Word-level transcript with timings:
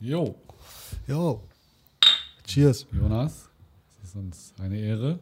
Jo. 0.00 0.36
Jo. 1.08 1.42
Cheers. 2.44 2.86
Jonas, 2.92 3.50
es 4.00 4.10
ist 4.10 4.14
uns 4.14 4.54
eine 4.60 4.78
Ehre. 4.78 5.18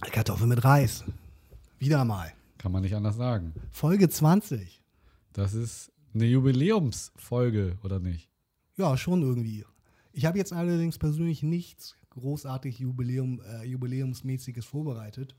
Kartoffel 0.00 0.46
mit 0.46 0.62
Reis. 0.64 1.02
Wieder 1.80 2.04
mal. 2.04 2.32
Kann 2.56 2.70
man 2.70 2.82
nicht 2.82 2.94
anders 2.94 3.16
sagen. 3.16 3.52
Folge 3.72 4.08
20. 4.08 4.80
Das 5.32 5.54
ist 5.54 5.90
eine 6.14 6.26
Jubiläumsfolge, 6.26 7.78
oder 7.82 7.98
nicht? 7.98 8.30
Ja, 8.76 8.96
schon 8.96 9.22
irgendwie. 9.22 9.64
Ich 10.12 10.24
habe 10.24 10.38
jetzt 10.38 10.52
allerdings 10.52 10.96
persönlich 10.96 11.42
nichts 11.42 11.96
großartig 12.10 12.78
Jubiläum, 12.78 13.40
äh, 13.40 13.64
Jubiläumsmäßiges 13.64 14.64
vorbereitet. 14.64 15.34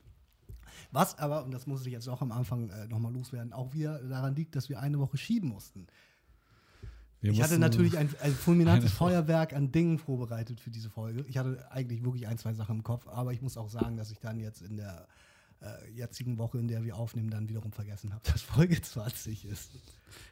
Was 0.90 1.18
aber, 1.18 1.44
und 1.44 1.52
das 1.52 1.66
muss 1.66 1.86
ich 1.86 1.92
jetzt 1.92 2.08
auch 2.08 2.20
am 2.20 2.32
Anfang 2.32 2.68
äh, 2.68 2.86
nochmal 2.88 3.14
loswerden, 3.14 3.54
auch 3.54 3.72
wieder 3.72 3.98
daran 4.02 4.34
liegt, 4.34 4.56
dass 4.56 4.68
wir 4.68 4.78
eine 4.78 4.98
Woche 4.98 5.16
schieben 5.16 5.48
mussten. 5.48 5.86
Wir 7.22 7.32
ich 7.32 7.40
hatte 7.42 7.58
natürlich 7.58 7.96
ein, 7.96 8.10
ein 8.20 8.34
fulminantes. 8.34 8.92
Feuerwerk 8.92 9.52
an 9.52 9.70
Dingen 9.70 9.98
vorbereitet 9.98 10.60
für 10.60 10.70
diese 10.70 10.90
Folge. 10.90 11.24
Ich 11.28 11.38
hatte 11.38 11.70
eigentlich 11.70 12.02
wirklich 12.02 12.26
ein, 12.26 12.36
zwei 12.36 12.52
Sachen 12.52 12.78
im 12.78 12.82
Kopf, 12.82 13.06
aber 13.06 13.32
ich 13.32 13.40
muss 13.40 13.56
auch 13.56 13.68
sagen, 13.68 13.96
dass 13.96 14.10
ich 14.10 14.18
dann 14.18 14.40
jetzt 14.40 14.60
in 14.60 14.76
der 14.76 15.06
äh, 15.60 15.90
jetzigen 15.92 16.36
Woche, 16.36 16.58
in 16.58 16.66
der 16.66 16.82
wir 16.82 16.96
aufnehmen, 16.96 17.30
dann 17.30 17.48
wiederum 17.48 17.70
vergessen 17.70 18.12
habe, 18.12 18.22
dass 18.32 18.42
Folge 18.42 18.82
20 18.82 19.44
ist. 19.44 19.70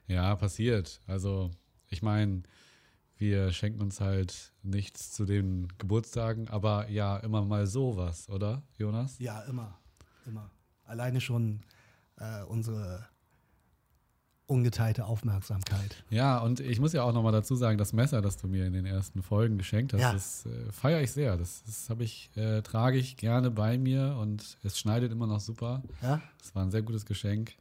Ja, 0.09 0.34
passiert. 0.34 1.00
Also, 1.06 1.52
ich 1.88 2.02
meine, 2.02 2.42
wir 3.16 3.52
schenken 3.52 3.80
uns 3.80 4.00
halt 4.00 4.52
nichts 4.64 5.12
zu 5.12 5.25
den 5.25 5.69
Geburtstagen, 5.78 6.48
aber 6.48 6.88
ja, 6.88 7.19
immer 7.19 7.45
mal 7.45 7.69
sowas, 7.69 8.28
oder, 8.28 8.64
Jonas? 8.78 9.20
Ja, 9.20 9.42
immer. 9.42 9.78
Immer. 10.27 10.50
Alleine 10.84 11.20
schon 11.20 11.61
äh, 12.16 12.42
unsere 12.42 13.06
ungeteilte 14.50 15.06
Aufmerksamkeit. 15.06 16.02
Ja, 16.10 16.38
und 16.38 16.60
ich 16.60 16.80
muss 16.80 16.92
ja 16.92 17.02
auch 17.04 17.12
nochmal 17.14 17.32
dazu 17.32 17.54
sagen, 17.54 17.78
das 17.78 17.92
Messer, 17.92 18.20
das 18.20 18.36
du 18.36 18.48
mir 18.48 18.66
in 18.66 18.72
den 18.72 18.84
ersten 18.86 19.22
Folgen 19.22 19.56
geschenkt 19.58 19.92
hast, 19.92 20.00
Ja. 20.00 20.12
das 20.12 20.47
äh, 20.47 20.72
feiere 20.72 21.00
ich 21.02 21.12
sehr. 21.12 21.36
Das, 21.36 21.62
das 21.64 21.88
habe 21.88 22.05
ich, 22.05 22.30
äh, 22.36 22.62
trage 22.62 22.98
ich 22.98 23.16
gerne 23.16 23.50
bei 23.50 23.78
mir 23.78 24.16
und 24.20 24.58
es 24.62 24.78
schneidet 24.78 25.12
immer 25.12 25.27
noch 25.27 25.41
super. 25.41 25.83
Ja? 26.02 26.20
Es 26.42 26.55
war 26.55 26.62
ein 26.64 26.70
sehr 26.70 26.83
gutes 26.83 27.06
Geschenk. 27.06 27.55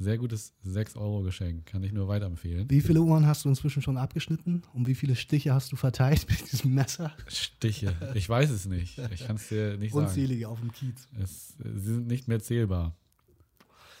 Sehr 0.00 0.18
gutes 0.18 0.52
6-Euro-Geschenk. 0.66 1.66
Kann 1.66 1.84
ich 1.84 1.92
nur 1.92 2.08
weiterempfehlen. 2.08 2.68
Wie 2.68 2.80
viele 2.80 3.00
Uhren 3.00 3.28
hast 3.28 3.44
du 3.44 3.48
inzwischen 3.48 3.80
schon 3.80 3.96
abgeschnitten? 3.96 4.64
Und 4.72 4.88
wie 4.88 4.96
viele 4.96 5.14
Stiche 5.14 5.54
hast 5.54 5.70
du 5.70 5.76
verteilt 5.76 6.26
mit 6.28 6.50
diesem 6.50 6.74
Messer? 6.74 7.12
Stiche. 7.28 7.94
Ich 8.14 8.28
weiß 8.28 8.50
es 8.50 8.66
nicht. 8.66 8.98
Ich 9.12 9.24
kann 9.26 9.36
es 9.36 9.48
dir 9.48 9.76
nicht 9.76 9.94
sagen. 9.94 10.06
Unzählige 10.06 10.48
auf 10.48 10.58
dem 10.58 10.72
Kiez. 10.72 11.06
Es, 11.22 11.54
äh, 11.64 11.78
sie 11.78 11.94
sind 11.94 12.08
nicht 12.08 12.26
mehr 12.26 12.40
zählbar. 12.40 12.96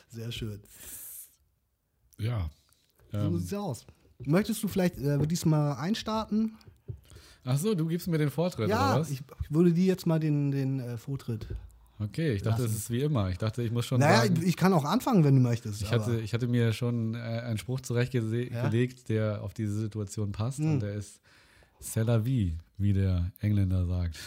Sehr 0.08 0.32
schön. 0.32 0.60
Ja. 2.18 2.50
So 3.12 3.18
Ähm, 3.18 3.38
sieht's 3.38 3.54
aus. 3.54 3.86
Möchtest 4.24 4.62
du 4.62 4.68
vielleicht 4.68 4.98
äh, 4.98 5.18
diesmal 5.26 5.76
einstarten? 5.76 6.56
ach 7.44 7.58
so, 7.58 7.74
du 7.74 7.86
gibst 7.86 8.08
mir 8.08 8.16
den 8.18 8.30
Vortritt, 8.30 8.68
ja, 8.70 8.92
oder 8.92 9.00
was? 9.00 9.10
ich, 9.10 9.20
ich 9.42 9.50
würde 9.52 9.72
dir 9.72 9.84
jetzt 9.84 10.06
mal 10.06 10.18
den, 10.18 10.50
den 10.50 10.80
äh, 10.80 10.96
Vortritt. 10.96 11.46
okay, 11.98 12.32
ich 12.32 12.42
dachte, 12.42 12.64
es 12.64 12.74
ist 12.74 12.90
wie 12.90 13.00
immer. 13.02 13.28
Ich 13.30 13.36
dachte, 13.38 13.62
ich 13.62 13.70
muss 13.70 13.84
schon 13.86 14.00
Naja, 14.00 14.22
sagen. 14.22 14.40
ich, 14.44 14.56
kann 14.56 14.72
auch 14.72 14.84
anfangen, 14.84 15.24
wenn 15.24 15.34
du 15.34 15.40
möchtest. 15.42 15.82
Ich 15.82 15.90
hatte, 15.92 16.20
ich 16.20 16.32
hatte 16.32 16.46
mir 16.46 16.72
schon 16.72 17.14
äh, 17.14 17.18
einen 17.18 17.58
Spruch 17.58 17.80
zurechtgelegt, 17.80 18.52
Ja? 18.54 18.70
der 19.08 19.42
auf 19.42 19.52
diese 19.52 19.78
Situation 19.78 20.32
passt. 20.32 20.58
Hm. 20.58 20.72
Und 20.74 20.80
der 20.80 20.94
ist 20.94 21.20
C'est 21.82 22.04
la 22.04 22.24
vie, 22.24 22.56
wie 22.78 22.94
der 22.94 23.30
Engländer 23.40 23.84
sagt. 23.84 24.18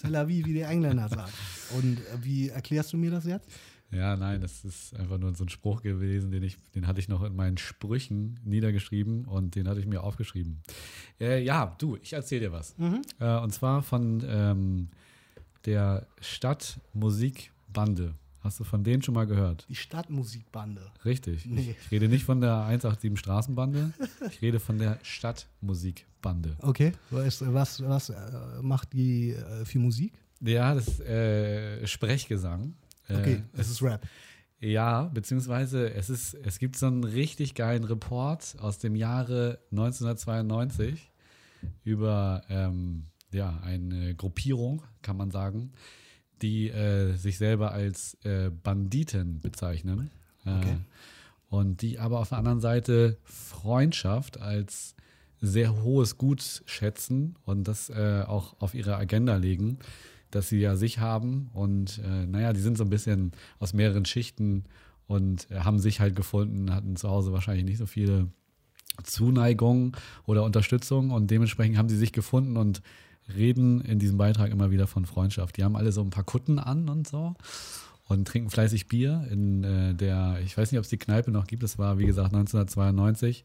C'est 0.00 0.10
la 0.10 0.28
vie, 0.28 0.44
wie 0.44 0.54
der 0.54 0.68
Engländer 0.68 1.08
sagt. 1.08 1.32
Und 1.76 1.98
äh, 1.98 2.02
wie 2.22 2.48
erklärst 2.50 2.92
du 2.92 2.96
mir 2.96 3.10
das 3.10 3.24
jetzt? 3.24 3.48
Ja, 3.92 4.16
nein, 4.16 4.40
das 4.40 4.64
ist 4.64 4.96
einfach 4.98 5.18
nur 5.18 5.34
so 5.34 5.44
ein 5.44 5.50
Spruch 5.50 5.82
gewesen, 5.82 6.30
den 6.30 6.42
ich, 6.42 6.56
den 6.74 6.86
hatte 6.86 6.98
ich 6.98 7.08
noch 7.08 7.22
in 7.22 7.36
meinen 7.36 7.58
Sprüchen 7.58 8.40
niedergeschrieben 8.42 9.26
und 9.26 9.54
den 9.54 9.68
hatte 9.68 9.80
ich 9.80 9.86
mir 9.86 10.02
aufgeschrieben. 10.02 10.62
Äh, 11.20 11.42
ja, 11.44 11.76
du, 11.78 11.98
ich 12.02 12.14
erzähle 12.14 12.40
dir 12.40 12.52
was. 12.52 12.74
Äh, 13.20 13.38
und 13.38 13.52
zwar 13.52 13.82
von 13.82 14.24
ähm, 14.26 14.88
der 15.66 16.06
Stadtmusikbande. 16.20 18.14
Hast 18.40 18.58
du 18.58 18.64
von 18.64 18.82
denen 18.82 19.02
schon 19.02 19.14
mal 19.14 19.26
gehört? 19.26 19.66
Die 19.68 19.76
Stadtmusikbande. 19.76 20.90
Richtig. 21.04 21.46
Nee. 21.46 21.76
Ich 21.84 21.90
rede 21.92 22.08
nicht 22.08 22.24
von 22.24 22.40
der 22.40 22.64
187 22.64 23.16
Straßenbande, 23.18 23.92
ich 24.28 24.42
rede 24.42 24.58
von 24.58 24.78
der 24.78 24.98
Stadtmusikbande. 25.02 26.56
Okay. 26.60 26.92
Was, 27.10 27.44
was, 27.52 27.82
was 27.84 28.10
äh, 28.10 28.16
macht 28.62 28.94
die 28.94 29.30
äh, 29.32 29.64
für 29.64 29.78
Musik? 29.78 30.14
Ja, 30.40 30.74
das 30.74 30.88
ist 30.88 31.00
äh, 31.00 31.86
Sprechgesang. 31.86 32.74
Äh, 33.12 33.20
Okay, 33.20 33.42
es 33.52 33.70
ist 33.70 33.82
Rap. 33.82 34.06
Ja, 34.60 35.10
beziehungsweise 35.12 35.92
es 35.92 36.08
ist, 36.08 36.34
es 36.34 36.58
gibt 36.60 36.76
so 36.76 36.86
einen 36.86 37.02
richtig 37.02 37.54
geilen 37.54 37.82
Report 37.82 38.56
aus 38.60 38.78
dem 38.78 38.94
Jahre 38.94 39.58
1992 39.72 41.10
über 41.82 42.42
ähm, 42.48 43.06
ja, 43.32 43.58
eine 43.64 44.14
Gruppierung, 44.14 44.82
kann 45.02 45.16
man 45.16 45.30
sagen, 45.32 45.72
die 46.42 46.68
äh, 46.68 47.14
sich 47.14 47.38
selber 47.38 47.72
als 47.72 48.14
äh, 48.24 48.50
Banditen 48.50 49.40
bezeichnen. 49.40 50.10
Okay. 50.44 50.72
Äh, 50.72 50.76
und 51.48 51.82
die 51.82 51.98
aber 51.98 52.20
auf 52.20 52.30
der 52.30 52.38
anderen 52.38 52.60
Seite 52.60 53.18
Freundschaft 53.24 54.40
als 54.40 54.94
sehr 55.40 55.82
hohes 55.82 56.18
Gut 56.18 56.62
schätzen 56.66 57.36
und 57.44 57.66
das 57.68 57.90
äh, 57.90 58.22
auch 58.26 58.56
auf 58.60 58.74
ihre 58.74 58.96
Agenda 58.96 59.36
legen, 59.36 59.78
dass 60.34 60.48
sie 60.48 60.58
ja 60.58 60.76
sich 60.76 60.98
haben 60.98 61.50
und 61.52 62.00
äh, 62.04 62.26
naja, 62.26 62.52
die 62.52 62.60
sind 62.60 62.76
so 62.76 62.84
ein 62.84 62.90
bisschen 62.90 63.32
aus 63.58 63.72
mehreren 63.72 64.04
Schichten 64.04 64.64
und 65.06 65.50
äh, 65.50 65.60
haben 65.60 65.78
sich 65.78 66.00
halt 66.00 66.16
gefunden, 66.16 66.74
hatten 66.74 66.96
zu 66.96 67.08
Hause 67.08 67.32
wahrscheinlich 67.32 67.64
nicht 67.64 67.78
so 67.78 67.86
viele 67.86 68.28
Zuneigung 69.04 69.96
oder 70.26 70.44
Unterstützung 70.44 71.10
und 71.10 71.30
dementsprechend 71.30 71.78
haben 71.78 71.88
sie 71.88 71.96
sich 71.96 72.12
gefunden 72.12 72.56
und 72.56 72.82
reden 73.34 73.80
in 73.82 73.98
diesem 73.98 74.18
Beitrag 74.18 74.50
immer 74.50 74.70
wieder 74.70 74.86
von 74.86 75.06
Freundschaft. 75.06 75.56
Die 75.56 75.64
haben 75.64 75.76
alle 75.76 75.92
so 75.92 76.02
ein 76.02 76.10
paar 76.10 76.24
Kutten 76.24 76.58
an 76.58 76.88
und 76.88 77.06
so 77.06 77.34
und 78.08 78.26
trinken 78.26 78.50
fleißig 78.50 78.88
Bier 78.88 79.26
in 79.30 79.64
äh, 79.64 79.94
der, 79.94 80.40
ich 80.44 80.56
weiß 80.56 80.72
nicht, 80.72 80.78
ob 80.78 80.84
es 80.84 80.90
die 80.90 80.98
Kneipe 80.98 81.30
noch 81.30 81.46
gibt, 81.46 81.62
das 81.62 81.78
war 81.78 81.98
wie 81.98 82.06
gesagt 82.06 82.34
1992. 82.34 83.44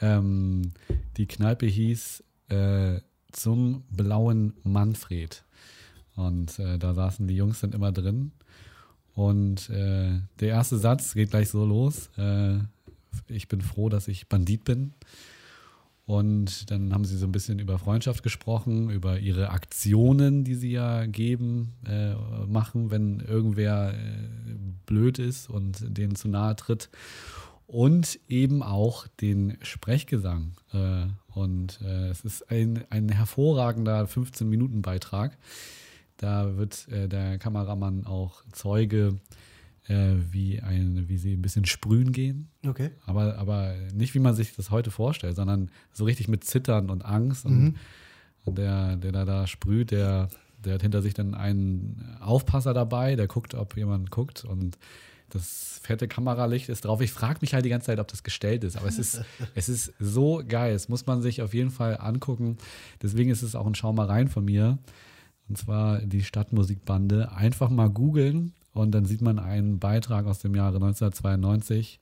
Ähm, 0.00 0.72
die 1.16 1.26
Kneipe 1.26 1.66
hieß 1.66 2.24
äh, 2.48 3.00
zum 3.32 3.84
blauen 3.90 4.54
Manfred. 4.64 5.44
Und 6.16 6.58
äh, 6.58 6.78
da 6.78 6.94
saßen 6.94 7.26
die 7.26 7.36
Jungs 7.36 7.60
dann 7.60 7.72
immer 7.72 7.92
drin. 7.92 8.32
Und 9.14 9.68
äh, 9.70 10.20
der 10.40 10.48
erste 10.48 10.78
Satz 10.78 11.14
geht 11.14 11.30
gleich 11.30 11.48
so 11.48 11.64
los. 11.64 12.10
Äh, 12.16 12.58
ich 13.28 13.48
bin 13.48 13.60
froh, 13.60 13.88
dass 13.88 14.08
ich 14.08 14.28
Bandit 14.28 14.64
bin. 14.64 14.94
Und 16.06 16.72
dann 16.72 16.92
haben 16.92 17.04
sie 17.04 17.16
so 17.16 17.26
ein 17.26 17.30
bisschen 17.30 17.60
über 17.60 17.78
Freundschaft 17.78 18.24
gesprochen, 18.24 18.90
über 18.90 19.20
ihre 19.20 19.50
Aktionen, 19.50 20.42
die 20.42 20.56
sie 20.56 20.72
ja 20.72 21.06
geben, 21.06 21.74
äh, 21.86 22.14
machen, 22.46 22.90
wenn 22.90 23.20
irgendwer 23.20 23.94
äh, 23.94 24.28
blöd 24.86 25.20
ist 25.20 25.48
und 25.48 25.96
denen 25.96 26.16
zu 26.16 26.28
nahe 26.28 26.56
tritt. 26.56 26.90
Und 27.68 28.18
eben 28.26 28.64
auch 28.64 29.06
den 29.06 29.56
Sprechgesang. 29.62 30.54
Äh, 30.72 31.06
und 31.32 31.80
äh, 31.80 32.08
es 32.08 32.22
ist 32.22 32.50
ein, 32.50 32.84
ein 32.90 33.08
hervorragender 33.10 34.02
15-Minuten-Beitrag. 34.06 35.38
Da 36.20 36.58
wird 36.58 36.86
äh, 36.88 37.08
der 37.08 37.38
Kameramann 37.38 38.04
auch 38.04 38.42
Zeuge, 38.52 39.18
äh, 39.88 40.16
wie, 40.30 40.60
ein, 40.60 41.08
wie 41.08 41.16
sie 41.16 41.32
ein 41.32 41.40
bisschen 41.40 41.64
sprühen 41.64 42.12
gehen. 42.12 42.50
Okay. 42.66 42.90
Aber, 43.06 43.38
aber 43.38 43.74
nicht, 43.94 44.14
wie 44.14 44.18
man 44.18 44.34
sich 44.34 44.54
das 44.54 44.70
heute 44.70 44.90
vorstellt, 44.90 45.34
sondern 45.34 45.70
so 45.94 46.04
richtig 46.04 46.28
mit 46.28 46.44
Zittern 46.44 46.90
und 46.90 47.06
Angst. 47.06 47.46
Und, 47.46 47.76
und 48.44 48.58
der, 48.58 48.96
der 48.96 49.12
da, 49.12 49.24
da 49.24 49.46
sprüht, 49.46 49.92
der, 49.92 50.28
der 50.62 50.74
hat 50.74 50.82
hinter 50.82 51.00
sich 51.00 51.14
dann 51.14 51.34
einen 51.34 52.18
Aufpasser 52.20 52.74
dabei, 52.74 53.16
der 53.16 53.26
guckt, 53.26 53.54
ob 53.54 53.74
jemand 53.74 54.10
guckt. 54.10 54.44
Und 54.44 54.76
das 55.30 55.80
fette 55.82 56.06
Kameralicht 56.06 56.68
ist 56.68 56.84
drauf. 56.84 57.00
Ich 57.00 57.12
frage 57.12 57.38
mich 57.40 57.54
halt 57.54 57.64
die 57.64 57.70
ganze 57.70 57.86
Zeit, 57.86 57.98
ob 57.98 58.08
das 58.08 58.24
gestellt 58.24 58.62
ist. 58.62 58.76
Aber 58.76 58.88
es 58.88 58.98
ist, 58.98 59.22
es 59.54 59.70
ist 59.70 59.94
so 59.98 60.42
geil. 60.46 60.74
Das 60.74 60.90
muss 60.90 61.06
man 61.06 61.22
sich 61.22 61.40
auf 61.40 61.54
jeden 61.54 61.70
Fall 61.70 61.96
angucken. 61.98 62.58
Deswegen 63.02 63.30
ist 63.30 63.40
es 63.40 63.54
auch 63.54 63.66
ein 63.66 63.74
Schaumereien 63.74 64.28
von 64.28 64.44
mir. 64.44 64.76
Und 65.50 65.56
zwar 65.56 65.98
die 65.98 66.22
Stadtmusikbande. 66.22 67.32
Einfach 67.32 67.70
mal 67.70 67.90
googeln 67.90 68.52
und 68.72 68.92
dann 68.92 69.04
sieht 69.04 69.20
man 69.20 69.40
einen 69.40 69.80
Beitrag 69.80 70.26
aus 70.26 70.38
dem 70.38 70.54
Jahre 70.54 70.76
1992 70.76 71.98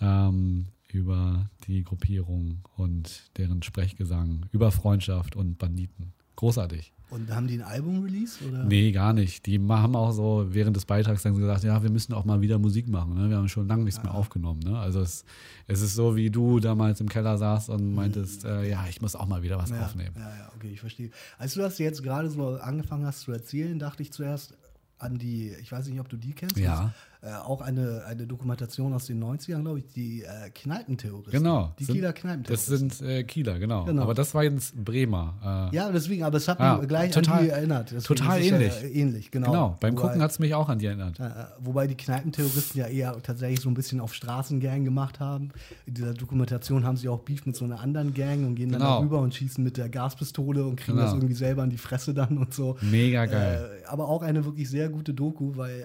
ähm, 0.00 0.64
über 0.88 1.50
die 1.66 1.84
Gruppierung 1.84 2.62
und 2.78 3.30
deren 3.36 3.62
Sprechgesang, 3.62 4.46
über 4.50 4.72
Freundschaft 4.72 5.36
und 5.36 5.58
Banditen. 5.58 6.14
Großartig. 6.36 6.94
Und 7.10 7.34
haben 7.34 7.48
die 7.48 7.54
ein 7.54 7.62
Album 7.62 8.04
released? 8.04 8.40
Oder? 8.48 8.64
Nee, 8.64 8.92
gar 8.92 9.12
nicht. 9.12 9.46
Die 9.46 9.58
haben 9.58 9.96
auch 9.96 10.12
so 10.12 10.46
während 10.50 10.76
des 10.76 10.84
Beitrags 10.84 11.22
dann 11.22 11.34
gesagt, 11.36 11.64
ja, 11.64 11.82
wir 11.82 11.90
müssen 11.90 12.12
auch 12.14 12.24
mal 12.24 12.40
wieder 12.40 12.58
Musik 12.58 12.88
machen. 12.88 13.14
Ne? 13.14 13.28
Wir 13.30 13.36
haben 13.36 13.48
schon 13.48 13.66
lange 13.66 13.82
nichts 13.84 14.02
mehr 14.02 14.14
aufgenommen. 14.14 14.60
Ne? 14.60 14.78
Also 14.78 15.00
es, 15.00 15.24
es 15.66 15.80
ist 15.82 15.94
so, 15.94 16.14
wie 16.14 16.30
du 16.30 16.60
damals 16.60 17.00
im 17.00 17.08
Keller 17.08 17.36
saßt 17.36 17.68
und 17.70 17.94
meintest, 17.94 18.44
äh, 18.44 18.68
ja, 18.70 18.84
ich 18.88 19.00
muss 19.02 19.16
auch 19.16 19.26
mal 19.26 19.42
wieder 19.42 19.58
was 19.58 19.70
Ja, 19.70 19.84
aufnehmen. 19.84 20.14
ja, 20.16 20.28
ja, 20.28 20.52
okay, 20.56 20.70
ich 20.72 20.80
verstehe. 20.80 21.10
Als 21.38 21.54
du 21.54 21.60
das 21.60 21.78
jetzt 21.78 22.02
gerade 22.02 22.30
so 22.30 22.56
angefangen 22.60 23.04
hast 23.04 23.20
zu 23.22 23.32
erzählen, 23.32 23.78
dachte 23.78 24.02
ich 24.02 24.12
zuerst 24.12 24.54
an 24.98 25.18
die, 25.18 25.52
ich 25.60 25.72
weiß 25.72 25.88
nicht, 25.88 25.98
ob 25.98 26.08
du 26.08 26.16
die 26.16 26.32
kennst. 26.32 26.58
Ja. 26.58 26.92
Äh, 27.22 27.32
auch 27.34 27.60
eine, 27.60 28.04
eine 28.06 28.26
Dokumentation 28.26 28.94
aus 28.94 29.04
den 29.06 29.22
90ern, 29.22 29.60
glaube 29.60 29.80
ich, 29.80 29.86
die 29.88 30.22
äh, 30.22 30.48
Kneipenterroristen. 30.54 31.32
Genau. 31.42 31.74
Die 31.78 31.84
Sind- 31.84 31.94
Kieler 31.96 32.12
Das 32.12 32.20
Kneipenterroristen. 32.20 32.90
sind 32.90 33.08
äh, 33.08 33.24
Kieler, 33.24 33.58
genau. 33.58 33.84
Genau. 33.84 34.02
Aber 34.02 34.14
das 34.14 34.34
war 34.34 34.42
jetzt 34.44 34.74
Bremer. 34.82 35.68
Äh, 35.72 35.76
ja, 35.76 35.90
deswegen, 35.92 36.22
aber 36.24 36.38
es 36.38 36.48
hat 36.48 36.58
Ah, 36.60 36.78
mich 36.78 36.88
gleich 36.88 37.10
total- 37.10 37.38
an 37.40 37.44
die 37.44 37.50
erinnert. 37.50 37.90
Deswegen 37.90 38.04
total 38.20 38.40
es 38.40 38.46
ähnlich. 38.46 38.82
Ja, 38.82 38.88
ähnlich, 38.88 39.30
genau. 39.30 39.50
Genau, 39.50 39.76
beim 39.80 39.92
Wobei- 39.96 40.02
Gucken 40.08 40.22
hat 40.22 40.30
es 40.30 40.38
mich 40.38 40.54
auch 40.54 40.68
an 40.70 40.78
die 40.78 40.86
erinnert. 40.86 41.20
Äh, 41.20 41.24
äh, 41.26 41.30
wobei 41.60 41.86
die 41.86 41.94
Kneipenterroristen 41.96 42.80
ja 42.80 42.86
eher 42.86 43.20
tatsächlich 43.22 43.60
so 43.60 43.68
ein 43.68 43.74
bisschen 43.74 44.00
auf 44.00 44.14
Straßengang 44.14 44.84
gemacht 44.84 45.20
haben. 45.20 45.50
In 45.86 45.94
dieser 45.94 46.14
Dokumentation 46.14 46.84
haben 46.84 46.96
sie 46.96 47.08
auch 47.10 47.20
Beef 47.20 47.44
mit 47.44 47.54
so 47.54 47.64
einer 47.66 47.80
anderen 47.80 48.14
Gang 48.14 48.46
und 48.46 48.54
gehen 48.54 48.70
dann 48.72 48.80
Genau. 48.80 48.96
darüber 48.98 49.20
und 49.20 49.34
schießen 49.34 49.62
mit 49.62 49.76
der 49.76 49.88
Gaspistole 49.90 50.64
und 50.64 50.76
kriegen 50.76 50.96
Genau. 50.96 51.04
das 51.06 51.14
irgendwie 51.14 51.34
selber 51.34 51.64
in 51.64 51.70
die 51.70 51.78
Fresse 51.78 52.14
dann 52.14 52.38
und 52.38 52.54
so. 52.54 52.76
Mega 52.80 53.26
geil. 53.26 53.80
Äh, 53.82 53.86
aber 53.86 54.08
auch 54.08 54.22
eine 54.22 54.44
wirklich 54.44 54.70
sehr 54.70 54.88
gute 54.88 55.12
Doku, 55.12 55.56
weil 55.56 55.80
äh, 55.80 55.84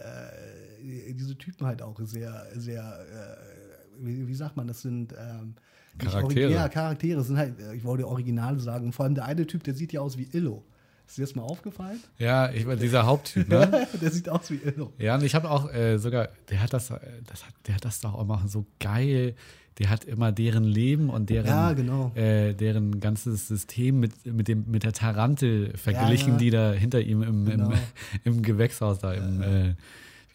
diese 1.13 1.37
Typen 1.37 1.65
halt 1.67 1.81
auch 1.81 1.99
sehr, 2.01 2.45
sehr, 2.55 2.81
äh, 2.83 4.05
wie, 4.05 4.27
wie 4.27 4.35
sagt 4.35 4.55
man, 4.57 4.67
das 4.67 4.81
sind 4.81 5.13
ähm, 5.13 5.55
Charaktere. 5.97 6.51
Ja, 6.51 6.67
Charaktere 6.69 7.23
sind 7.23 7.37
halt, 7.37 7.59
äh, 7.59 7.73
ich 7.75 7.83
wollte 7.83 8.07
Originale 8.07 8.59
sagen. 8.59 8.91
Vor 8.91 9.05
allem 9.05 9.15
der 9.15 9.25
eine 9.25 9.47
Typ, 9.47 9.63
der 9.63 9.73
sieht 9.73 9.93
ja 9.93 10.01
aus 10.01 10.17
wie 10.17 10.27
Illo. 10.33 10.63
Ist 11.07 11.17
dir 11.17 11.21
das 11.21 11.35
mal 11.35 11.43
aufgefallen? 11.43 11.99
Ja, 12.17 12.51
ich 12.51 12.65
war 12.65 12.75
dieser 12.75 13.05
Haupttyp, 13.05 13.47
ne? 13.47 13.87
der 14.01 14.11
sieht 14.11 14.27
aus 14.27 14.49
wie 14.49 14.55
Illo. 14.55 14.91
Ja, 14.97 15.15
und 15.15 15.23
ich 15.23 15.35
habe 15.35 15.49
auch 15.51 15.71
äh, 15.71 15.97
sogar, 15.97 16.29
der 16.49 16.61
hat 16.63 16.73
das, 16.73 16.89
äh, 16.89 16.99
das 17.27 17.45
hat, 17.45 17.53
der 17.67 17.75
hat 17.75 17.85
das 17.85 18.01
doch 18.01 18.15
auch 18.15 18.25
mal 18.25 18.47
so 18.47 18.65
geil. 18.79 19.35
Der 19.77 19.89
hat 19.89 20.05
immer 20.05 20.31
deren 20.31 20.63
Leben 20.63 21.09
und 21.09 21.29
deren, 21.29 21.47
Ja, 21.47 21.73
genau. 21.73 22.11
äh, 22.15 22.53
deren 22.53 22.99
ganzes 23.01 23.47
System 23.49 23.99
mit, 23.99 24.25
mit, 24.25 24.47
dem, 24.47 24.63
mit 24.71 24.83
der 24.83 24.93
Tarantel 24.93 25.75
verglichen, 25.77 26.27
Ja, 26.27 26.33
ja. 26.33 26.37
die 26.39 26.49
da 26.49 26.71
hinter 26.71 27.01
ihm 27.01 27.21
im, 27.21 27.45
Genau. 27.45 27.69
im, 27.69 27.77
im 28.23 28.41
Gewächshaus 28.41 28.99
da, 28.99 29.13
im, 29.13 29.41
äh, 29.43 29.75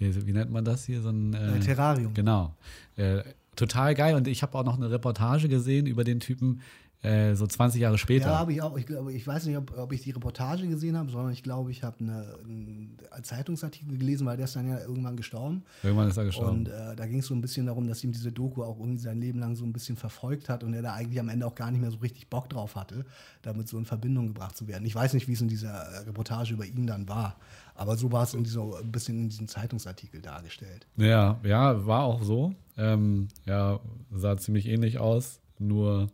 wie, 0.00 0.26
wie 0.26 0.32
nennt 0.32 0.50
man 0.50 0.64
das 0.64 0.85
hier? 0.87 1.00
So 1.02 1.11
ein 1.11 1.35
äh, 1.35 1.61
Terrarium. 1.61 2.14
Genau. 2.14 2.55
Äh, 2.97 3.23
total 3.55 3.94
geil. 3.94 4.14
Und 4.14 4.26
ich 4.26 4.43
habe 4.43 4.58
auch 4.58 4.64
noch 4.64 4.76
eine 4.76 4.91
Reportage 4.91 5.49
gesehen 5.49 5.87
über 5.87 6.05
den 6.05 6.20
Typen, 6.20 6.62
äh, 7.02 7.35
so 7.35 7.47
20 7.47 7.81
Jahre 7.81 7.97
später. 7.97 8.26
Ja, 8.26 8.38
habe 8.38 8.52
ich 8.52 8.61
auch. 8.61 8.76
Ich, 8.76 8.87
ich 8.91 9.26
weiß 9.26 9.47
nicht, 9.47 9.56
ob, 9.56 9.76
ob 9.79 9.91
ich 9.93 10.02
die 10.02 10.11
Reportage 10.11 10.67
gesehen 10.67 10.99
habe, 10.99 11.11
sondern 11.11 11.32
ich 11.32 11.43
glaube, 11.43 11.70
ich 11.70 11.82
habe 11.82 11.97
eine, 12.00 12.26
einen 12.44 12.99
Zeitungsartikel 13.23 13.97
gelesen, 13.97 14.26
weil 14.26 14.37
der 14.37 14.44
ist 14.44 14.55
dann 14.55 14.69
ja 14.69 14.81
irgendwann 14.81 15.17
gestorben. 15.17 15.62
Irgendwann 15.82 16.08
ist 16.08 16.19
er 16.19 16.25
gestorben. 16.25 16.58
Und 16.58 16.69
äh, 16.69 16.97
da 16.97 17.06
ging 17.06 17.20
es 17.20 17.26
so 17.26 17.35
ein 17.35 17.41
bisschen 17.41 17.64
darum, 17.67 17.88
dass 17.88 18.05
ihm 18.05 18.12
diese 18.12 18.32
Doku 18.32 18.62
auch 18.62 18.79
irgendwie 18.79 18.99
sein 18.99 19.19
Leben 19.19 19.38
lang 19.38 19.56
so 19.56 19.64
ein 19.64 19.73
bisschen 19.73 19.97
verfolgt 19.97 20.50
hat 20.50 20.62
und 20.62 20.75
er 20.75 20.82
da 20.82 20.93
eigentlich 20.93 21.20
am 21.20 21.31
Ende 21.31 21.47
auch 21.47 21.55
gar 21.55 21.70
nicht 21.70 21.81
mehr 21.81 21.91
so 21.91 21.99
richtig 21.99 22.29
Bock 22.29 22.50
drauf 22.50 22.76
hatte, 22.76 23.06
damit 23.41 23.67
so 23.67 23.79
in 23.79 23.87
Verbindung 23.87 24.26
gebracht 24.26 24.56
zu 24.56 24.69
werden. 24.69 24.85
Ich 24.85 24.94
weiß 24.94 25.14
nicht, 25.14 25.26
wie 25.26 25.32
es 25.32 25.41
in 25.41 25.49
dieser 25.49 25.73
äh, 25.73 25.99
Reportage 26.00 26.52
über 26.52 26.67
ihn 26.67 26.87
dann 26.87 27.08
war, 27.08 27.37
aber 27.81 27.97
so 27.97 28.12
war 28.12 28.25
es 28.25 28.35
in 28.35 28.44
dieser, 28.44 28.61
ein 28.79 28.93
bisschen 28.93 29.23
in 29.23 29.29
diesem 29.31 29.49
Zeitungsartikel 29.49 30.21
dargestellt. 30.21 30.87
Ja, 30.99 31.41
ja, 31.43 31.87
war 31.87 32.03
auch 32.03 32.23
so. 32.23 32.53
Ähm, 32.77 33.29
ja, 33.47 33.81
sah 34.12 34.37
ziemlich 34.37 34.67
ähnlich 34.69 34.99
aus, 34.99 35.41
nur 35.59 36.09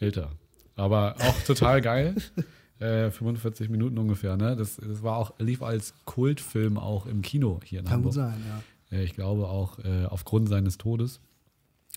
älter. 0.00 0.32
Aber 0.74 1.14
auch 1.20 1.40
total 1.42 1.80
geil. 1.80 2.16
Äh, 2.80 3.12
45 3.12 3.68
Minuten 3.68 3.96
ungefähr, 3.98 4.36
ne? 4.36 4.56
Das, 4.56 4.76
das 4.76 5.04
war 5.04 5.16
auch, 5.16 5.38
lief 5.38 5.62
als 5.62 5.94
Kultfilm 6.06 6.76
auch 6.76 7.06
im 7.06 7.22
Kino 7.22 7.60
hier 7.62 7.78
in 7.78 7.84
Kann 7.84 7.94
Hamburg. 7.94 8.14
gut 8.14 8.20
sein, 8.20 8.42
ja. 8.90 8.98
Äh, 8.98 9.04
ich 9.04 9.14
glaube 9.14 9.46
auch 9.48 9.78
äh, 9.78 10.06
aufgrund 10.06 10.48
seines 10.48 10.76
Todes. 10.76 11.20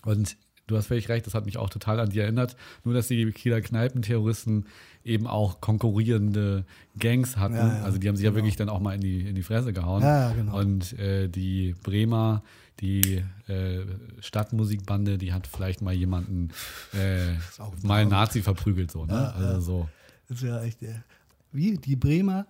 Und 0.06 0.38
du 0.68 0.78
hast 0.78 0.88
völlig 0.88 1.10
recht, 1.10 1.26
das 1.26 1.34
hat 1.34 1.46
mich 1.46 1.58
auch 1.58 1.70
total 1.70 2.00
an 2.00 2.10
die 2.10 2.20
erinnert. 2.20 2.56
Nur, 2.84 2.94
dass 2.94 3.08
die 3.08 3.32
Kieler 3.32 3.62
Kneipenterroristen 3.62 4.66
eben 5.04 5.26
auch 5.26 5.62
konkurrierende 5.62 6.66
Gangs 7.00 7.38
hatten. 7.38 7.56
Ja, 7.56 7.78
ja, 7.80 7.84
also 7.84 7.98
die 7.98 8.08
haben 8.08 8.18
sich 8.18 8.26
ja 8.26 8.36
wirklich 8.36 8.58
dann 8.58 8.70
auch 8.70 8.82
mal 8.82 8.96
in 8.96 9.02
die, 9.02 9.22
in 9.22 9.36
die 9.36 9.44
Fresse 9.44 9.74
gehauen. 9.74 10.04
Ja, 10.04 10.32
genau. 10.34 10.60
Und 10.60 10.94
äh, 11.00 11.30
die 11.30 11.76
Bremer, 11.84 12.44
die 12.82 13.24
äh, 13.48 13.86
Stadtmusikbande, 14.20 15.18
die 15.18 15.34
hat 15.34 15.48
vielleicht 15.48 15.82
mal 15.82 15.94
jemanden 15.94 16.50
äh, 16.94 17.34
mal 17.84 18.02
einen. 18.02 18.12
Nazi 18.12 18.42
verprügelt, 18.42 18.92
so, 18.92 19.06
ne? 19.06 19.14
Ja, 19.14 19.30
also 19.32 19.62
so. 19.62 19.90
Das 20.28 20.38
ist 20.40 20.44
ja 20.44 20.62
echt. 20.62 20.84
Äh, 20.84 21.00
wie? 21.54 21.78
Die 21.78 21.96
Bremer 21.96 22.46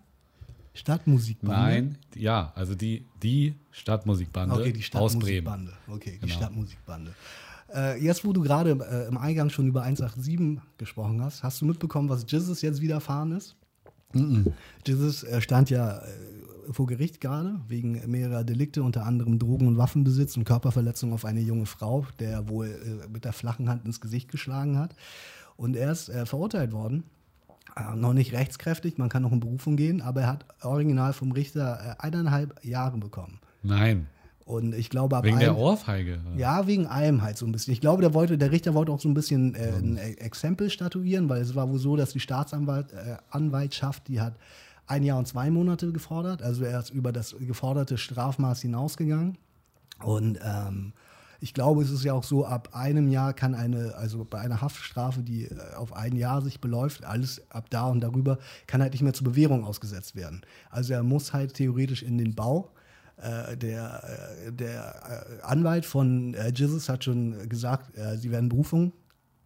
Stadtmusikbande? 0.73 1.59
Nein, 1.59 1.97
ja, 2.15 2.51
also 2.55 2.75
die, 2.75 3.05
die 3.23 3.55
Stadtmusikbande 3.71 4.55
Okay, 4.55 4.73
die 4.73 4.97
aus 4.97 5.17
Bremen. 5.17 5.43
Stadtmusikbande. 5.45 5.73
Okay, 5.87 6.11
die 6.13 6.19
Genau. 6.19 6.33
Stadtmusikbande. 6.33 7.13
Äh, 7.73 8.01
jetzt, 8.01 8.25
wo 8.25 8.33
du 8.33 8.41
gerade 8.41 8.71
äh, 8.71 9.07
im 9.07 9.17
Eingang 9.17 9.49
schon 9.49 9.67
über 9.67 9.83
187 9.83 10.61
gesprochen 10.77 11.21
hast, 11.21 11.43
hast 11.43 11.61
du 11.61 11.65
mitbekommen, 11.65 12.09
was 12.09 12.25
Jizzes 12.27 12.61
jetzt 12.61 12.81
widerfahren 12.81 13.33
ist? 13.33 13.55
Jizzes 14.85 15.23
äh, 15.23 15.41
stand 15.41 15.69
ja 15.69 15.97
äh, 15.97 16.71
vor 16.71 16.87
Gericht 16.87 17.21
gerade 17.21 17.59
wegen 17.67 18.09
mehrerer 18.09 18.43
Delikte, 18.43 18.83
unter 18.83 19.05
anderem 19.05 19.39
Drogen- 19.39 19.67
und 19.67 19.77
Waffenbesitz 19.77 20.37
und 20.37 20.45
Körperverletzung 20.45 21.13
auf 21.13 21.25
eine 21.25 21.41
junge 21.41 21.65
Frau, 21.65 22.05
der 22.19 22.49
wohl 22.49 22.67
äh, 22.67 23.07
mit 23.09 23.25
der 23.25 23.33
flachen 23.33 23.69
Hand 23.69 23.85
ins 23.85 24.01
Gesicht 24.01 24.29
geschlagen 24.31 24.77
hat. 24.77 24.95
Und 25.57 25.75
er 25.75 25.91
ist 25.91 26.09
äh, 26.09 26.25
verurteilt 26.25 26.71
worden. 26.71 27.03
Noch 27.95 28.13
nicht 28.13 28.33
rechtskräftig, 28.33 28.97
man 28.97 29.07
kann 29.07 29.21
noch 29.21 29.31
in 29.31 29.39
Berufung 29.39 29.75
gehen, 29.75 30.01
aber 30.01 30.21
er 30.21 30.27
hat 30.27 30.45
original 30.63 31.13
vom 31.13 31.31
Richter 31.31 32.01
eineinhalb 32.03 32.65
Jahre 32.65 32.97
bekommen. 32.97 33.39
Nein, 33.61 34.07
Und 34.47 34.73
ich 34.73 34.89
glaube, 34.89 35.17
ab 35.17 35.25
wegen 35.25 35.39
der 35.39 35.49
einem- 35.49 35.57
Ohrfeige. 35.59 36.19
ja, 36.37 36.65
wegen 36.67 36.87
allem 36.87 37.21
halt 37.21 37.37
so 37.37 37.45
ein 37.45 37.51
bisschen. 37.51 37.73
Ich 37.73 37.81
glaube, 37.81 38.01
der, 38.01 38.13
wollte, 38.13 38.37
der 38.37 38.49
Richter 38.51 38.73
wollte 38.73 38.93
auch 38.93 38.99
so 39.01 39.09
ein 39.09 39.13
bisschen 39.13 39.53
äh, 39.55 39.73
ein 39.77 39.97
E- 39.97 40.13
Exempel 40.19 40.69
statuieren, 40.69 41.27
weil 41.27 41.41
es 41.41 41.53
war 41.53 41.69
wohl 41.69 41.79
so, 41.79 41.97
dass 41.97 42.13
die 42.13 42.21
Staatsanwaltschaft, 42.21 44.09
äh, 44.09 44.11
die 44.11 44.21
hat 44.21 44.35
ein 44.87 45.03
Jahr 45.03 45.17
und 45.17 45.27
zwei 45.27 45.49
Monate 45.49 45.91
gefordert. 45.91 46.41
Also 46.41 46.63
er 46.63 46.79
ist 46.79 46.91
über 46.91 47.11
das 47.11 47.35
geforderte 47.39 47.97
Strafmaß 47.97 48.61
hinausgegangen. 48.61 49.37
Und 50.03 50.39
ähm, 50.43 50.93
ich 51.41 51.53
glaube, 51.53 51.81
es 51.83 51.91
ist 51.91 52.03
ja 52.03 52.13
auch 52.13 52.23
so, 52.23 52.45
ab 52.45 52.69
einem 52.71 53.09
Jahr 53.09 53.33
kann 53.33 53.53
eine, 53.53 53.95
also 53.95 54.25
bei 54.29 54.39
einer 54.39 54.61
Haftstrafe, 54.61 55.21
die 55.23 55.43
äh, 55.45 55.55
auf 55.75 55.93
ein 55.93 56.15
Jahr 56.15 56.41
sich 56.41 56.61
beläuft, 56.61 57.03
alles 57.03 57.41
ab 57.49 57.65
da 57.69 57.87
und 57.87 57.99
darüber, 57.99 58.37
kann 58.65 58.81
halt 58.81 58.93
nicht 58.93 59.01
mehr 59.03 59.13
zur 59.13 59.25
Bewährung 59.25 59.65
ausgesetzt 59.65 60.15
werden. 60.15 60.41
Also 60.69 60.93
er 60.93 61.03
muss 61.03 61.33
halt 61.33 61.53
theoretisch 61.53 62.01
in 62.01 62.17
den 62.17 62.33
Bau. 62.33 62.71
Äh, 63.17 63.57
der 63.57 64.03
äh, 64.47 64.51
der 64.51 65.37
äh, 65.39 65.41
Anwalt 65.41 65.85
von 65.85 66.35
äh, 66.35 66.51
Jesus 66.53 66.87
hat 66.87 67.03
schon 67.03 67.49
gesagt, 67.49 67.91
sie 68.17 68.29
werden 68.29 68.49
Berufung 68.49 68.93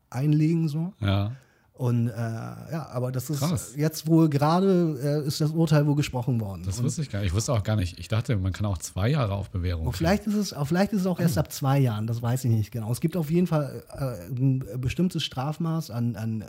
einlegen 0.09 0.67
so. 0.67 0.93
Ja. 0.99 1.31
Und 1.73 2.09
äh, 2.09 2.11
ja, 2.11 2.89
aber 2.91 3.11
das 3.11 3.29
ist 3.29 3.39
Krass. 3.39 3.73
jetzt 3.75 4.05
wohl 4.05 4.29
gerade 4.29 5.23
äh, 5.23 5.27
ist 5.27 5.41
das 5.41 5.51
Urteil 5.51 5.87
wohl 5.87 5.95
gesprochen 5.95 6.39
worden. 6.39 6.63
Das 6.63 6.83
wusste 6.83 7.01
ich 7.01 7.09
gar 7.09 7.19
nicht. 7.21 7.29
Ich 7.29 7.33
wusste 7.33 7.53
auch 7.53 7.63
gar 7.63 7.75
nicht. 7.75 7.97
Ich 7.97 8.07
dachte, 8.07 8.35
man 8.37 8.51
kann 8.51 8.67
auch 8.67 8.77
zwei 8.77 9.09
Jahre 9.09 9.33
auf 9.33 9.49
Bewährung. 9.49 9.87
Und 9.87 9.93
vielleicht 9.93 10.27
ist 10.27 10.35
es, 10.35 10.53
auch 10.53 10.65
vielleicht 10.65 10.93
ist 10.93 11.01
es 11.01 11.07
auch 11.07 11.19
erst 11.19 11.39
ab 11.39 11.51
zwei 11.51 11.79
Jahren, 11.79 12.05
das 12.05 12.21
weiß 12.21 12.45
ich 12.45 12.51
nicht 12.51 12.71
genau. 12.71 12.91
Es 12.91 12.99
gibt 12.99 13.17
auf 13.17 13.31
jeden 13.31 13.47
Fall 13.47 13.83
äh, 13.93 14.29
ein 14.29 14.63
bestimmtes 14.79 15.23
Strafmaß 15.23 15.89
an, 15.89 16.15
an 16.17 16.43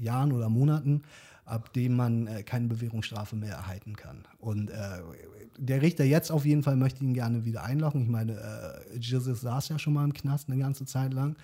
Jahren 0.00 0.32
oder 0.32 0.48
Monaten, 0.48 1.02
ab 1.44 1.72
dem 1.74 1.96
man 1.96 2.28
keine 2.46 2.68
Bewährungsstrafe 2.68 3.36
mehr 3.36 3.56
erhalten 3.56 3.96
kann. 3.96 4.24
Und 4.38 4.70
der 5.60 5.82
Richter 5.82 6.04
jetzt 6.04 6.32
auf 6.32 6.46
jeden 6.46 6.62
Fall 6.62 6.76
möchte 6.76 7.04
ihn 7.04 7.12
gerne 7.12 7.44
wieder 7.44 7.62
einlocken. 7.62 8.00
Ich 8.02 8.08
meine, 8.08 8.32
äh, 8.32 8.98
Jesus 8.98 9.42
saß 9.42 9.68
ja 9.68 9.78
schon 9.78 9.92
mal 9.92 10.04
im 10.04 10.14
Knast 10.14 10.48
eine 10.48 10.58
ganze 10.58 10.86
Zeit 10.86 11.12
lang. 11.12 11.36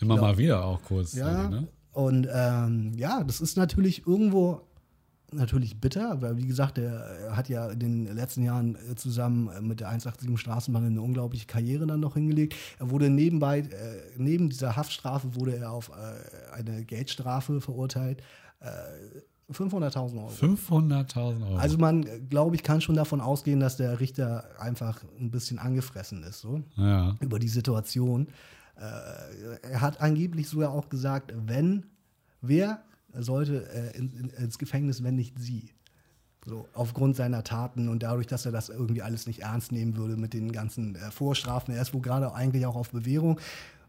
Immer 0.00 0.16
mal 0.16 0.36
wieder 0.36 0.64
auch 0.64 0.82
kurz. 0.82 1.14
Ja. 1.14 1.48
Ne? 1.48 1.68
Und 1.92 2.28
ähm, 2.30 2.92
ja, 2.96 3.24
das 3.24 3.40
ist 3.40 3.56
natürlich 3.56 4.06
irgendwo 4.06 4.62
natürlich 5.32 5.80
bitter, 5.80 6.20
weil 6.20 6.36
wie 6.36 6.46
gesagt, 6.46 6.78
er 6.78 7.34
hat 7.34 7.48
ja 7.48 7.70
in 7.70 7.78
den 7.78 8.14
letzten 8.14 8.44
Jahren 8.44 8.76
äh, 8.76 8.94
zusammen 8.94 9.48
äh, 9.48 9.60
mit 9.60 9.80
der 9.80 9.88
187 9.88 10.38
Straßenbahn 10.38 10.84
eine 10.84 11.00
unglaubliche 11.00 11.46
Karriere 11.46 11.86
dann 11.86 12.00
noch 12.00 12.14
hingelegt. 12.14 12.54
Er 12.78 12.90
wurde 12.90 13.10
nebenbei, 13.10 13.60
äh, 13.60 13.64
neben 14.16 14.50
dieser 14.50 14.76
Haftstrafe 14.76 15.34
wurde 15.34 15.56
er 15.56 15.72
auf 15.72 15.90
äh, 15.90 16.54
eine 16.54 16.84
Geldstrafe 16.84 17.60
verurteilt. 17.60 18.22
Äh, 18.60 18.66
500.000 19.52 20.16
Euro. 20.16 20.28
500.000 20.28 21.46
Euro. 21.46 21.56
Also 21.56 21.78
man, 21.78 22.06
glaube 22.28 22.56
ich, 22.56 22.62
kann 22.62 22.80
schon 22.80 22.96
davon 22.96 23.20
ausgehen, 23.20 23.60
dass 23.60 23.76
der 23.76 24.00
Richter 24.00 24.44
einfach 24.58 25.02
ein 25.20 25.30
bisschen 25.30 25.58
angefressen 25.58 26.22
ist, 26.22 26.40
so 26.40 26.62
ja. 26.76 27.16
über 27.20 27.38
die 27.38 27.48
Situation. 27.48 28.28
Äh, 28.76 29.68
er 29.70 29.80
hat 29.80 30.00
angeblich 30.00 30.48
sogar 30.48 30.70
auch 30.70 30.88
gesagt, 30.88 31.32
wenn, 31.36 31.86
wer 32.40 32.82
sollte 33.12 33.68
äh, 33.70 33.96
in, 33.96 34.10
in, 34.12 34.30
ins 34.30 34.58
Gefängnis, 34.58 35.02
wenn 35.02 35.16
nicht 35.16 35.38
sie. 35.38 35.70
So, 36.46 36.68
aufgrund 36.74 37.16
seiner 37.16 37.42
Taten 37.42 37.88
und 37.88 38.02
dadurch, 38.02 38.26
dass 38.26 38.44
er 38.44 38.52
das 38.52 38.68
irgendwie 38.68 39.00
alles 39.00 39.26
nicht 39.26 39.40
ernst 39.40 39.72
nehmen 39.72 39.96
würde 39.96 40.18
mit 40.18 40.34
den 40.34 40.52
ganzen 40.52 40.94
äh, 40.94 41.10
Vorstrafen. 41.10 41.74
Er 41.74 41.80
ist 41.80 41.94
wohl 41.94 42.02
gerade 42.02 42.34
eigentlich 42.34 42.66
auch 42.66 42.76
auf 42.76 42.90
Bewährung. 42.90 43.40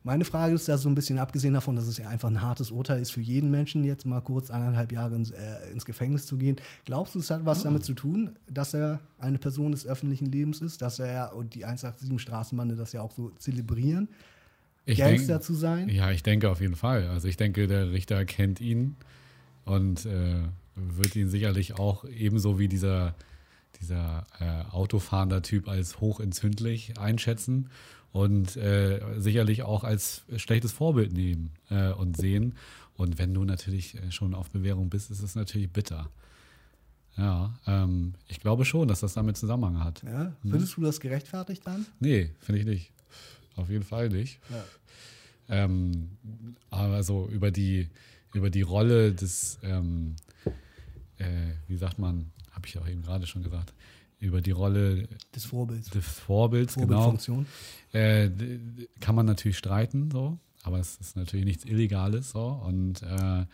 Meine 0.05 0.23
Frage 0.23 0.53
ist 0.53 0.69
da 0.69 0.77
so 0.77 0.87
ein 0.87 0.93
bisschen 0.93 1.17
abgesehen 1.17 1.55
davon, 1.55 1.75
dass 1.75 1.87
es 1.87 1.97
ja 1.97 2.07
einfach 2.07 2.29
ein 2.29 2.39
hartes 2.39 2.69
Urteil 2.69 3.01
ist 3.01 3.09
für 3.09 3.21
jeden 3.21 3.49
Menschen, 3.49 3.83
jetzt 3.83 4.05
mal 4.05 4.21
kurz 4.21 4.51
eineinhalb 4.51 4.91
Jahre 4.91 5.15
ins, 5.15 5.31
äh, 5.31 5.71
ins 5.73 5.83
Gefängnis 5.83 6.27
zu 6.27 6.37
gehen. 6.37 6.57
Glaubst 6.85 7.15
du, 7.15 7.19
es 7.19 7.31
hat 7.31 7.43
was 7.43 7.63
damit 7.63 7.83
zu 7.83 7.95
tun, 7.95 8.35
dass 8.47 8.75
er 8.75 8.99
eine 9.17 9.39
Person 9.39 9.71
des 9.71 9.87
öffentlichen 9.87 10.27
Lebens 10.27 10.61
ist, 10.61 10.83
dass 10.83 10.99
er 10.99 11.35
und 11.35 11.55
die 11.55 11.65
187 11.65 12.21
Straßenbande 12.21 12.75
das 12.75 12.93
ja 12.93 13.01
auch 13.01 13.11
so 13.13 13.31
zelebrieren? 13.39 14.07
Ich 14.85 14.99
Gangster 14.99 15.33
denk- 15.33 15.43
zu 15.43 15.55
sein? 15.55 15.89
Ja, 15.89 16.11
ich 16.11 16.21
denke 16.21 16.51
auf 16.51 16.61
jeden 16.61 16.75
Fall. 16.75 17.07
Also 17.07 17.27
ich 17.27 17.37
denke, 17.37 17.65
der 17.65 17.91
Richter 17.91 18.25
kennt 18.25 18.61
ihn 18.61 18.97
und 19.63 20.05
äh, 20.05 20.43
wird 20.75 21.15
ihn 21.15 21.29
sicherlich 21.29 21.79
auch 21.79 22.05
ebenso 22.05 22.59
wie 22.59 22.67
dieser, 22.67 23.15
dieser 23.81 24.27
äh, 24.39 24.71
autofahrender 24.71 25.41
Typ 25.41 25.67
als 25.67 25.99
hochentzündlich 25.99 26.99
einschätzen 26.99 27.71
und 28.15 28.55
äh, 28.55 29.01
sicherlich 29.17 29.63
auch 29.63 29.83
als 29.83 30.23
schlechtes 30.37 30.71
Vorbild 30.71 31.11
nehmen 31.11 31.51
äh, 31.69 31.91
und 31.91 32.15
sehen. 32.15 32.55
Und 32.95 33.17
wenn 33.17 33.33
du 33.33 33.43
natürlich 33.43 33.95
äh, 33.95 34.09
schon 34.09 34.33
auf 34.33 34.49
Bewährung 34.51 34.89
bist, 34.89 35.11
ist 35.11 35.21
es 35.21 35.35
natürlich 35.35 35.69
bitter. 35.69 36.09
Ja, 37.17 37.53
ähm, 37.67 38.13
ich 38.29 38.39
glaube 38.39 38.63
schon, 38.63 38.87
dass 38.87 39.01
das 39.01 39.15
damit 39.15 39.35
Zusammenhang 39.35 39.83
hat. 39.83 40.01
Ja? 40.03 40.33
Findest 40.43 40.77
du 40.77 40.81
das 40.81 41.01
gerechtfertigt 41.01 41.63
dann? 41.65 41.85
Nee, 41.99 42.31
finde 42.39 42.61
ich 42.61 42.65
nicht. 42.65 42.91
Auf 43.57 43.69
jeden 43.69 43.83
Fall 43.83 44.07
nicht. 44.07 44.39
Ja. 44.49 44.63
Ähm, 45.49 46.11
aber 46.69 47.03
so 47.03 47.27
über 47.27 47.51
die, 47.51 47.89
über 48.33 48.49
die 48.49 48.61
Rolle 48.61 49.11
des, 49.11 49.59
ähm, 49.61 50.15
äh, 51.17 51.51
wie 51.67 51.75
sagt 51.75 51.99
man, 51.99 52.31
habe 52.51 52.65
ich 52.65 52.77
auch 52.79 52.87
eben 52.87 53.01
gerade 53.01 53.27
schon 53.27 53.43
gesagt, 53.43 53.73
über 54.19 54.41
die 54.41 54.51
Rolle 54.51 55.07
Des 55.35 55.45
Vorbilds. 55.45 55.89
des 55.89 56.05
Vorbilds, 56.05 56.75
genau, 56.75 57.17
äh, 57.93 58.29
kann 58.99 59.15
man 59.15 59.25
natürlich 59.25 59.57
streiten, 59.57 60.09
so, 60.11 60.37
aber 60.63 60.79
es 60.79 60.97
ist 60.97 61.15
natürlich 61.15 61.45
nichts 61.45 61.65
Illegales, 61.65 62.31
so, 62.31 62.45
und 62.65 63.01
äh, 63.03 63.45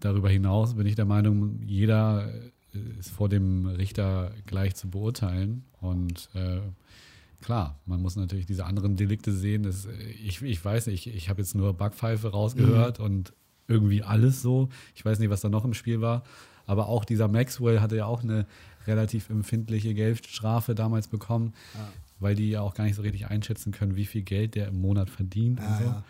darüber 0.00 0.30
hinaus 0.30 0.74
bin 0.74 0.86
ich 0.86 0.94
der 0.94 1.04
Meinung, 1.04 1.62
jeder 1.62 2.32
äh, 2.72 2.98
ist 2.98 3.10
vor 3.10 3.28
dem 3.28 3.66
Richter 3.66 4.32
gleich 4.46 4.74
zu 4.74 4.88
beurteilen 4.88 5.64
und 5.80 6.30
äh, 6.34 6.60
klar, 7.44 7.78
man 7.86 8.00
muss 8.00 8.16
natürlich 8.16 8.46
diese 8.46 8.64
anderen 8.64 8.96
Delikte 8.96 9.32
sehen. 9.32 9.62
Das, 9.62 9.86
äh, 9.86 9.92
ich, 10.24 10.42
ich 10.42 10.64
weiß 10.64 10.86
nicht, 10.86 11.06
ich, 11.06 11.14
ich 11.14 11.28
habe 11.28 11.42
jetzt 11.42 11.54
nur 11.54 11.74
Backpfeife 11.74 12.28
rausgehört 12.28 13.00
und 13.00 13.32
irgendwie 13.68 14.02
alles 14.02 14.42
so. 14.42 14.68
Ich 14.94 15.04
weiß 15.04 15.18
nicht, 15.18 15.30
was 15.30 15.42
da 15.42 15.48
noch 15.48 15.64
im 15.64 15.74
Spiel 15.74 16.00
war. 16.00 16.24
Aber 16.66 16.88
auch 16.88 17.04
dieser 17.04 17.28
Maxwell 17.28 17.80
hatte 17.80 17.96
ja 17.96 18.06
auch 18.06 18.22
eine 18.22 18.46
relativ 18.86 19.30
empfindliche 19.30 19.94
Geldstrafe 19.94 20.74
damals 20.74 21.08
bekommen, 21.08 21.52
Ja. 21.74 21.88
weil 22.20 22.34
die 22.34 22.50
ja 22.50 22.60
auch 22.60 22.74
gar 22.74 22.84
nicht 22.84 22.96
so 22.96 23.02
richtig 23.02 23.26
einschätzen 23.28 23.72
können, 23.72 23.96
wie 23.96 24.06
viel 24.06 24.22
Geld 24.22 24.54
der 24.54 24.68
im 24.68 24.80
Monat 24.80 25.10
verdient 25.10 25.60
und 25.60 25.78
so. 25.78 25.84
ja. 25.84 26.04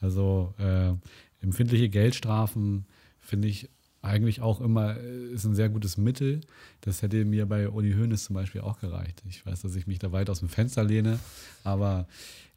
Also 0.00 0.54
äh, 0.58 0.92
empfindliche 1.40 1.88
Geldstrafen 1.88 2.84
finde 3.20 3.48
ich 3.48 3.68
eigentlich 4.00 4.40
auch 4.40 4.60
immer 4.60 4.96
äh, 4.96 5.32
ist 5.32 5.44
ein 5.44 5.56
sehr 5.56 5.68
gutes 5.68 5.96
Mittel. 5.96 6.40
Das 6.82 7.02
hätte 7.02 7.24
mir 7.24 7.46
bei 7.46 7.68
Uli 7.68 7.92
Hoeneß 7.94 8.24
zum 8.24 8.34
Beispiel 8.34 8.60
auch 8.60 8.78
gereicht. 8.80 9.22
Ich 9.28 9.44
weiß, 9.44 9.62
dass 9.62 9.74
ich 9.74 9.86
mich 9.88 9.98
da 9.98 10.12
weit 10.12 10.30
aus 10.30 10.38
dem 10.38 10.48
Fenster 10.48 10.84
lehne, 10.84 11.18
aber 11.64 12.06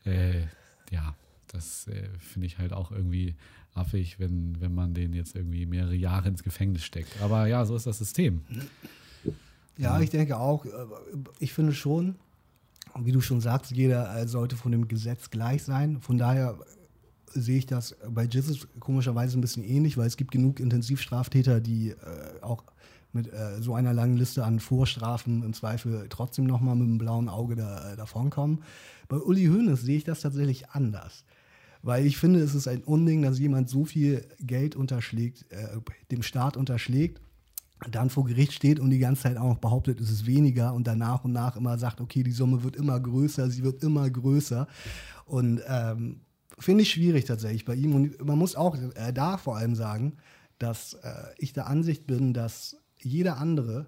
äh, 0.06 0.42
ja, 0.92 1.16
das 1.48 1.88
äh, 1.88 2.08
finde 2.20 2.46
ich 2.48 2.60
halt 2.60 2.74
auch 2.74 2.92
irgendwie 2.92 3.34
affig, 3.74 4.20
wenn, 4.20 4.62
wenn 4.62 4.76
man 4.76 4.94
den 4.94 5.14
jetzt 5.14 5.36
irgendwie 5.36 5.66
mehrere 5.66 5.96
Jahre 5.96 6.30
ins 6.30 6.44
Gefängnis 6.44 6.84
steckt. 6.84 7.20
Aber 7.22 7.48
ja, 7.48 7.66
so 7.66 7.76
ist 7.76 7.88
das 7.88 7.98
System. 7.98 8.42
Ja, 9.78 10.00
ich 10.00 10.10
denke 10.10 10.38
auch. 10.38 10.66
äh, 10.66 10.70
Ich 11.40 11.54
finde 11.54 11.74
schon, 11.74 12.16
wie 13.00 13.12
du 13.12 13.22
schon 13.22 13.42
sagst, 13.42 13.72
jeder 13.72 14.16
äh, 14.16 14.28
sollte 14.28 14.56
von 14.56 14.72
dem 14.72 14.88
Gesetz 14.88 15.30
gleich 15.30 15.64
sein. 15.64 16.00
Von 16.02 16.18
daher 16.18 16.58
äh, 17.36 17.40
sehe 17.40 17.58
ich 17.58 17.66
das 17.66 17.96
bei 18.10 18.24
Jesus 18.26 18.68
komischerweise 18.80 19.38
ein 19.38 19.42
bisschen 19.42 19.64
ähnlich, 19.64 19.98
weil 19.98 20.08
es 20.08 20.18
gibt 20.18 20.32
genug 20.32 20.60
Intensivstraftäter, 20.60 21.62
die 21.62 21.92
äh, 21.92 21.96
auch 22.42 22.64
mit 23.14 23.32
äh, 23.34 23.62
so 23.62 23.74
einer 23.74 23.94
langen 23.94 24.18
Liste 24.18 24.46
an 24.46 24.60
Vorstrafen 24.60 25.44
im 25.44 25.54
Zweifel 25.54 26.06
trotzdem 26.10 26.46
nochmal 26.46 26.76
mit 26.76 26.88
einem 26.88 26.98
blauen 26.98 27.28
Auge 27.30 27.56
da, 27.56 27.92
äh, 27.92 27.96
davonkommen. 27.96 28.64
Bei 29.10 29.18
Uli 29.18 29.46
Hoeneß 29.48 29.82
sehe 29.82 29.98
ich 29.98 30.04
das 30.04 30.22
tatsächlich 30.22 30.70
anders. 30.70 31.26
Weil 31.84 32.06
ich 32.06 32.18
finde, 32.18 32.40
es 32.42 32.54
ist 32.54 32.68
ein 32.68 32.84
Unding, 32.84 33.24
dass 33.24 33.40
jemand 33.40 33.68
so 33.68 33.86
viel 33.86 34.24
Geld 34.40 34.76
unterschlägt, 34.76 35.46
dem 36.12 36.22
Staat 36.22 36.56
unterschlägt, 36.56 37.20
dann 37.90 38.10
vor 38.10 38.26
Gericht 38.26 38.54
steht 38.54 38.80
und 38.80 38.92
die 38.92 39.00
ganze 39.00 39.24
Zeit 39.24 39.38
auch 39.38 39.50
noch 39.50 39.58
behauptet, 39.58 40.00
es 40.00 40.12
ist 40.12 40.26
weniger 40.26 40.74
und 40.74 40.86
dann 40.86 41.00
nach 41.00 41.24
und 41.24 41.32
nach 41.32 41.56
immer 41.56 41.78
sagt, 41.78 42.00
okay, 42.00 42.24
die 42.24 42.32
Summe 42.32 42.64
wird 42.64 42.76
immer 42.76 43.00
größer, 43.00 43.50
sie 43.50 43.64
wird 43.64 43.82
immer 43.84 44.10
größer. 44.10 44.68
Und 45.26 45.62
ähm, 45.68 46.22
finde 46.60 46.84
ich 46.84 46.92
schwierig 46.92 47.26
tatsächlich 47.26 47.66
bei 47.66 47.76
ihm. 47.76 47.96
Und 47.96 48.24
man 48.24 48.38
muss 48.38 48.56
auch 48.56 48.76
äh, 48.76 49.12
da 49.12 49.38
vor 49.38 49.58
allem 49.58 49.76
sagen, 49.76 50.18
dass 50.60 50.94
äh, 50.94 51.34
ich 51.38 51.54
der 51.54 51.68
Ansicht 51.68 52.06
bin, 52.06 52.34
dass 52.34 52.78
jeder 53.00 53.38
andere, 53.38 53.88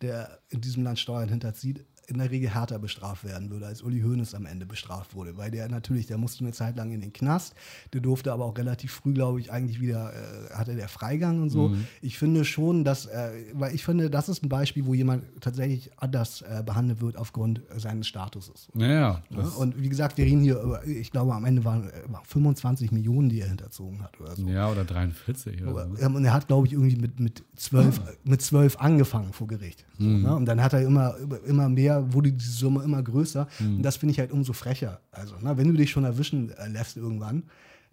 der 0.00 0.38
in 0.48 0.60
diesem 0.60 0.84
Land 0.84 1.00
Steuern 1.00 1.28
hinterzieht, 1.28 1.84
in 2.08 2.18
der 2.18 2.30
Regel 2.30 2.48
härter 2.50 2.78
bestraft 2.78 3.24
werden 3.24 3.50
würde, 3.50 3.66
als 3.66 3.82
Uli 3.82 4.00
Hoeneß 4.00 4.34
am 4.34 4.46
Ende 4.46 4.66
bestraft 4.66 5.14
wurde. 5.14 5.36
Weil 5.36 5.50
der 5.50 5.68
natürlich, 5.68 6.06
der 6.06 6.18
musste 6.18 6.42
eine 6.44 6.52
Zeit 6.52 6.76
lang 6.76 6.90
in 6.90 7.00
den 7.00 7.12
Knast, 7.12 7.54
der 7.92 8.00
durfte 8.00 8.32
aber 8.32 8.44
auch 8.46 8.56
relativ 8.56 8.92
früh, 8.92 9.12
glaube 9.12 9.40
ich, 9.40 9.52
eigentlich 9.52 9.80
wieder, 9.80 10.12
äh, 10.12 10.54
hatte 10.54 10.74
der 10.74 10.88
Freigang 10.88 11.42
und 11.42 11.50
so. 11.50 11.72
Ich 12.02 12.18
finde 12.18 12.44
schon, 12.44 12.82
dass, 12.84 13.06
äh, 13.06 13.30
weil 13.52 13.74
ich 13.74 13.84
finde, 13.84 14.10
das 14.10 14.28
ist 14.28 14.42
ein 14.42 14.48
Beispiel, 14.48 14.86
wo 14.86 14.94
jemand 14.94 15.24
tatsächlich 15.40 15.90
anders 15.98 16.42
äh, 16.42 16.62
behandelt 16.64 17.00
wird 17.00 17.16
aufgrund 17.16 17.60
äh, 17.70 17.78
seines 17.78 18.06
Statuses. 18.08 18.68
Naja, 18.74 18.88
Ja, 18.98 19.22
das, 19.30 19.54
und 19.56 19.80
wie 19.80 19.88
gesagt, 19.88 20.16
wir 20.16 20.24
reden 20.24 20.40
hier 20.40 20.60
über, 20.60 20.86
ich 20.86 21.10
glaube, 21.10 21.34
am 21.34 21.44
Ende 21.44 21.64
waren 21.64 21.88
äh, 21.88 21.92
25 22.24 22.90
Millionen, 22.92 23.28
die 23.28 23.40
er 23.40 23.48
hinterzogen 23.48 24.02
hat 24.02 24.18
oder 24.20 24.34
so. 24.34 24.48
ja, 24.48 24.68
oder 24.70 24.84
43 24.84 25.62
oder 25.62 25.88
so. 25.88 25.96
Ähm, 26.02 26.14
Und 26.14 26.24
er 26.24 26.32
hat, 26.32 26.46
glaube 26.46 26.66
ich, 26.66 26.72
irgendwie 26.72 26.96
mit, 26.96 27.20
mit, 27.20 27.44
zwölf, 27.54 28.00
mit 28.24 28.40
zwölf 28.42 28.76
angefangen 28.78 29.32
vor 29.32 29.46
Gericht. 29.46 29.84
So, 29.98 30.04
ne? 30.06 30.34
Und 30.34 30.46
dann 30.46 30.62
hat 30.62 30.72
er 30.72 30.82
immer, 30.82 31.14
immer 31.46 31.68
mehr, 31.68 31.97
wurde 32.12 32.32
die 32.32 32.44
Summe 32.44 32.82
immer 32.82 33.02
größer. 33.02 33.46
Und 33.60 33.82
das 33.82 33.96
finde 33.96 34.12
ich 34.12 34.18
halt 34.18 34.32
umso 34.32 34.52
frecher. 34.52 35.00
Also, 35.10 35.36
ne? 35.40 35.56
wenn 35.56 35.68
du 35.68 35.74
dich 35.74 35.90
schon 35.90 36.04
erwischen 36.04 36.50
äh, 36.50 36.68
lässt 36.68 36.96
irgendwann, 36.96 37.44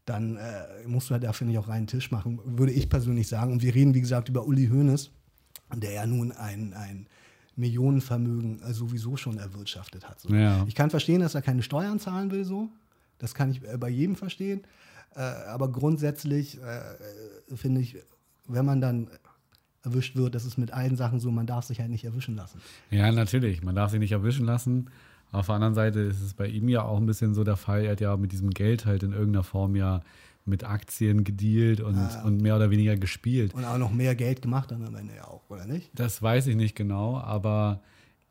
dann 0.05 0.37
äh, 0.37 0.87
musst 0.87 1.09
du 1.09 1.13
halt 1.13 1.23
da, 1.23 1.33
finde 1.33 1.53
ich, 1.53 1.59
auch 1.59 1.67
reinen 1.67 1.87
Tisch 1.87 2.11
machen, 2.11 2.39
würde 2.45 2.71
ich 2.71 2.89
persönlich 2.89 3.27
sagen. 3.27 3.51
Und 3.51 3.63
wir 3.63 3.73
reden, 3.73 3.93
wie 3.93 4.01
gesagt, 4.01 4.29
über 4.29 4.45
Uli 4.45 4.67
Hoeneß, 4.67 5.09
der 5.75 5.91
ja 5.93 6.05
nun 6.05 6.31
ein, 6.31 6.73
ein 6.73 7.07
Millionenvermögen 7.55 8.61
äh, 8.61 8.73
sowieso 8.73 9.17
schon 9.17 9.37
erwirtschaftet 9.37 10.07
hat. 10.07 10.19
So. 10.19 10.33
Ja. 10.33 10.63
Ich 10.67 10.75
kann 10.75 10.89
verstehen, 10.89 11.21
dass 11.21 11.35
er 11.35 11.41
keine 11.41 11.63
Steuern 11.63 11.99
zahlen 11.99 12.31
will, 12.31 12.45
so. 12.45 12.69
Das 13.17 13.33
kann 13.33 13.49
ich 13.49 13.63
äh, 13.63 13.77
bei 13.77 13.89
jedem 13.89 14.15
verstehen. 14.15 14.61
Äh, 15.15 15.21
aber 15.21 15.71
grundsätzlich 15.71 16.61
äh, 16.61 17.55
finde 17.55 17.81
ich, 17.81 17.97
wenn 18.47 18.65
man 18.65 18.81
dann 18.81 19.09
erwischt 19.85 20.15
wird, 20.15 20.35
das 20.35 20.45
ist 20.45 20.57
mit 20.57 20.71
allen 20.71 20.95
Sachen 20.95 21.19
so, 21.19 21.31
man 21.31 21.45
darf 21.45 21.65
sich 21.65 21.79
halt 21.79 21.89
nicht 21.89 22.03
erwischen 22.03 22.35
lassen. 22.35 22.59
Ja, 22.91 23.11
natürlich. 23.11 23.63
Man 23.63 23.75
darf 23.75 23.91
sich 23.91 23.99
nicht 23.99 24.11
erwischen 24.11 24.45
lassen. 24.45 24.89
Auf 25.31 25.47
der 25.47 25.55
anderen 25.55 25.73
Seite 25.73 25.99
ist 25.99 26.21
es 26.21 26.33
bei 26.33 26.47
ihm 26.47 26.69
ja 26.69 26.83
auch 26.83 26.97
ein 26.97 27.05
bisschen 27.05 27.33
so 27.33 27.43
der 27.43 27.57
Fall. 27.57 27.83
Er 27.85 27.91
hat 27.91 28.01
ja 28.01 28.15
mit 28.17 28.31
diesem 28.31 28.51
Geld 28.51 28.85
halt 28.85 29.03
in 29.03 29.11
irgendeiner 29.11 29.43
Form 29.43 29.75
ja 29.75 30.01
mit 30.45 30.63
Aktien 30.63 31.23
gedealt 31.23 31.81
und, 31.81 31.95
Ja, 31.95 32.23
und 32.23 32.41
mehr 32.41 32.55
oder 32.55 32.69
weniger 32.69 32.95
gespielt. 32.95 33.53
Und 33.53 33.65
auch 33.65 33.77
noch 33.77 33.91
mehr 33.91 34.15
Geld 34.15 34.41
gemacht 34.41 34.71
dann 34.71 34.85
am 34.85 34.95
Ende 34.95 35.15
ja 35.15 35.27
auch, 35.27 35.41
oder 35.49 35.65
nicht? 35.65 35.89
Das 35.93 36.21
weiß 36.21 36.47
ich 36.47 36.55
nicht 36.55 36.75
genau, 36.75 37.17
aber 37.17 37.81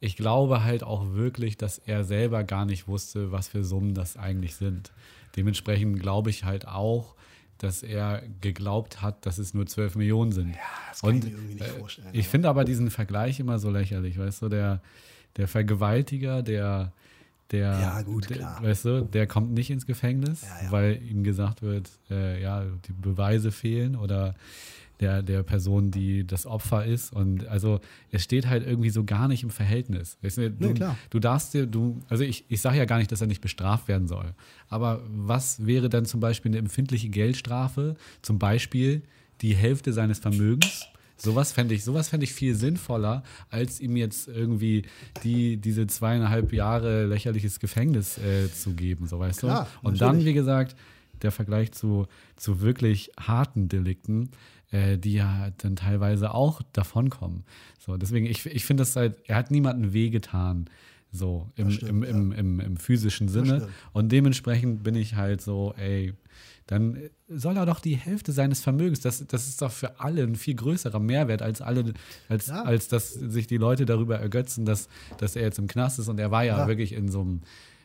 ich 0.00 0.16
glaube 0.16 0.62
halt 0.62 0.84
auch 0.84 1.14
wirklich, 1.14 1.56
dass 1.56 1.78
er 1.78 2.04
selber 2.04 2.44
gar 2.44 2.66
nicht 2.66 2.87
wusste, 2.87 3.32
was 3.32 3.49
für 3.49 3.64
Summen 3.64 3.94
das 3.94 4.16
eigentlich 4.16 4.54
sind. 4.54 4.92
Dementsprechend 5.37 5.99
glaube 6.00 6.30
ich 6.30 6.44
halt 6.44 6.68
auch, 6.68 7.13
dass 7.58 7.82
er 7.82 8.23
geglaubt 8.40 9.00
hat, 9.02 9.25
dass 9.26 9.38
es 9.38 9.54
nur 9.54 9.66
12 9.66 9.96
Millionen 9.96 10.32
sind. 10.32 10.50
Ja, 10.50 10.56
das 10.90 11.00
kann 11.02 11.16
ich 11.18 11.25
mir 11.25 11.30
irgendwie 11.30 11.54
nicht 11.54 11.66
vorstellen, 11.68 12.08
Ich 12.12 12.25
aber- 12.26 12.30
finde 12.30 12.49
aber 12.49 12.64
diesen 12.64 12.90
Vergleich 12.90 13.40
immer 13.40 13.58
so 13.58 13.70
lächerlich, 13.70 14.18
weißt 14.18 14.42
du, 14.42 14.49
der, 14.49 14.80
der 15.37 15.49
Vergewaltiger, 15.49 16.42
der, 16.42 16.92
der, 17.50 17.61
Ja, 17.80 18.02
gut, 18.02 18.30
der, 18.30 18.58
weißt 18.61 18.84
du, 18.87 19.04
der 19.04 19.26
kommt 19.26 19.52
nicht 19.52 19.70
ins 19.70 19.87
Gefängnis, 19.87 20.42
Ja, 20.42 20.64
ja. 20.66 20.73
weil 20.73 21.02
ihm 21.02 21.25
gesagt 21.25 21.62
wird, 21.62 21.90
äh, 22.11 22.42
ja, 22.42 22.64
die 22.87 22.92
Beweise 22.92 23.52
fehlen 23.52 23.96
oder 23.96 24.34
der, 25.00 25.22
der 25.22 25.42
Person, 25.42 25.90
die 25.90 26.26
das 26.26 26.46
Opfer 26.46 26.84
ist. 26.84 27.12
Und 27.12 27.46
also 27.48 27.80
es 28.10 28.22
steht 28.22 28.46
halt 28.46 28.66
irgendwie 28.66 28.90
so 28.90 29.04
gar 29.04 29.28
nicht 29.28 29.42
im 29.42 29.50
Verhältnis. 29.50 30.16
Weißt 30.22 30.38
du, 30.38 30.50
du, 30.50 30.68
Nee, 30.68 30.86
du 31.10 31.18
darfst 31.18 31.54
dir, 31.54 31.66
du, 31.66 32.00
also 32.08 32.24
ich, 32.24 32.44
ich 32.48 32.60
sage 32.60 32.78
ja 32.78 32.84
gar 32.84 32.98
nicht, 32.98 33.10
dass 33.10 33.20
er 33.20 33.26
nicht 33.26 33.40
bestraft 33.40 33.88
werden 33.88 34.06
soll. 34.08 34.34
Aber 34.68 35.02
was 35.08 35.66
wäre 35.66 35.88
dann 35.88 36.04
zum 36.04 36.20
Beispiel 36.20 36.50
eine 36.50 36.58
empfindliche 36.58 37.08
Geldstrafe? 37.08 37.96
Zum 38.22 38.38
Beispiel 38.38 39.02
die 39.40 39.54
Hälfte 39.54 39.92
seines 39.92 40.18
Vermögens. 40.18 40.86
Sowas 41.16 41.52
fände 41.52 41.74
ich, 41.74 41.84
sowas 41.84 42.08
fände 42.08 42.24
ich 42.24 42.32
viel 42.32 42.54
sinnvoller, 42.56 43.22
als 43.48 43.80
ihm 43.80 43.96
jetzt 43.96 44.26
irgendwie 44.26 44.82
die, 45.22 45.56
diese 45.58 45.86
zweieinhalb 45.86 46.52
Jahre 46.52 47.06
lächerliches 47.06 47.60
Gefängnis 47.60 48.18
äh, 48.18 48.52
zu 48.52 48.72
geben, 48.72 49.06
so 49.06 49.20
weißt 49.20 49.40
Klar, 49.40 49.68
du. 49.80 49.88
Und 49.88 50.00
dann, 50.00 50.16
natürlich. 50.16 50.26
wie 50.26 50.34
gesagt, 50.34 50.76
der 51.25 51.33
Vergleich 51.33 51.73
zu, 51.73 52.07
zu 52.37 52.61
wirklich 52.61 53.11
harten 53.19 53.69
Delikten, 53.69 54.31
äh, 54.71 54.97
die 54.99 55.14
ja 55.14 55.50
dann 55.59 55.75
teilweise 55.76 56.33
auch 56.35 56.62
davonkommen. 56.73 57.45
So, 57.78 57.97
deswegen, 57.97 58.26
ich, 58.26 58.47
ich 58.47 58.64
finde 58.64 58.83
das 58.83 58.95
halt, 58.95 59.16
er 59.26 59.37
hat 59.37 59.50
niemanden 59.50 59.93
wehgetan, 59.93 60.66
so 61.11 61.49
im, 61.57 61.71
stimmt, 61.71 61.90
im, 61.90 62.02
im, 62.02 62.33
im, 62.33 62.61
im 62.61 62.76
physischen 62.76 63.28
Sinne. 63.28 63.69
Und 63.93 64.11
dementsprechend 64.11 64.83
bin 64.83 64.95
ich 64.97 65.14
halt 65.14 65.40
so, 65.43 65.73
ey, 65.76 66.12
dann 66.66 66.99
soll 67.28 67.57
er 67.57 67.66
doch 67.66 67.78
die 67.78 67.95
Hälfte 67.95 68.33
seines 68.33 68.61
Vermögens, 68.62 68.99
das, 69.00 69.25
das 69.26 69.47
ist 69.47 69.61
doch 69.62 69.71
für 69.71 70.00
alle 70.00 70.23
ein 70.23 70.35
viel 70.35 70.54
größerer 70.54 70.99
Mehrwert 70.99 71.40
als 71.43 71.61
alle, 71.61 71.93
als, 72.28 72.47
Ja. 72.47 72.62
als 72.62 72.88
dass 72.88 73.12
sich 73.12 73.47
die 73.47 73.59
Leute 73.59 73.85
darüber 73.87 74.19
ergötzen, 74.19 74.64
dass, 74.64 74.88
dass 75.19 75.37
er 75.37 75.43
jetzt 75.43 75.59
im 75.59 75.69
Knast 75.69 75.99
ist. 76.00 76.09
Und 76.09 76.19
er 76.19 76.31
war 76.33 76.43
ja, 76.43 76.59
Ja. 76.59 76.66
wirklich 76.69 76.93
in 76.95 77.09
so 77.09 77.21
einem 77.21 77.43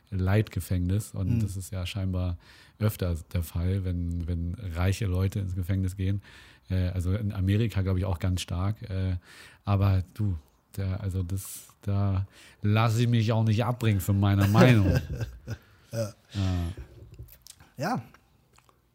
Leitgefängnis. 0.09 1.11
Und 1.13 1.35
Mhm. 1.35 1.39
das 1.41 1.55
ist 1.57 1.71
ja 1.71 1.85
scheinbar 1.85 2.37
öfter 2.79 3.15
der 3.33 3.43
Fall, 3.43 3.83
wenn, 3.83 4.27
wenn 4.27 4.55
reiche 4.75 5.05
Leute 5.05 5.39
ins 5.39 5.55
Gefängnis 5.55 5.95
gehen. 5.95 6.21
Äh, 6.69 6.89
also 6.89 7.13
in 7.13 7.33
Amerika, 7.33 7.81
glaube 7.81 7.99
ich, 7.99 8.05
auch 8.05 8.19
ganz 8.19 8.41
stark. 8.41 8.81
Äh, 8.89 9.17
aber 9.65 10.03
du, 10.13 10.37
da, 10.73 10.95
also 10.95 11.23
das, 11.23 11.67
da 11.81 12.25
lasse 12.61 13.01
ich 13.01 13.07
mich 13.07 13.31
auch 13.31 13.43
nicht 13.43 13.63
abbringen 13.63 13.99
von 13.99 14.19
meiner 14.19 14.47
Meinung. 14.49 14.99
ja. 15.91 16.13
ja. 17.77 18.01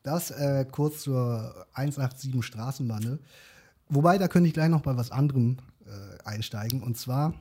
Das 0.03 0.31
äh, 0.31 0.67
kurz 0.71 1.00
zur 1.00 1.67
187 1.73 2.45
Straßenbande. 2.45 3.19
Wobei, 3.88 4.19
da 4.19 4.29
könnte 4.29 4.49
ich 4.49 4.55
gleich 4.55 4.69
noch 4.69 4.83
bei 4.83 4.97
was 4.97 5.11
anderem 5.11 5.57
äh, 5.87 6.29
einsteigen. 6.29 6.83
Und 6.83 6.99
zwar 6.99 7.33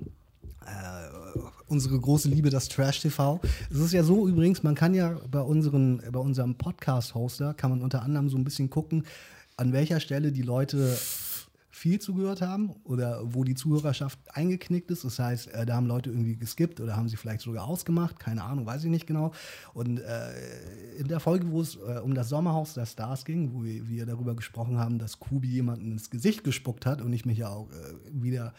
äh, 0.65 1.39
unsere 1.67 1.99
große 1.99 2.29
Liebe, 2.29 2.49
das 2.49 2.69
Trash 2.69 3.01
TV. 3.01 3.39
Es 3.71 3.77
ist 3.77 3.93
ja 3.93 4.03
so 4.03 4.27
übrigens, 4.27 4.63
man 4.63 4.75
kann 4.75 4.93
ja 4.93 5.17
bei, 5.29 5.41
unseren, 5.41 6.01
bei 6.11 6.19
unserem 6.19 6.55
Podcast-Hoster, 6.55 7.53
kann 7.53 7.71
man 7.71 7.81
unter 7.81 8.01
anderem 8.03 8.29
so 8.29 8.37
ein 8.37 8.43
bisschen 8.43 8.69
gucken, 8.69 9.05
an 9.57 9.73
welcher 9.73 9.99
Stelle 9.99 10.31
die 10.31 10.41
Leute 10.41 10.97
viel 11.83 11.99
zugehört 11.99 12.41
haben 12.41 12.69
oder 12.83 13.21
wo 13.33 13.43
die 13.43 13.55
Zuhörerschaft 13.55 14.19
eingeknickt 14.31 14.91
ist. 14.91 15.03
Das 15.03 15.17
heißt, 15.17 15.47
äh, 15.49 15.65
da 15.65 15.75
haben 15.75 15.87
Leute 15.87 16.11
irgendwie 16.11 16.37
geskippt 16.37 16.79
oder 16.79 16.95
haben 16.95 17.09
sie 17.09 17.17
vielleicht 17.17 17.41
sogar 17.41 17.65
ausgemacht, 17.65 18.19
keine 18.19 18.43
Ahnung, 18.43 18.65
weiß 18.65 18.83
ich 18.83 18.91
nicht 18.91 19.07
genau. 19.07 19.33
Und 19.73 19.99
äh, 19.99 20.97
in 20.99 21.07
der 21.07 21.19
Folge, 21.19 21.49
wo 21.51 21.61
es 21.61 21.75
äh, 21.75 21.99
um 21.99 22.13
das 22.13 22.29
Sommerhaus 22.29 22.75
der 22.75 22.85
Stars 22.85 23.25
ging, 23.25 23.53
wo 23.53 23.63
wir, 23.63 23.89
wir, 23.89 24.05
darüber 24.05 24.35
gesprochen 24.35 24.77
haben, 24.77 24.99
dass 24.99 25.19
Kubi 25.19 25.47
jemanden 25.47 25.93
ins 25.93 26.11
Gesicht 26.11 26.43
gespuckt 26.43 26.85
hat 26.85 27.01
und 27.01 27.11
ich 27.11 27.25
mich 27.25 27.39
ja 27.39 27.49
auch 27.49 27.69
äh, 27.71 27.95
wieder 28.13 28.53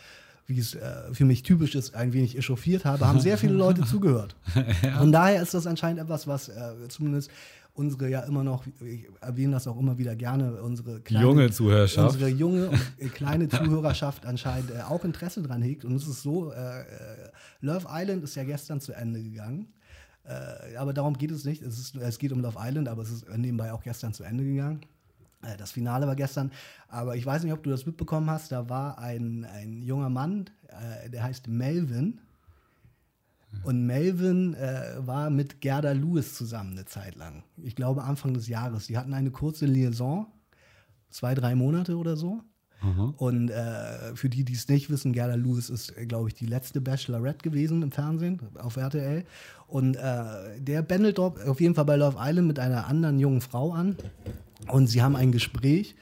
wie 0.46 0.58
es 0.58 0.74
äh, 0.74 1.12
für 1.12 1.24
mich 1.24 1.42
typisch 1.42 1.74
ist, 1.74 1.94
ein 1.94 2.12
wenig 2.12 2.36
echauffiert 2.36 2.84
habe, 2.84 3.06
haben 3.06 3.20
sehr 3.20 3.38
viele 3.38 3.54
Leute 3.54 3.82
zugehört. 3.86 4.36
ja. 4.82 4.98
Von 4.98 5.12
daher 5.12 5.42
ist 5.42 5.54
das 5.54 5.66
anscheinend 5.66 6.00
etwas, 6.00 6.26
was 6.26 6.48
äh, 6.48 6.88
zumindest 6.88 7.30
unsere 7.74 8.08
ja 8.08 8.20
immer 8.20 8.44
noch, 8.44 8.64
ich 8.80 9.08
erwähne 9.20 9.54
das 9.54 9.66
auch 9.66 9.78
immer 9.78 9.98
wieder 9.98 10.14
gerne, 10.14 10.62
unsere 10.62 11.00
kleine, 11.00 11.26
junge 11.26 11.50
Zuhörerschaft. 11.50 12.14
Unsere 12.14 12.30
junge 12.30 12.70
und 13.00 13.14
kleine 13.14 13.48
Zuhörerschaft 13.48 14.26
anscheinend 14.26 14.70
äh, 14.70 14.82
auch 14.82 15.04
Interesse 15.04 15.42
dran 15.42 15.60
hegt. 15.60 15.84
Und 15.84 15.96
es 15.96 16.06
ist 16.06 16.22
so, 16.22 16.52
äh, 16.52 16.80
äh, 16.80 16.84
Love 17.60 17.86
Island 17.90 18.22
ist 18.22 18.36
ja 18.36 18.44
gestern 18.44 18.80
zu 18.80 18.92
Ende 18.92 19.22
gegangen. 19.22 19.66
Äh, 20.24 20.76
aber 20.76 20.92
darum 20.92 21.18
geht 21.18 21.32
es 21.32 21.44
nicht. 21.44 21.62
Es, 21.62 21.78
ist, 21.78 21.96
es 21.96 22.18
geht 22.18 22.32
um 22.32 22.40
Love 22.40 22.58
Island, 22.60 22.88
aber 22.88 23.02
es 23.02 23.10
ist 23.10 23.28
nebenbei 23.36 23.72
auch 23.72 23.82
gestern 23.82 24.12
zu 24.12 24.22
Ende 24.22 24.44
gegangen. 24.44 24.80
Äh, 25.44 25.56
das 25.56 25.72
Finale 25.72 26.06
war 26.06 26.16
gestern, 26.16 26.50
aber 26.88 27.16
ich 27.16 27.24
weiß 27.24 27.42
nicht, 27.44 27.52
ob 27.52 27.62
du 27.62 27.70
das 27.70 27.86
mitbekommen 27.86 28.30
hast. 28.30 28.52
Da 28.52 28.68
war 28.68 28.98
ein, 28.98 29.44
ein 29.44 29.82
junger 29.82 30.10
Mann, 30.10 30.50
äh, 30.68 31.10
der 31.10 31.22
heißt 31.22 31.48
Melvin. 31.48 32.20
Und 33.62 33.86
Melvin 33.86 34.54
äh, 34.54 34.94
war 34.98 35.30
mit 35.30 35.60
Gerda 35.60 35.92
Lewis 35.92 36.34
zusammen 36.34 36.72
eine 36.72 36.86
Zeit 36.86 37.14
lang. 37.14 37.44
Ich 37.62 37.76
glaube 37.76 38.02
Anfang 38.02 38.34
des 38.34 38.48
Jahres. 38.48 38.88
Die 38.88 38.98
hatten 38.98 39.14
eine 39.14 39.30
kurze 39.30 39.66
Liaison, 39.66 40.26
zwei, 41.10 41.34
drei 41.34 41.54
Monate 41.54 41.96
oder 41.96 42.16
so. 42.16 42.42
Mhm. 42.82 43.14
Und 43.16 43.50
äh, 43.50 44.14
für 44.14 44.28
die, 44.28 44.44
die 44.44 44.52
es 44.52 44.68
nicht 44.68 44.90
wissen, 44.90 45.12
Gerda 45.12 45.34
Lewis 45.34 45.70
ist, 45.70 45.94
glaube 46.08 46.28
ich, 46.28 46.34
die 46.34 46.46
letzte 46.46 46.80
Bachelorette 46.80 47.48
gewesen 47.48 47.82
im 47.82 47.92
Fernsehen 47.92 48.40
auf 48.58 48.76
RTL. 48.76 49.24
Und 49.66 49.96
äh, 49.96 50.60
der 50.60 50.82
bändelt 50.82 51.18
auf 51.18 51.60
jeden 51.60 51.74
Fall 51.74 51.86
bei 51.86 51.96
Love 51.96 52.18
Island 52.20 52.48
mit 52.48 52.58
einer 52.58 52.86
anderen 52.86 53.18
jungen 53.18 53.40
Frau 53.40 53.72
an. 53.72 53.96
Und 54.68 54.86
sie 54.86 55.02
haben 55.02 55.16
ein 55.16 55.32
Gespräch 55.32 55.94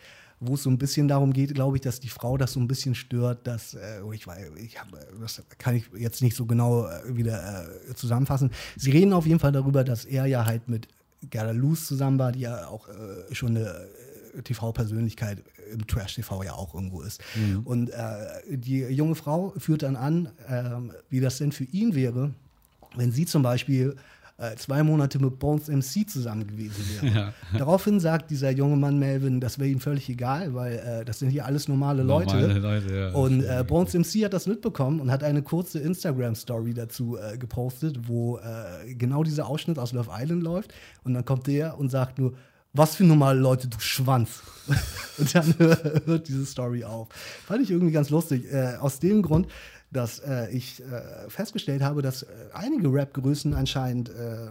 wo 0.44 0.54
es 0.54 0.64
so 0.64 0.70
ein 0.70 0.78
bisschen 0.78 1.06
darum 1.06 1.32
geht, 1.32 1.54
glaube 1.54 1.76
ich, 1.76 1.82
dass 1.82 2.00
die 2.00 2.08
Frau 2.08 2.36
das 2.36 2.52
so 2.52 2.60
ein 2.60 2.66
bisschen 2.66 2.94
stört, 2.94 3.46
dass, 3.46 3.74
äh, 3.74 4.00
oh, 4.04 4.12
ich, 4.12 4.26
ich 4.56 4.80
hab, 4.80 4.88
das 5.20 5.42
kann 5.58 5.76
ich 5.76 5.84
jetzt 5.96 6.20
nicht 6.20 6.36
so 6.36 6.46
genau 6.46 6.86
äh, 6.86 7.16
wieder 7.16 7.64
äh, 7.88 7.94
zusammenfassen. 7.94 8.50
Sie 8.76 8.90
reden 8.90 9.12
auf 9.12 9.24
jeden 9.24 9.38
Fall 9.38 9.52
darüber, 9.52 9.84
dass 9.84 10.04
er 10.04 10.26
ja 10.26 10.44
halt 10.44 10.68
mit 10.68 10.88
Gerda 11.30 11.52
Luz 11.52 11.86
zusammen 11.86 12.18
war, 12.18 12.32
die 12.32 12.40
ja 12.40 12.66
auch 12.66 12.88
äh, 12.88 13.32
schon 13.32 13.56
eine 13.56 13.86
äh, 14.36 14.42
TV-Persönlichkeit 14.42 15.44
im 15.72 15.86
Trash-TV 15.86 16.42
ja 16.42 16.54
auch 16.54 16.74
irgendwo 16.74 17.02
ist. 17.02 17.22
Mhm. 17.36 17.60
Und 17.60 17.90
äh, 17.90 18.56
die 18.56 18.80
junge 18.80 19.14
Frau 19.14 19.54
führt 19.56 19.84
dann 19.84 19.94
an, 19.94 20.30
ähm, 20.48 20.92
wie 21.08 21.20
das 21.20 21.38
denn 21.38 21.52
für 21.52 21.64
ihn 21.64 21.94
wäre, 21.94 22.34
wenn 22.96 23.12
sie 23.12 23.26
zum 23.26 23.42
Beispiel 23.42 23.96
äh, 24.42 24.56
zwei 24.56 24.82
Monate 24.82 25.18
mit 25.18 25.38
Bones 25.38 25.68
MC 25.68 26.08
zusammen 26.08 26.46
gewesen 26.46 26.84
wäre. 27.00 27.14
Ja. 27.14 27.34
Daraufhin 27.58 28.00
sagt 28.00 28.30
dieser 28.30 28.50
junge 28.50 28.76
Mann 28.76 28.98
Melvin, 28.98 29.40
das 29.40 29.58
wäre 29.58 29.68
ihm 29.68 29.80
völlig 29.80 30.08
egal, 30.08 30.52
weil 30.54 30.74
äh, 30.78 31.04
das 31.04 31.20
sind 31.20 31.30
hier 31.30 31.46
alles 31.46 31.68
normale 31.68 32.02
Leute. 32.02 32.34
Normale 32.36 32.58
Leute 32.58 32.94
ja. 32.94 33.10
Und 33.12 33.44
äh, 33.44 33.64
Bones 33.66 33.94
MC 33.94 34.24
hat 34.24 34.32
das 34.32 34.46
mitbekommen 34.46 35.00
und 35.00 35.10
hat 35.10 35.22
eine 35.22 35.42
kurze 35.42 35.78
Instagram-Story 35.78 36.74
dazu 36.74 37.16
äh, 37.16 37.38
gepostet, 37.38 38.08
wo 38.08 38.38
äh, 38.38 38.94
genau 38.94 39.22
dieser 39.22 39.46
Ausschnitt 39.46 39.78
aus 39.78 39.92
Love 39.92 40.10
Island 40.12 40.42
läuft. 40.42 40.74
Und 41.04 41.14
dann 41.14 41.24
kommt 41.24 41.46
der 41.46 41.78
und 41.78 41.90
sagt 41.90 42.18
nur, 42.18 42.34
was 42.72 42.96
für 42.96 43.04
normale 43.04 43.38
Leute, 43.38 43.68
du 43.68 43.78
Schwanz. 43.78 44.42
und 45.18 45.34
dann 45.34 45.54
hört 45.58 46.26
diese 46.26 46.46
Story 46.46 46.84
auf. 46.84 47.08
Fand 47.46 47.62
ich 47.62 47.70
irgendwie 47.70 47.92
ganz 47.92 48.10
lustig. 48.10 48.50
Äh, 48.52 48.76
aus 48.80 48.98
dem 48.98 49.22
Grund, 49.22 49.46
dass 49.92 50.18
äh, 50.20 50.50
ich 50.50 50.80
äh, 50.80 51.28
festgestellt 51.28 51.82
habe, 51.82 52.02
dass 52.02 52.22
äh, 52.22 52.26
einige 52.54 52.92
Rap-Größen 52.92 53.54
anscheinend 53.54 54.08
äh, 54.08 54.48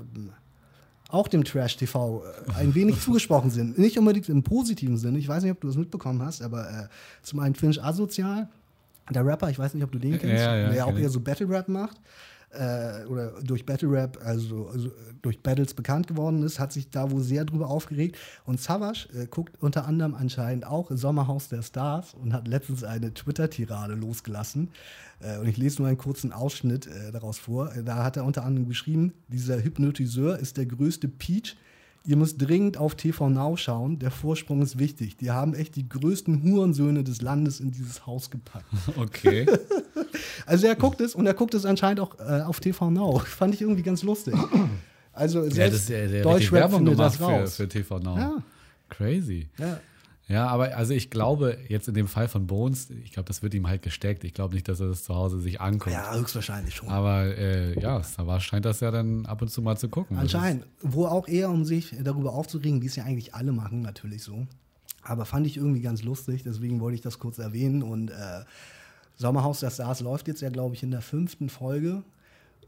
auch 1.10 1.27
dem 1.27 1.43
Trash-TV 1.43 2.23
äh, 2.23 2.54
ein 2.60 2.75
wenig 2.75 2.99
zugesprochen 3.01 3.49
sind. 3.49 3.77
Nicht 3.77 3.97
unbedingt 3.97 4.30
im 4.30 4.43
positiven 4.43 4.97
Sinne. 4.97 5.17
Ich 5.17 5.27
weiß 5.27 5.43
nicht, 5.43 5.51
ob 5.51 5.62
du 5.62 5.67
das 5.67 5.77
mitbekommen 5.77 6.21
hast, 6.21 6.41
aber 6.41 6.69
äh, 6.69 6.88
zum 7.23 7.39
einen 7.39 7.56
Finch 7.56 7.84
Asozial, 7.84 8.49
der 9.10 9.25
Rapper, 9.25 9.49
ich 9.49 9.60
weiß 9.60 9.73
nicht, 9.73 9.84
ob 9.84 9.91
du 9.91 9.99
den 9.99 10.19
kennst, 10.19 10.43
ja, 10.43 10.56
ja, 10.56 10.67
der 10.67 10.77
ja 10.77 10.86
auch 10.86 10.97
eher 10.97 11.10
so 11.10 11.19
Battle-Rap 11.19 11.67
macht 11.67 11.99
äh, 12.53 13.05
oder 13.05 13.41
durch 13.43 13.65
Battle 13.65 13.91
Rap, 13.91 14.19
also, 14.23 14.67
also, 14.67 14.91
durch 15.21 15.39
Battles 15.41 15.73
bekannt 15.73 16.07
geworden 16.07 16.43
ist, 16.43 16.59
hat 16.59 16.73
sich 16.73 16.89
da 16.89 17.11
wohl 17.11 17.21
sehr 17.21 17.45
drüber 17.45 17.69
aufgeregt. 17.69 18.17
Und 18.45 18.59
Savage 18.59 19.07
äh, 19.13 19.27
guckt 19.27 19.61
unter 19.61 19.85
anderem 19.85 20.15
anscheinend 20.15 20.65
auch 20.65 20.91
Sommerhaus 20.91 21.47
der 21.47 21.61
Stars 21.61 22.13
und 22.13 22.33
hat 22.33 22.47
letztens 22.47 22.83
eine 22.83 23.13
Twitter-Tirade 23.13 23.93
losgelassen. 23.93 24.69
Äh, 25.19 25.37
und 25.39 25.47
ich 25.47 25.57
lese 25.57 25.81
nur 25.81 25.87
einen 25.87 25.97
kurzen 25.97 26.33
Ausschnitt 26.33 26.87
äh, 26.87 27.11
daraus 27.11 27.37
vor. 27.37 27.71
Da 27.85 28.03
hat 28.03 28.17
er 28.17 28.25
unter 28.25 28.43
anderem 28.43 28.67
geschrieben, 28.67 29.13
dieser 29.27 29.63
Hypnotiseur 29.63 30.37
ist 30.39 30.57
der 30.57 30.65
größte 30.65 31.07
Peach, 31.07 31.55
Ihr 32.03 32.17
müsst 32.17 32.41
dringend 32.41 32.77
auf 32.77 32.95
TV 32.95 33.29
Now 33.29 33.55
schauen. 33.57 33.99
Der 33.99 34.09
Vorsprung 34.09 34.63
ist 34.63 34.79
wichtig. 34.79 35.17
Die 35.17 35.29
haben 35.29 35.53
echt 35.53 35.75
die 35.75 35.87
größten 35.87 36.41
Hurensöhne 36.41 37.03
des 37.03 37.21
Landes 37.21 37.59
in 37.59 37.71
dieses 37.71 38.07
Haus 38.07 38.29
gepackt. 38.29 38.65
Okay. 38.97 39.45
also 40.45 40.67
er 40.67 40.75
guckt 40.75 40.99
es 41.01 41.15
und 41.15 41.25
er 41.25 41.33
guckt 41.33 41.53
es 41.53 41.65
anscheinend 41.65 41.99
auch 41.99 42.19
äh, 42.19 42.41
auf 42.41 42.59
TV 42.59 42.89
Now. 42.89 43.19
Fand 43.25 43.53
ich 43.53 43.61
irgendwie 43.61 43.83
ganz 43.83 44.03
lustig. 44.03 44.33
Also 45.13 45.41
selbst 45.43 45.57
ja, 45.57 45.65
das 45.65 45.75
ist 45.75 45.89
der, 45.89 46.07
der 46.07 46.23
Deutschrap 46.23 46.73
findet 46.73 46.99
das 46.99 47.21
raus. 47.21 47.55
Für, 47.55 47.63
für 47.63 47.69
TV 47.69 47.99
Now. 47.99 48.17
Ja. 48.17 48.43
Crazy. 48.89 49.47
Ja. 49.57 49.79
Ja, 50.31 50.47
aber 50.47 50.77
also 50.77 50.93
ich 50.93 51.09
glaube, 51.09 51.57
jetzt 51.67 51.89
in 51.89 51.93
dem 51.93 52.07
Fall 52.07 52.29
von 52.29 52.47
Bones, 52.47 52.89
ich 52.89 53.11
glaube, 53.11 53.27
das 53.27 53.43
wird 53.43 53.53
ihm 53.53 53.67
halt 53.67 53.81
gesteckt. 53.81 54.23
Ich 54.23 54.33
glaube 54.33 54.53
nicht, 54.53 54.67
dass 54.69 54.79
er 54.79 54.87
das 54.87 55.03
zu 55.03 55.13
Hause 55.13 55.39
sich 55.39 55.59
anguckt. 55.59 55.91
Ja, 55.91 56.15
höchstwahrscheinlich 56.15 56.73
schon. 56.73 56.87
Aber 56.87 57.25
äh, 57.37 57.77
ja, 57.79 58.01
Savage 58.01 58.41
scheint 58.41 58.63
das 58.63 58.79
ja 58.79 58.91
dann 58.91 59.25
ab 59.25 59.41
und 59.41 59.49
zu 59.49 59.61
mal 59.61 59.77
zu 59.77 59.89
gucken. 59.89 60.17
Anscheinend. 60.17 60.65
Wo 60.81 61.05
auch 61.05 61.27
eher, 61.27 61.49
um 61.49 61.65
sich 61.65 61.93
darüber 62.01 62.33
aufzuregen, 62.33 62.81
wie 62.81 62.85
es 62.85 62.95
ja 62.95 63.03
eigentlich 63.03 63.35
alle 63.35 63.51
machen, 63.51 63.81
natürlich 63.81 64.23
so. 64.23 64.47
Aber 65.03 65.25
fand 65.25 65.47
ich 65.47 65.57
irgendwie 65.57 65.81
ganz 65.81 66.03
lustig, 66.03 66.43
deswegen 66.43 66.79
wollte 66.79 66.95
ich 66.95 67.01
das 67.01 67.19
kurz 67.19 67.37
erwähnen. 67.37 67.83
Und 67.83 68.09
äh, 68.11 68.45
Sommerhaus 69.17 69.59
der 69.59 69.69
Stars 69.69 69.99
läuft 69.99 70.29
jetzt 70.29 70.41
ja, 70.41 70.49
glaube 70.49 70.75
ich, 70.75 70.83
in 70.83 70.91
der 70.91 71.01
fünften 71.01 71.49
Folge. 71.49 72.03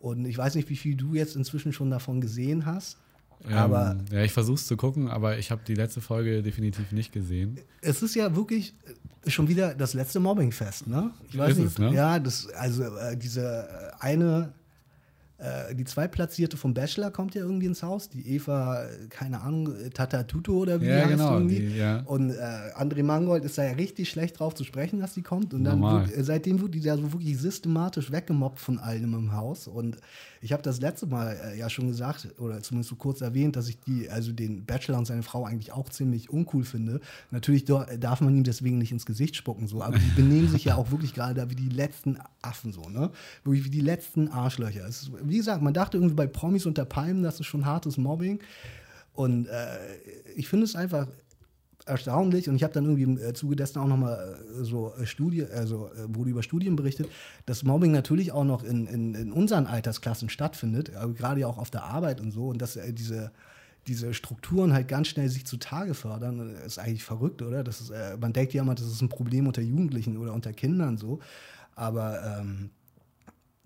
Und 0.01 0.25
ich 0.25 0.37
weiß 0.37 0.55
nicht, 0.55 0.69
wie 0.69 0.75
viel 0.75 0.95
du 0.95 1.13
jetzt 1.13 1.37
inzwischen 1.37 1.71
schon 1.71 1.89
davon 1.89 2.19
gesehen 2.19 2.65
hast. 2.65 2.97
Aber 3.51 3.91
ähm, 3.91 4.05
ja, 4.11 4.23
ich 4.23 4.31
versuche 4.31 4.55
es 4.55 4.67
zu 4.67 4.77
gucken, 4.77 5.09
aber 5.09 5.37
ich 5.37 5.51
habe 5.51 5.61
die 5.67 5.75
letzte 5.75 6.01
Folge 6.01 6.41
definitiv 6.41 6.91
nicht 6.91 7.11
gesehen. 7.11 7.59
Es 7.81 8.01
ist 8.01 8.15
ja 8.15 8.35
wirklich 8.35 8.73
schon 9.27 9.47
wieder 9.47 9.73
das 9.73 9.93
letzte 9.93 10.19
Mobbingfest, 10.19 10.87
ne? 10.87 11.11
Ich 11.29 11.37
weiß 11.37 11.51
ist 11.51 11.57
nicht, 11.57 11.67
es, 11.67 11.79
ne? 11.79 11.93
ja, 11.93 12.19
das 12.19 12.47
also 12.49 12.83
äh, 12.83 13.17
diese 13.17 13.93
eine 13.99 14.53
äh, 15.39 15.75
die 15.75 15.83
Zweitplatzierte 15.83 16.57
vom 16.57 16.73
Bachelor 16.73 17.11
kommt 17.11 17.35
ja 17.35 17.41
irgendwie 17.41 17.65
ins 17.65 17.83
Haus, 17.83 18.09
die 18.09 18.35
Eva, 18.35 18.85
keine 19.09 19.41
Ahnung, 19.41 19.73
Tata 19.93 20.23
Tuto 20.23 20.53
oder 20.53 20.79
wie 20.79 20.85
ja, 20.85 20.97
heißt 20.97 21.09
genau, 21.09 21.33
irgendwie. 21.33 21.59
Die, 21.59 21.77
ja. 21.77 22.01
Und 22.05 22.29
äh, 22.29 22.33
André 22.75 23.03
Mangold 23.03 23.43
ist 23.43 23.57
da 23.57 23.63
ja 23.63 23.73
richtig 23.73 24.09
schlecht 24.09 24.39
drauf 24.39 24.53
zu 24.53 24.63
sprechen, 24.63 24.99
dass 24.99 25.15
die 25.15 25.21
kommt. 25.21 25.53
Und 25.53 25.63
dann 25.63 25.81
wird, 25.81 26.15
äh, 26.15 26.23
seitdem 26.23 26.61
wird 26.61 26.75
die 26.75 26.81
da 26.81 26.95
so 26.97 27.11
wirklich 27.11 27.37
systematisch 27.37 28.11
weggemobbt 28.11 28.59
von 28.59 28.77
allen 28.77 29.03
im 29.03 29.33
Haus. 29.33 29.67
Und 29.67 29.97
ich 30.43 30.51
habe 30.51 30.61
das 30.61 30.81
letzte 30.81 31.07
Mal 31.07 31.37
äh, 31.43 31.57
ja 31.57 31.69
schon 31.69 31.87
gesagt, 31.87 32.27
oder 32.37 32.61
zumindest 32.61 32.89
so 32.89 32.95
kurz 32.95 33.21
erwähnt, 33.21 33.55
dass 33.55 33.69
ich 33.69 33.79
die, 33.79 34.09
also 34.09 34.33
den 34.33 34.65
Bachelor 34.65 34.97
und 34.97 35.05
seine 35.05 35.23
Frau 35.23 35.45
eigentlich 35.45 35.71
auch 35.71 35.89
ziemlich 35.89 36.29
uncool 36.29 36.63
finde. 36.63 36.99
Natürlich 37.31 37.65
darf 37.65 38.21
man 38.21 38.35
ihm 38.35 38.43
deswegen 38.43 38.77
nicht 38.77 38.91
ins 38.91 39.05
Gesicht 39.05 39.35
spucken, 39.35 39.67
so, 39.67 39.81
aber 39.81 39.97
die 39.97 40.11
benehmen 40.15 40.49
sich 40.49 40.65
ja 40.65 40.75
auch 40.75 40.91
wirklich 40.91 41.13
gerade 41.13 41.33
da 41.33 41.49
wie 41.49 41.55
die 41.55 41.69
letzten 41.69 42.17
Affen, 42.41 42.73
so, 42.73 42.89
ne? 42.89 43.09
Wirklich 43.45 43.63
wie 43.65 43.69
die 43.69 43.81
letzten 43.81 44.27
Arschlöcher. 44.27 44.85
Es 44.85 45.03
ist, 45.03 45.11
wie 45.25 45.37
gesagt, 45.37 45.61
man 45.61 45.73
dachte 45.73 45.97
irgendwie 45.97 46.15
bei 46.15 46.27
Promis 46.27 46.65
unter 46.65 46.85
Palmen, 46.85 47.23
das 47.23 47.39
ist 47.39 47.45
schon 47.45 47.65
hartes 47.65 47.97
Mobbing. 47.97 48.39
Und 49.13 49.47
äh, 49.47 49.77
ich 50.35 50.47
finde 50.47 50.65
es 50.65 50.75
einfach 50.75 51.07
erstaunlich 51.85 52.47
und 52.49 52.55
ich 52.55 52.63
habe 52.63 52.73
dann 52.73 52.85
irgendwie 52.85 53.03
im 53.03 53.17
äh, 53.17 53.33
Zuge 53.33 53.55
dessen 53.55 53.79
auch 53.79 53.87
nochmal 53.87 54.37
äh, 54.59 54.63
so 54.63 54.93
äh, 54.95 55.05
Studie, 55.05 55.45
also 55.45 55.89
wurde 56.07 56.29
über 56.29 56.43
Studien 56.43 56.75
berichtet, 56.75 57.09
dass 57.45 57.63
Mobbing 57.63 57.91
natürlich 57.91 58.31
auch 58.31 58.45
noch 58.45 58.63
in, 58.63 58.87
in, 58.87 59.15
in 59.15 59.31
unseren 59.31 59.67
Altersklassen 59.67 60.29
stattfindet, 60.29 60.91
gerade 61.15 61.41
ja 61.41 61.47
auch 61.47 61.57
auf 61.57 61.71
der 61.71 61.83
Arbeit 61.83 62.21
und 62.21 62.31
so 62.31 62.47
und 62.47 62.61
dass 62.61 62.79
diese 62.89 63.31
diese 63.85 64.13
Strukturen 64.13 64.71
halt 64.71 64.87
ganz 64.87 65.09
schnell 65.09 65.27
sich 65.27 65.45
zutage 65.45 65.93
fördern, 65.93 66.55
ist 66.65 66.79
eigentlich 66.79 67.03
verrückt, 67.03 67.41
oder? 67.41 67.65
Das 67.65 67.81
ist, 67.81 67.91
man 68.17 68.31
denkt 68.31 68.53
ja 68.53 68.61
immer, 68.61 68.75
das 68.75 68.87
ist 68.87 69.01
ein 69.01 69.09
Problem 69.09 69.45
unter 69.45 69.61
Jugendlichen 69.61 70.15
oder 70.15 70.31
unter 70.31 70.53
Kindern 70.53 70.97
so. 70.97 71.19
Aber 71.75 72.39
ähm, 72.39 72.69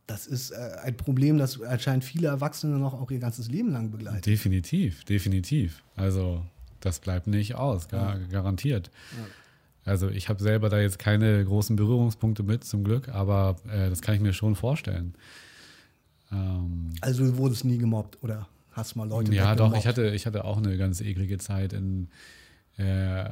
das 0.07 0.25
ist 0.25 0.51
äh, 0.51 0.55
ein 0.83 0.95
Problem, 0.95 1.37
das 1.37 1.61
anscheinend 1.61 2.05
viele 2.05 2.29
Erwachsene 2.29 2.77
noch 2.79 2.93
auch 2.93 3.11
ihr 3.11 3.19
ganzes 3.19 3.49
Leben 3.49 3.71
lang 3.71 3.91
begleitet. 3.91 4.25
Definitiv, 4.25 5.03
definitiv. 5.03 5.83
Also 5.95 6.43
das 6.79 6.99
bleibt 6.99 7.27
nicht 7.27 7.55
aus, 7.55 7.89
gar, 7.89 8.17
garantiert. 8.19 8.89
Ja. 9.11 9.91
Also 9.91 10.09
ich 10.09 10.29
habe 10.29 10.41
selber 10.41 10.69
da 10.69 10.79
jetzt 10.79 10.99
keine 10.99 11.43
großen 11.43 11.75
Berührungspunkte 11.75 12.43
mit, 12.43 12.63
zum 12.63 12.83
Glück, 12.83 13.09
aber 13.09 13.57
äh, 13.69 13.89
das 13.89 14.01
kann 14.01 14.15
ich 14.15 14.21
mir 14.21 14.33
schon 14.33 14.55
vorstellen. 14.55 15.13
Ähm, 16.31 16.91
also 17.01 17.25
du 17.25 17.37
wurdest 17.37 17.65
nie 17.65 17.77
gemobbt 17.77 18.21
oder 18.23 18.47
hast 18.71 18.95
mal 18.95 19.07
Leute 19.07 19.33
Ja, 19.33 19.55
doch, 19.55 19.75
ich 19.75 19.87
hatte, 19.87 20.09
ich 20.09 20.25
hatte 20.25 20.45
auch 20.45 20.57
eine 20.57 20.77
ganz 20.77 21.01
eklige 21.01 21.37
Zeit 21.37 21.73
in, 21.73 22.09
äh, 22.77 23.25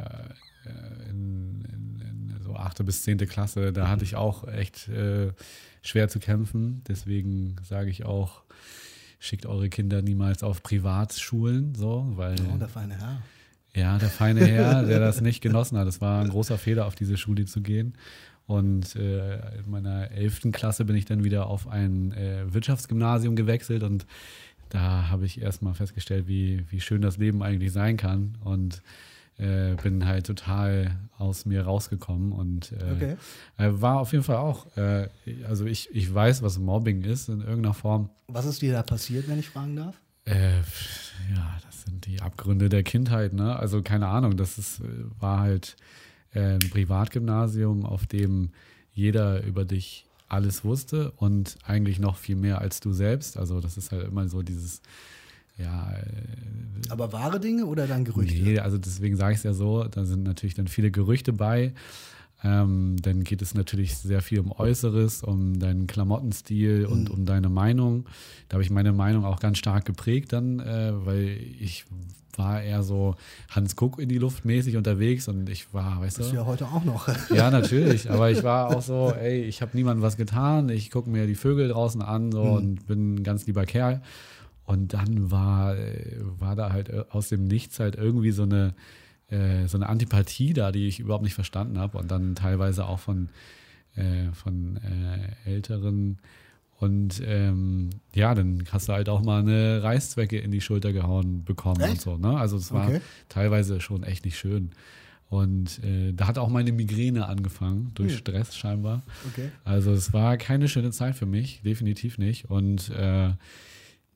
in, 1.10 1.64
in, 1.72 2.02
in 2.02 2.36
so 2.44 2.56
achte 2.56 2.84
bis 2.84 3.04
zehnte 3.04 3.28
Klasse. 3.28 3.72
Da 3.72 3.88
hatte 3.88 4.04
ich 4.04 4.16
auch 4.16 4.48
echt 4.48 4.88
äh, 4.90 5.32
schwer 5.88 6.10
zu 6.10 6.20
kämpfen. 6.20 6.84
Deswegen 6.88 7.56
sage 7.64 7.90
ich 7.90 8.06
auch, 8.06 8.44
schickt 9.20 9.46
eure 9.46 9.70
Kinder 9.70 10.02
niemals 10.02 10.44
auf 10.44 10.64
Privatschulen, 10.64 11.76
so, 11.76 12.12
weil. 12.16 12.36
Oh, 12.54 12.58
der 12.58 12.70
feine 12.70 13.00
Herr. 13.00 13.22
Ja, 13.74 13.98
der 13.98 14.10
feine 14.10 14.46
Herr, 14.46 14.84
der 14.88 15.00
das 15.00 15.22
nicht 15.22 15.42
genossen 15.42 15.78
hat. 15.78 15.88
Es 15.88 16.02
war 16.02 16.22
ein 16.22 16.30
großer 16.30 16.58
Fehler, 16.58 16.86
auf 16.86 16.96
diese 16.96 17.18
Schule 17.18 17.46
zu 17.46 17.62
gehen. 17.62 17.94
Und 18.48 18.96
äh, 18.96 19.38
in 19.58 19.70
meiner 19.70 20.12
elften 20.12 20.52
Klasse 20.52 20.86
bin 20.86 20.96
ich 20.96 21.06
dann 21.06 21.24
wieder 21.24 21.48
auf 21.48 21.68
ein 21.68 22.12
äh, 22.14 22.54
Wirtschaftsgymnasium 22.54 23.36
gewechselt 23.36 23.82
und 23.82 24.06
da 24.70 25.10
habe 25.10 25.26
ich 25.26 25.42
erstmal 25.42 25.74
festgestellt, 25.74 26.28
wie, 26.28 26.64
wie 26.70 26.82
schön 26.82 27.02
das 27.02 27.18
Leben 27.18 27.42
eigentlich 27.44 27.72
sein 27.72 27.98
kann. 27.98 28.38
Und 28.44 28.82
äh, 29.38 29.76
bin 29.76 30.06
halt 30.06 30.26
total 30.26 30.98
aus 31.18 31.46
mir 31.46 31.64
rausgekommen 31.64 32.32
und 32.32 32.72
äh, 32.72 32.94
okay. 32.96 33.16
äh, 33.58 33.82
war 33.82 34.00
auf 34.00 34.12
jeden 34.12 34.24
Fall 34.24 34.38
auch, 34.38 34.66
äh, 34.78 35.10
also 35.48 35.66
ich, 35.66 35.90
ich 35.94 36.14
weiß, 36.14 36.42
was 36.42 36.60
Mobbing 36.60 37.04
ist 37.04 37.30
in 37.30 37.42
irgendeiner 37.42 37.74
Form. 37.74 38.10
Was 38.28 38.46
ist 38.46 38.62
dir 38.62 38.74
da 38.74 38.84
passiert, 38.84 39.28
wenn 39.28 39.40
ich 39.40 39.50
fragen 39.50 39.76
darf? 39.76 39.96
Äh, 40.26 40.58
ja, 40.60 41.58
das 41.66 41.84
sind 41.84 42.06
die 42.06 42.22
Abgründe 42.22 42.70
der 42.70 42.84
Kindheit, 42.84 43.34
ne? 43.34 43.56
Also 43.56 43.82
keine 43.82 44.08
Ahnung, 44.08 44.38
das 44.38 44.58
ist, 44.58 44.82
war 45.20 45.40
halt 45.40 45.76
ein 46.34 46.60
Privatgymnasium, 46.60 47.86
auf 47.86 48.08
dem 48.08 48.50
jeder 48.92 49.42
über 49.44 49.64
dich 49.64 50.06
alles 50.28 50.64
wusste 50.64 51.12
und 51.12 51.58
eigentlich 51.64 52.00
noch 52.00 52.18
viel 52.18 52.36
mehr 52.36 52.60
als 52.60 52.80
du 52.80 52.92
selbst. 52.94 53.38
Also 53.38 53.62
das 53.62 53.78
ist 53.78 53.92
halt 53.92 54.08
immer 54.08 54.28
so 54.28 54.42
dieses 54.42 54.82
ja. 55.58 55.92
Äh, 55.92 56.90
Aber 56.90 57.12
wahre 57.14 57.40
Dinge 57.40 57.66
oder 57.66 57.88
dann 57.88 58.06
Gerüchte? 58.06 58.42
Nee, 58.42 58.60
also 58.60 58.78
deswegen 58.78 59.16
sage 59.16 59.34
ich 59.34 59.38
es 59.40 59.44
ja 59.44 59.54
so, 59.54 59.84
da 59.86 60.06
sind 60.06 60.24
natürlich 60.24 60.56
dann 60.56 60.68
viele 60.68 60.92
Gerüchte 60.92 61.34
bei. 61.34 61.74
Ähm, 62.44 62.98
dann 63.02 63.24
geht 63.24 63.42
es 63.42 63.56
natürlich 63.56 63.98
sehr 63.98 64.22
viel 64.22 64.40
um 64.40 64.52
Äußeres, 64.52 65.24
um 65.24 65.58
deinen 65.58 65.88
Klamottenstil 65.88 66.86
mhm. 66.86 66.92
und 66.92 67.10
um 67.10 67.26
deine 67.26 67.50
Meinung. 67.50 68.06
Da 68.50 68.56
habe 68.56 68.64
ich 68.64 68.70
meine 68.70 68.92
Meinung 68.92 69.26
auch 69.26 69.40
ganz 69.40 69.58
stark 69.58 69.86
geprägt 69.86 70.34
dann, 70.34 70.60
äh, 70.60 70.92
weil 70.94 71.40
ich 71.60 71.86
war 72.38 72.62
eher 72.62 72.84
so 72.84 73.16
Hans 73.50 73.76
Kuck 73.76 73.98
in 73.98 74.10
die 74.10 74.18
Luft 74.18 74.46
mäßig 74.46 74.76
unterwegs 74.78 75.28
und 75.28 75.50
ich 75.50 75.74
war, 75.74 76.02
weißt 76.02 76.18
Bist 76.18 76.32
du. 76.32 76.36
ja 76.36 76.46
heute 76.46 76.66
auch 76.68 76.84
noch. 76.84 77.08
ja, 77.34 77.50
natürlich. 77.52 78.12
Aber 78.12 78.30
ich 78.30 78.44
war 78.44 78.76
auch 78.76 78.82
so, 78.82 79.12
ey, 79.12 79.44
ich 79.44 79.62
habe 79.62 79.72
niemandem 79.76 80.04
was 80.04 80.18
getan. 80.18 80.70
Ich 80.70 80.92
gucke 80.92 81.10
mir 81.10 81.28
die 81.28 81.36
Vögel 81.36 81.70
draußen 81.70 82.02
an 82.02 82.32
so 82.32 82.44
mhm. 82.44 82.52
und 82.52 82.88
bin 82.88 83.16
ein 83.16 83.24
ganz 83.24 83.48
lieber 83.48 83.66
Kerl. 83.66 84.02
Und 84.66 84.94
dann 84.94 85.32
war, 85.32 85.78
äh, 85.78 86.18
war 86.22 86.56
da 86.56 86.72
halt 86.72 86.90
äh, 86.90 87.04
aus 87.10 87.30
dem 87.30 87.48
Nichts 87.48 87.80
halt 87.80 87.96
irgendwie 87.96 88.32
so 88.32 88.44
eine, 88.44 88.74
äh, 89.30 89.68
so 89.68 89.78
eine 89.78 89.88
Antipathie 89.88 90.54
da, 90.54 90.72
die 90.72 90.88
ich 90.88 91.00
überhaupt 91.00 91.24
nicht 91.24 91.36
verstanden 91.36 91.78
habe. 91.78 91.98
Und 91.98 92.10
dann 92.10 92.36
teilweise 92.36 92.86
auch 92.86 93.00
von, 93.00 93.30
äh, 93.96 94.32
von 94.34 94.78
äh, 94.78 95.50
Älteren. 95.50 96.18
Und 96.80 97.22
ähm, 97.26 97.90
ja, 98.14 98.34
dann 98.36 98.64
hast 98.72 98.90
du 98.90 98.94
halt 98.94 99.08
auch 99.08 99.22
mal 99.22 99.40
eine 99.40 99.82
Reißzwecke 99.82 100.38
in 100.38 100.52
die 100.52 100.62
Schulter 100.62 100.92
gehauen 100.94 101.44
bekommen 101.46 101.82
echt? 101.82 101.92
und 101.92 102.02
so. 102.02 102.18
Ne? 102.18 102.38
Also 102.38 102.58
es 102.58 102.72
war 102.72 102.88
okay. 102.88 103.02
teilweise 103.30 103.80
schon 103.80 104.04
echt 104.04 104.26
nicht 104.26 104.38
schön. 104.38 104.72
Und 105.30 105.84
äh, 105.84 106.14
da 106.14 106.28
hat 106.28 106.38
auch 106.38 106.50
meine 106.50 106.72
Migräne 106.72 107.28
angefangen, 107.28 107.92
durch 107.96 108.12
hm. 108.12 108.18
Stress 108.20 108.56
scheinbar. 108.56 109.04
Okay. 109.32 109.50
Also 109.64 109.92
es 109.92 110.14
war 110.14 110.38
keine 110.38 110.68
schöne 110.68 110.92
Zeit 110.92 111.16
für 111.16 111.26
mich, 111.26 111.62
definitiv 111.64 112.18
nicht. 112.18 112.50
Und 112.50 112.90
äh, 112.92 113.32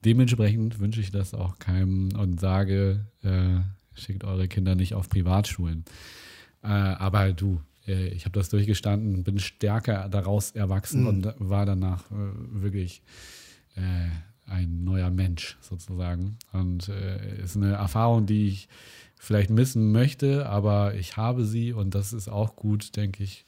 dementsprechend 0.05 0.79
wünsche 0.79 1.01
ich 1.01 1.11
das 1.11 1.33
auch 1.33 1.59
keinem 1.59 2.09
und 2.17 2.39
sage, 2.39 3.05
äh, 3.23 3.59
schickt 3.93 4.23
eure 4.23 4.47
Kinder 4.47 4.75
nicht 4.75 4.93
auf 4.93 5.09
Privatschulen. 5.09 5.85
Äh, 6.63 6.67
aber 6.67 7.33
du, 7.33 7.61
äh, 7.87 8.07
ich 8.09 8.25
habe 8.25 8.37
das 8.37 8.49
durchgestanden, 8.49 9.23
bin 9.23 9.39
stärker 9.39 10.09
daraus 10.09 10.51
erwachsen 10.51 11.01
mhm. 11.01 11.07
und 11.07 11.33
war 11.37 11.65
danach 11.65 12.09
äh, 12.11 12.15
wirklich 12.61 13.01
äh, 13.75 14.09
ein 14.45 14.83
neuer 14.83 15.09
Mensch 15.09 15.57
sozusagen. 15.61 16.37
Und 16.51 16.89
äh, 16.89 17.41
ist 17.43 17.55
eine 17.55 17.73
Erfahrung, 17.73 18.25
die 18.25 18.47
ich 18.47 18.69
vielleicht 19.15 19.49
missen 19.49 19.91
möchte, 19.91 20.47
aber 20.47 20.95
ich 20.95 21.17
habe 21.17 21.45
sie 21.45 21.73
und 21.73 21.93
das 21.93 22.13
ist 22.13 22.29
auch 22.29 22.55
gut, 22.55 22.95
denke 22.95 23.23
ich, 23.23 23.45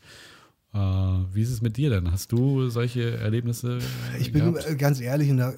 wie 0.73 1.41
ist 1.41 1.51
es 1.51 1.61
mit 1.61 1.77
dir 1.77 1.89
denn? 1.89 2.11
Hast 2.11 2.31
du 2.31 2.69
solche 2.69 3.17
Erlebnisse? 3.17 3.79
Ich 4.19 4.31
bin 4.31 4.53
gehabt? 4.53 4.77
ganz 4.77 5.01
ehrlich, 5.01 5.29
und 5.29 5.37
da 5.37 5.51
äh, 5.51 5.55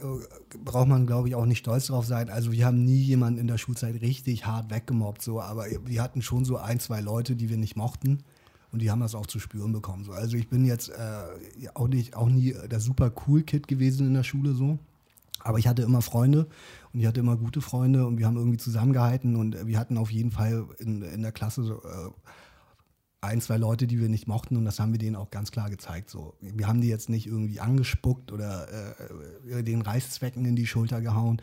braucht 0.64 0.88
man, 0.88 1.06
glaube 1.06 1.28
ich, 1.28 1.36
auch 1.36 1.46
nicht 1.46 1.60
stolz 1.60 1.88
drauf 1.88 2.06
sein. 2.06 2.30
Also, 2.30 2.52
wir 2.52 2.66
haben 2.66 2.84
nie 2.84 3.02
jemanden 3.02 3.40
in 3.40 3.48
der 3.48 3.58
Schulzeit 3.58 4.02
richtig 4.02 4.46
hart 4.46 4.72
weggemobbt, 4.72 5.22
so, 5.22 5.40
aber 5.40 5.66
wir 5.86 6.02
hatten 6.02 6.22
schon 6.22 6.46
so 6.46 6.58
ein, 6.58 6.80
zwei 6.80 7.02
Leute, 7.02 7.36
die 7.36 7.50
wir 7.50 7.58
nicht 7.58 7.76
mochten. 7.76 8.24
Und 8.72 8.82
die 8.82 8.90
haben 8.90 9.02
das 9.02 9.14
auch 9.14 9.28
zu 9.28 9.38
spüren 9.40 9.72
bekommen. 9.72 10.04
So. 10.04 10.14
Also 10.14 10.36
ich 10.36 10.50
bin 10.50 10.66
jetzt 10.66 10.90
äh, 10.90 11.68
auch, 11.76 11.88
nicht, 11.88 12.16
auch 12.16 12.28
nie 12.28 12.56
der 12.72 12.80
super 12.80 13.12
cool 13.28 13.44
Kid 13.44 13.68
gewesen 13.68 14.08
in 14.08 14.16
der 14.16 14.24
Schule 14.24 14.56
so. 14.56 14.80
Aber 15.44 15.60
ich 15.60 15.68
hatte 15.68 15.84
immer 15.84 16.02
Freunde 16.02 16.48
und 16.92 17.00
ich 17.00 17.06
hatte 17.06 17.20
immer 17.20 17.38
gute 17.38 17.62
Freunde 17.62 18.08
und 18.08 18.18
wir 18.18 18.26
haben 18.26 18.38
irgendwie 18.38 18.58
zusammengehalten 18.58 19.36
und 19.36 19.68
wir 19.68 19.78
hatten 19.78 19.98
auf 19.98 20.10
jeden 20.10 20.32
Fall 20.32 20.66
in, 20.80 21.04
in 21.04 21.22
der 21.22 21.32
Klasse 21.32 21.64
so, 21.64 21.76
äh, 21.84 22.10
ein, 23.24 23.42
zwei 23.42 23.58
Leute, 23.58 23.88
die 23.88 24.00
wir 24.00 24.10
nicht 24.10 24.28
mochten 24.28 24.58
und 24.58 24.66
das 24.66 24.80
haben 24.80 24.92
wir 24.92 25.00
denen 25.00 25.16
auch 25.16 25.32
ganz 25.32 25.52
klar 25.52 25.70
gezeigt. 25.70 26.10
So, 26.10 26.36
wir 26.42 26.68
haben 26.68 26.82
die 26.82 26.90
jetzt 26.90 27.10
nicht 27.10 27.26
irgendwie 27.26 27.60
angespuckt 27.60 28.32
oder 28.32 28.68
äh, 29.50 29.64
den 29.64 29.82
Reißzwecken 29.82 30.46
in 30.46 30.56
die 30.56 30.68
Schulter 30.68 31.02
gehauen, 31.02 31.42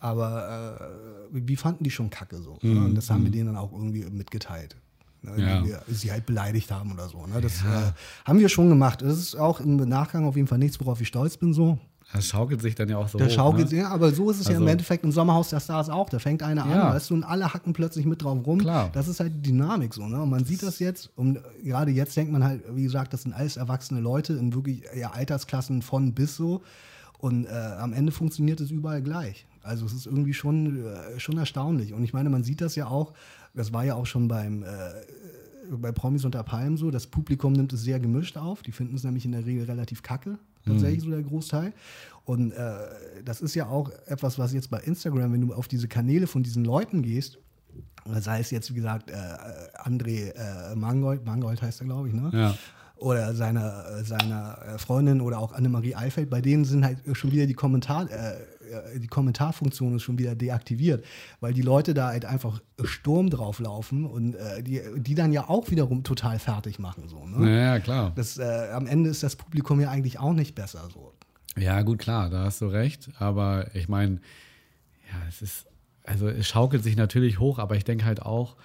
aber 0.00 1.28
äh, 1.32 1.46
wir 1.46 1.58
fanden 1.58 1.84
die 1.84 1.90
schon 1.90 2.10
kacke 2.10 2.42
so. 2.42 2.58
Ne? 2.62 2.74
Mhm. 2.74 2.84
Und 2.86 2.94
das 2.96 3.08
haben 3.08 3.22
wir 3.22 3.28
mhm. 3.28 3.34
denen 3.34 3.46
dann 3.46 3.56
auch 3.56 3.72
irgendwie 3.72 4.04
mitgeteilt. 4.04 4.76
Ne, 5.22 5.40
ja. 5.40 5.64
wir 5.64 5.82
sie 5.86 6.10
halt 6.10 6.26
beleidigt 6.26 6.72
haben 6.72 6.92
oder 6.92 7.08
so. 7.08 7.24
Ne? 7.26 7.40
Das 7.40 7.62
ja. 7.62 7.90
äh, 7.90 7.92
haben 8.24 8.40
wir 8.40 8.48
schon 8.48 8.68
gemacht. 8.68 9.02
Das 9.02 9.16
ist 9.18 9.36
auch 9.36 9.60
im 9.60 9.76
Nachgang 9.76 10.24
auf 10.24 10.34
jeden 10.34 10.48
Fall 10.48 10.58
nichts, 10.58 10.80
worauf 10.80 11.00
ich 11.00 11.06
stolz 11.06 11.36
bin 11.36 11.54
so. 11.54 11.78
Das 12.12 12.26
schaukelt 12.26 12.60
sich 12.60 12.74
dann 12.74 12.88
ja 12.88 12.98
auch 12.98 13.08
so. 13.08 13.16
Der 13.16 13.28
hoch, 13.28 13.32
schaukelt 13.32 13.72
ne? 13.72 13.78
ja, 13.78 13.88
aber 13.88 14.12
so 14.12 14.30
ist 14.30 14.40
es 14.40 14.46
also, 14.46 14.52
ja 14.52 14.56
im 14.58 14.62
also 14.64 14.72
Endeffekt 14.72 15.04
im 15.04 15.12
Sommerhaus 15.12 15.50
der 15.50 15.60
Stars 15.60 15.88
auch. 15.88 16.10
Da 16.10 16.18
fängt 16.18 16.42
einer 16.42 16.66
ja. 16.66 16.88
an, 16.88 16.94
weißt 16.94 17.10
du, 17.10 17.14
und 17.14 17.24
alle 17.24 17.52
hacken 17.52 17.72
plötzlich 17.72 18.04
mit 18.04 18.22
drauf 18.22 18.46
rum. 18.46 18.58
Klar. 18.58 18.90
Das 18.92 19.08
ist 19.08 19.20
halt 19.20 19.34
die 19.34 19.42
Dynamik 19.42 19.94
so, 19.94 20.06
ne? 20.06 20.20
Und 20.20 20.30
man 20.30 20.44
sieht 20.44 20.62
das 20.62 20.78
jetzt, 20.78 21.10
und 21.16 21.38
gerade 21.64 21.90
jetzt 21.90 22.16
denkt 22.16 22.32
man 22.32 22.44
halt, 22.44 22.62
wie 22.74 22.82
gesagt, 22.82 23.12
das 23.12 23.22
sind 23.22 23.32
alles 23.32 23.56
erwachsene 23.56 24.00
Leute 24.00 24.34
in 24.34 24.54
wirklich 24.54 24.82
ja, 24.94 25.10
Altersklassen 25.12 25.80
von 25.80 26.12
bis 26.12 26.36
so. 26.36 26.62
Und 27.18 27.46
äh, 27.46 27.50
am 27.50 27.92
Ende 27.92 28.12
funktioniert 28.12 28.60
es 28.60 28.70
überall 28.70 29.00
gleich. 29.00 29.46
Also 29.62 29.86
es 29.86 29.92
ist 29.92 30.06
irgendwie 30.06 30.34
schon, 30.34 30.84
äh, 30.84 31.20
schon 31.20 31.38
erstaunlich. 31.38 31.94
Und 31.94 32.02
ich 32.02 32.12
meine, 32.12 32.28
man 32.30 32.42
sieht 32.42 32.60
das 32.60 32.74
ja 32.74 32.88
auch, 32.88 33.12
das 33.54 33.72
war 33.72 33.84
ja 33.84 33.94
auch 33.94 34.06
schon 34.06 34.28
beim 34.28 34.64
äh, 34.64 34.66
bei 35.70 35.92
Promis 35.92 36.24
unter 36.24 36.42
Palmen 36.42 36.76
so, 36.76 36.90
das 36.90 37.06
Publikum 37.06 37.52
nimmt 37.52 37.72
es 37.72 37.82
sehr 37.82 38.00
gemischt 38.00 38.36
auf. 38.36 38.62
Die 38.62 38.72
finden 38.72 38.96
es 38.96 39.04
nämlich 39.04 39.24
in 39.24 39.32
der 39.32 39.46
Regel 39.46 39.64
relativ 39.64 40.02
kacke 40.02 40.38
tatsächlich 40.64 41.00
mhm. 41.00 41.04
so 41.04 41.10
der 41.10 41.22
Großteil. 41.22 41.72
Und 42.24 42.52
äh, 42.52 42.74
das 43.24 43.40
ist 43.40 43.54
ja 43.54 43.66
auch 43.66 43.90
etwas, 44.06 44.38
was 44.38 44.52
jetzt 44.52 44.70
bei 44.70 44.78
Instagram, 44.78 45.32
wenn 45.32 45.40
du 45.40 45.54
auf 45.54 45.68
diese 45.68 45.88
Kanäle 45.88 46.26
von 46.26 46.42
diesen 46.42 46.64
Leuten 46.64 47.02
gehst, 47.02 47.38
sei 48.06 48.40
es 48.40 48.50
jetzt, 48.50 48.70
wie 48.70 48.76
gesagt, 48.76 49.10
äh, 49.10 49.14
André 49.84 50.32
äh, 50.32 50.74
Mangold, 50.74 51.24
Mangold 51.24 51.62
heißt 51.62 51.80
er, 51.80 51.86
glaube 51.86 52.08
ich, 52.08 52.14
ne? 52.14 52.30
Ja. 52.32 52.54
Oder 52.96 53.34
seiner, 53.34 54.04
seiner 54.04 54.78
Freundin 54.78 55.20
oder 55.20 55.40
auch 55.40 55.52
Annemarie 55.52 55.96
Eifeld, 55.96 56.30
bei 56.30 56.40
denen 56.40 56.64
sind 56.64 56.84
halt 56.84 56.98
schon 57.14 57.32
wieder 57.32 57.46
die 57.46 57.54
Kommentar, 57.54 58.08
äh, 58.08 58.14
äh, 58.14 58.36
die 58.96 59.06
Kommentarfunktion 59.06 59.96
ist 59.96 60.02
schon 60.02 60.18
wieder 60.18 60.34
deaktiviert, 60.34 61.04
weil 61.40 61.52
die 61.52 61.62
Leute 61.62 61.94
da 61.94 62.08
halt 62.08 62.24
einfach 62.24 62.60
Sturm 62.82 63.30
drauflaufen 63.30 64.06
und 64.06 64.34
äh, 64.34 64.62
die, 64.62 64.80
die 64.96 65.14
dann 65.14 65.32
ja 65.32 65.48
auch 65.48 65.70
wiederum 65.70 66.04
total 66.04 66.38
fertig 66.38 66.78
machen. 66.78 67.08
So, 67.08 67.26
ne? 67.26 67.60
Ja, 67.60 67.78
klar. 67.80 68.12
Das, 68.14 68.38
äh, 68.38 68.70
am 68.72 68.86
Ende 68.86 69.10
ist 69.10 69.22
das 69.22 69.36
Publikum 69.36 69.80
ja 69.80 69.90
eigentlich 69.90 70.18
auch 70.18 70.32
nicht 70.32 70.54
besser. 70.54 70.88
So. 70.92 71.12
Ja, 71.56 71.82
gut, 71.82 71.98
klar, 71.98 72.30
da 72.30 72.44
hast 72.44 72.60
du 72.60 72.66
recht. 72.66 73.10
Aber 73.18 73.74
ich 73.74 73.88
meine, 73.88 74.20
ja, 75.10 75.28
es 75.28 75.42
ist, 75.42 75.66
also 76.04 76.28
es 76.28 76.48
schaukelt 76.48 76.82
sich 76.82 76.96
natürlich 76.96 77.38
hoch, 77.38 77.58
aber 77.58 77.76
ich 77.76 77.84
denke 77.84 78.04
halt 78.04 78.22
auch, 78.22 78.56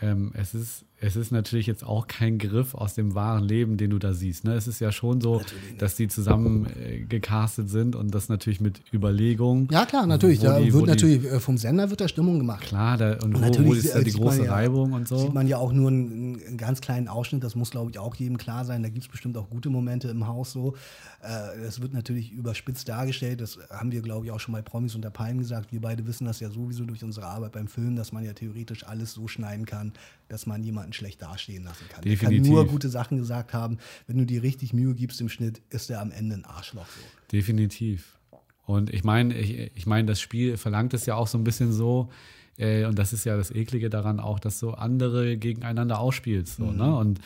ähm, 0.00 0.32
es 0.34 0.54
ist 0.54 0.84
es 1.02 1.16
ist 1.16 1.32
natürlich 1.32 1.66
jetzt 1.66 1.84
auch 1.84 2.06
kein 2.06 2.38
Griff 2.38 2.74
aus 2.74 2.94
dem 2.94 3.14
wahren 3.14 3.44
Leben, 3.44 3.76
den 3.76 3.90
du 3.90 3.98
da 3.98 4.12
siehst. 4.14 4.44
Ne? 4.44 4.54
Es 4.54 4.66
ist 4.68 4.80
ja 4.80 4.92
schon 4.92 5.20
so, 5.20 5.42
dass 5.78 5.96
die 5.96 6.08
zusammen 6.08 6.66
äh, 6.80 7.00
gecastet 7.00 7.68
sind 7.68 7.96
und 7.96 8.14
das 8.14 8.28
natürlich 8.28 8.60
mit 8.60 8.80
Überlegung. 8.92 9.68
Ja, 9.70 9.84
klar, 9.84 10.06
natürlich. 10.06 10.40
wo 10.40 10.44
Da 10.46 10.60
die- 10.60 10.72
wird 10.72 10.82
die- 10.84 10.88
natürlich 10.88 11.24
äh, 11.24 11.40
vom 11.40 11.58
Sender 11.58 11.90
wird 11.90 12.00
da 12.00 12.08
Stimmung 12.08 12.38
gemacht. 12.38 12.62
Klar, 12.62 12.96
da, 12.96 13.14
und, 13.14 13.24
Und 13.24 13.34
wo, 13.34 13.38
natürlich 13.40 13.68
wo 13.68 13.74
ist 13.74 13.94
da 13.94 14.00
die 14.00 14.12
große 14.12 14.44
ja- 14.44 14.52
Reibung 14.52 14.92
und 14.92 15.08
so. 15.08 15.18
Sieht 15.18 15.34
man 15.34 15.46
ja 15.48 15.58
auch 15.58 15.72
nur 15.72 15.88
einen, 15.90 16.40
einen 16.46 16.56
ganz 16.56 16.80
kleinen 16.80 17.08
Ausschnitt, 17.08 17.42
das 17.44 17.56
muss, 17.56 17.70
glaube 17.70 17.90
ich, 17.90 17.98
auch 17.98 18.14
jedem 18.14 18.38
klar 18.38 18.64
sein. 18.64 18.82
Da 18.82 18.88
gibt 18.88 19.04
es 19.04 19.10
bestimmt 19.10 19.36
auch 19.36 19.50
gute 19.50 19.68
Momente 19.70 20.08
im 20.08 20.26
Haus 20.26 20.52
so. 20.52 20.74
Äh, 21.22 21.62
Das 21.64 21.80
wird 21.80 21.92
natürlich 21.94 22.30
überspitzt 22.32 22.88
dargestellt. 22.88 23.40
Das 23.40 23.58
haben 23.70 23.90
wir, 23.92 24.02
glaube 24.02 24.26
ich, 24.26 24.32
auch 24.32 24.40
schon 24.40 24.52
bei 24.54 24.62
Promis 24.62 24.94
unter 24.94 25.10
Palmen 25.10 25.38
gesagt. 25.40 25.72
Wir 25.72 25.80
beide 25.80 26.06
wissen 26.06 26.26
das 26.26 26.38
ja 26.40 26.50
sowieso 26.50 26.84
durch 26.84 27.02
unsere 27.02 27.26
Arbeit 27.26 27.52
beim 27.52 27.66
Film, 27.66 27.96
dass 27.96 28.12
man 28.12 28.24
ja 28.24 28.32
theoretisch 28.32 28.86
alles 28.86 29.12
so 29.14 29.26
schneiden 29.26 29.66
kann, 29.66 29.92
dass 30.28 30.46
man 30.46 30.62
jemanden 30.62 30.91
schlecht 30.92 31.22
dastehen 31.22 31.64
lassen 31.64 31.84
kann. 31.88 32.02
Der 32.02 32.16
kann 32.16 32.30
Definitiv. 32.30 32.52
nur 32.52 32.66
gute 32.66 32.88
Sachen 32.88 33.18
gesagt 33.18 33.52
haben. 33.52 33.78
Wenn 34.06 34.18
du 34.18 34.26
dir 34.26 34.42
richtig 34.42 34.72
Mühe 34.72 34.94
gibst 34.94 35.20
im 35.20 35.28
Schnitt, 35.28 35.62
ist 35.70 35.90
er 35.90 36.00
am 36.00 36.10
Ende 36.10 36.36
ein 36.36 36.44
Arschloch 36.44 36.86
so. 36.86 37.02
Definitiv. 37.30 38.18
Und 38.64 38.92
ich 38.92 39.04
meine, 39.04 39.34
ich, 39.34 39.76
ich 39.76 39.86
meine, 39.86 40.06
das 40.06 40.20
Spiel 40.20 40.56
verlangt 40.56 40.94
es 40.94 41.06
ja 41.06 41.16
auch 41.16 41.26
so 41.26 41.36
ein 41.36 41.44
bisschen 41.44 41.72
so, 41.72 42.10
äh, 42.58 42.84
und 42.84 42.98
das 42.98 43.12
ist 43.12 43.24
ja 43.24 43.36
das 43.36 43.50
Eklige 43.50 43.90
daran 43.90 44.20
auch, 44.20 44.38
dass 44.38 44.58
so 44.58 44.72
andere 44.72 45.36
gegeneinander 45.36 45.98
ausspielst. 45.98 46.56
So, 46.56 46.70
ne? 46.70 46.94
Und 46.94 47.20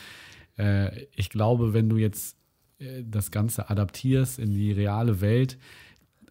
äh, 0.57 1.05
ich 1.15 1.29
glaube, 1.29 1.73
wenn 1.73 1.89
du 1.89 1.97
jetzt 1.97 2.37
äh, 2.79 3.03
das 3.05 3.31
Ganze 3.31 3.69
adaptierst 3.69 4.39
in 4.39 4.51
die 4.51 4.71
reale 4.71 5.21
Welt 5.21 5.57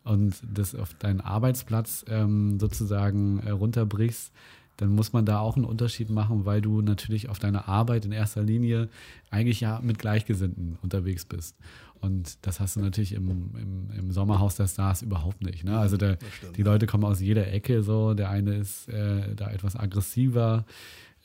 und 0.04 0.36
das 0.48 0.74
auf 0.74 0.94
deinen 0.94 1.20
Arbeitsplatz 1.20 2.04
ähm, 2.08 2.58
sozusagen 2.58 3.40
äh, 3.40 3.50
runterbrichst, 3.50 4.32
dann 4.76 4.90
muss 4.90 5.12
man 5.12 5.24
da 5.24 5.40
auch 5.40 5.56
einen 5.56 5.64
Unterschied 5.64 6.10
machen, 6.10 6.44
weil 6.44 6.60
du 6.60 6.82
natürlich 6.82 7.28
auf 7.28 7.38
deiner 7.38 7.68
Arbeit 7.68 8.04
in 8.04 8.12
erster 8.12 8.42
Linie 8.42 8.88
eigentlich 9.30 9.60
ja 9.60 9.80
mit 9.82 9.98
Gleichgesinnten 9.98 10.78
unterwegs 10.82 11.24
bist. 11.24 11.56
Und 12.00 12.46
das 12.46 12.60
hast 12.60 12.76
du 12.76 12.80
natürlich 12.80 13.12
im, 13.12 13.50
im, 13.56 13.90
im 13.98 14.12
Sommerhaus 14.12 14.56
der 14.56 14.68
Stars 14.68 15.02
überhaupt 15.02 15.42
nicht. 15.42 15.64
Ne? 15.64 15.78
Also 15.78 15.96
der, 15.96 16.18
die 16.56 16.62
Leute 16.62 16.86
kommen 16.86 17.04
aus 17.04 17.20
jeder 17.20 17.50
Ecke 17.50 17.82
so. 17.82 18.14
Der 18.14 18.30
eine 18.30 18.56
ist 18.56 18.88
äh, 18.88 19.34
da 19.34 19.50
etwas 19.50 19.76
aggressiver. 19.76 20.66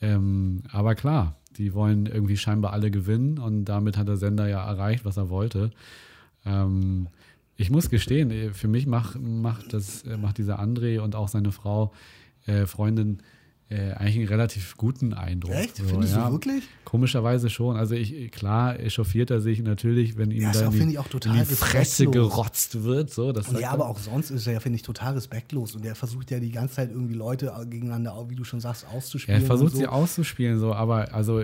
Ähm, 0.00 0.62
aber 0.70 0.94
klar, 0.94 1.36
die 1.56 1.74
wollen 1.74 2.06
irgendwie 2.06 2.36
scheinbar 2.36 2.72
alle 2.72 2.90
gewinnen 2.90 3.38
und 3.38 3.66
damit 3.66 3.96
hat 3.96 4.08
der 4.08 4.16
Sender 4.16 4.48
ja 4.48 4.66
erreicht, 4.66 5.04
was 5.04 5.16
er 5.16 5.28
wollte. 5.28 5.70
Ähm, 6.44 7.08
ich 7.56 7.70
muss 7.70 7.90
gestehen, 7.90 8.30
äh, 8.30 8.50
für 8.50 8.68
mich 8.68 8.86
macht, 8.86 9.20
macht, 9.20 9.72
das, 9.72 10.02
äh, 10.02 10.16
macht 10.16 10.38
dieser 10.38 10.60
André 10.60 11.00
und 11.00 11.14
auch 11.14 11.28
seine 11.28 11.52
Frau, 11.52 11.92
äh, 12.46 12.66
Freundin, 12.66 13.22
äh, 13.72 13.92
eigentlich 13.94 14.16
einen 14.18 14.28
relativ 14.28 14.76
guten 14.76 15.14
Eindruck. 15.14 15.54
Echt? 15.54 15.76
So, 15.76 15.84
Findest 15.84 16.14
ja. 16.14 16.26
du 16.26 16.32
wirklich? 16.32 16.64
Komischerweise 16.84 17.48
schon. 17.48 17.76
Also 17.76 17.94
ich, 17.94 18.30
klar, 18.32 18.78
echauffiert 18.78 19.30
er 19.30 19.40
sich 19.40 19.62
natürlich, 19.62 20.18
wenn 20.18 20.30
ihm 20.30 20.42
Ja, 20.42 20.50
ist 20.50 20.60
da 20.60 20.68
auch, 20.68 20.74
in 20.74 20.90
die, 20.90 20.98
die 21.22 21.54
Fresse 21.54 22.06
gerotzt 22.06 22.82
wird. 22.82 23.10
So, 23.10 23.32
das 23.32 23.50
Ja, 23.52 23.58
er. 23.60 23.70
aber 23.70 23.88
auch 23.88 23.98
sonst 23.98 24.30
ist 24.30 24.46
er 24.46 24.52
ja, 24.54 24.60
finde 24.60 24.76
ich, 24.76 24.82
total 24.82 25.14
respektlos. 25.14 25.74
Und 25.74 25.86
er 25.86 25.94
versucht 25.94 26.30
ja 26.30 26.38
die 26.38 26.50
ganze 26.50 26.74
Zeit 26.74 26.90
irgendwie 26.90 27.14
Leute 27.14 27.52
gegeneinander, 27.68 28.26
wie 28.28 28.34
du 28.34 28.44
schon 28.44 28.60
sagst, 28.60 28.84
Er 28.84 28.96
auszuspielen. 28.96 29.42
versucht 29.46 29.70
und 29.70 29.72
so. 29.72 29.78
sie 29.78 29.86
auszuspielen, 29.86 30.58
so, 30.58 30.74
aber 30.74 31.14
also 31.14 31.42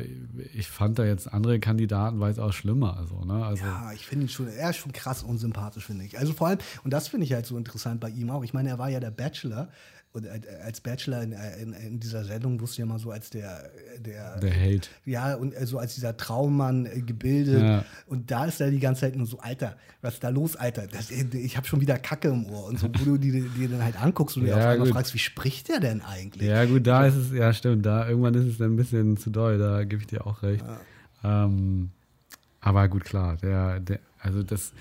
ich 0.55 0.69
fand 0.69 0.99
da 0.99 1.05
jetzt 1.07 1.33
andere 1.33 1.59
Kandidaten 1.61 2.21
weitaus 2.21 2.55
schlimmer. 2.55 2.97
Also, 2.99 3.25
ne? 3.25 3.45
also 3.45 3.65
Ja, 3.65 3.93
ich 3.95 4.05
finde 4.07 4.27
ihn 4.27 4.29
schon, 4.29 4.49
er 4.49 4.71
ist 4.71 4.77
schon 4.77 4.93
krass 4.93 5.23
unsympathisch, 5.23 5.87
finde 5.87 6.05
ich. 6.05 6.19
Also 6.19 6.33
vor 6.35 6.49
allem, 6.49 6.59
und 6.85 6.93
das 6.93 7.09
finde 7.09 7.25
ich 7.25 7.33
halt 7.33 7.47
so 7.47 7.57
interessant 7.57 8.01
bei 8.01 8.11
ihm 8.11 8.29
auch. 8.31 8.45
Ich 8.45 8.53
meine, 8.53 8.69
er 8.69 8.79
war 8.79 8.91
ja 8.91 9.01
der 9.01 9.11
Bachelor. 9.11 9.69
Und 10.19 10.29
als 10.65 10.81
Bachelor 10.81 11.23
in, 11.23 11.33
in, 11.33 11.73
in 11.73 12.01
dieser 12.01 12.25
Sendung 12.25 12.61
wusste 12.61 12.83
ja 12.83 12.87
mal 12.87 12.99
so 12.99 13.11
als 13.11 13.31
der, 13.31 13.71
der, 13.99 14.39
der 14.39 14.51
Held. 14.51 14.91
ja, 15.05 15.35
und 15.35 15.55
so 15.63 15.79
als 15.79 15.95
dieser 15.95 16.17
Traummann 16.17 16.87
äh, 16.87 17.01
gebildet. 17.01 17.63
Ja. 17.63 17.85
Und 18.07 18.31
da 18.31 18.45
ist 18.47 18.61
er 18.61 18.71
die 18.71 18.81
ganze 18.81 19.03
Zeit 19.03 19.17
nur 19.17 19.27
so, 19.27 19.39
Alter, 19.39 19.77
was 20.03 20.15
ist 20.15 20.25
da 20.25 20.29
los, 20.29 20.57
Alter? 20.57 20.87
Das, 20.87 21.11
äh, 21.11 21.25
ich 21.37 21.57
habe 21.57 21.67
schon 21.67 21.81
wieder 21.81 21.99
Kacke 21.99 22.29
im 22.29 22.47
Ohr. 22.47 22.67
Und 22.67 22.79
so, 22.79 22.89
wo 22.89 23.05
du 23.05 23.17
dir 23.19 23.33
die 23.49 23.69
dann 23.69 23.83
halt 23.83 24.01
anguckst 24.01 24.37
und 24.37 24.45
dir 24.45 24.51
Ja, 24.51 24.57
auf 24.57 24.65
einmal 24.67 24.87
gut. 24.89 24.95
fragst, 24.95 25.15
wie 25.15 25.19
spricht 25.19 25.69
der 25.69 25.81
denn 25.81 26.03
eigentlich? 26.03 26.49
Ja, 26.49 26.65
gut, 26.65 26.87
da 26.87 27.07
ist 27.07 27.17
es, 27.17 27.33
ja, 27.33 27.53
stimmt, 27.53 27.87
da 27.87 28.09
irgendwann 28.09 28.35
ist 28.35 28.47
es 28.47 28.59
dann 28.59 28.73
ein 28.73 28.77
bisschen 28.77 29.17
zu 29.17 29.31
doll, 29.31 29.59
da 29.59 29.85
gebe 29.85 30.03
ich 30.03 30.07
dir 30.07 30.27
auch 30.27 30.43
recht. 30.43 30.65
Ähm, 31.25 31.91
aber 32.61 32.89
gut, 32.89 33.05
klar, 33.05 33.37
der, 33.43 33.81
der, 33.81 34.01
also 34.21 34.43
das, 34.43 34.73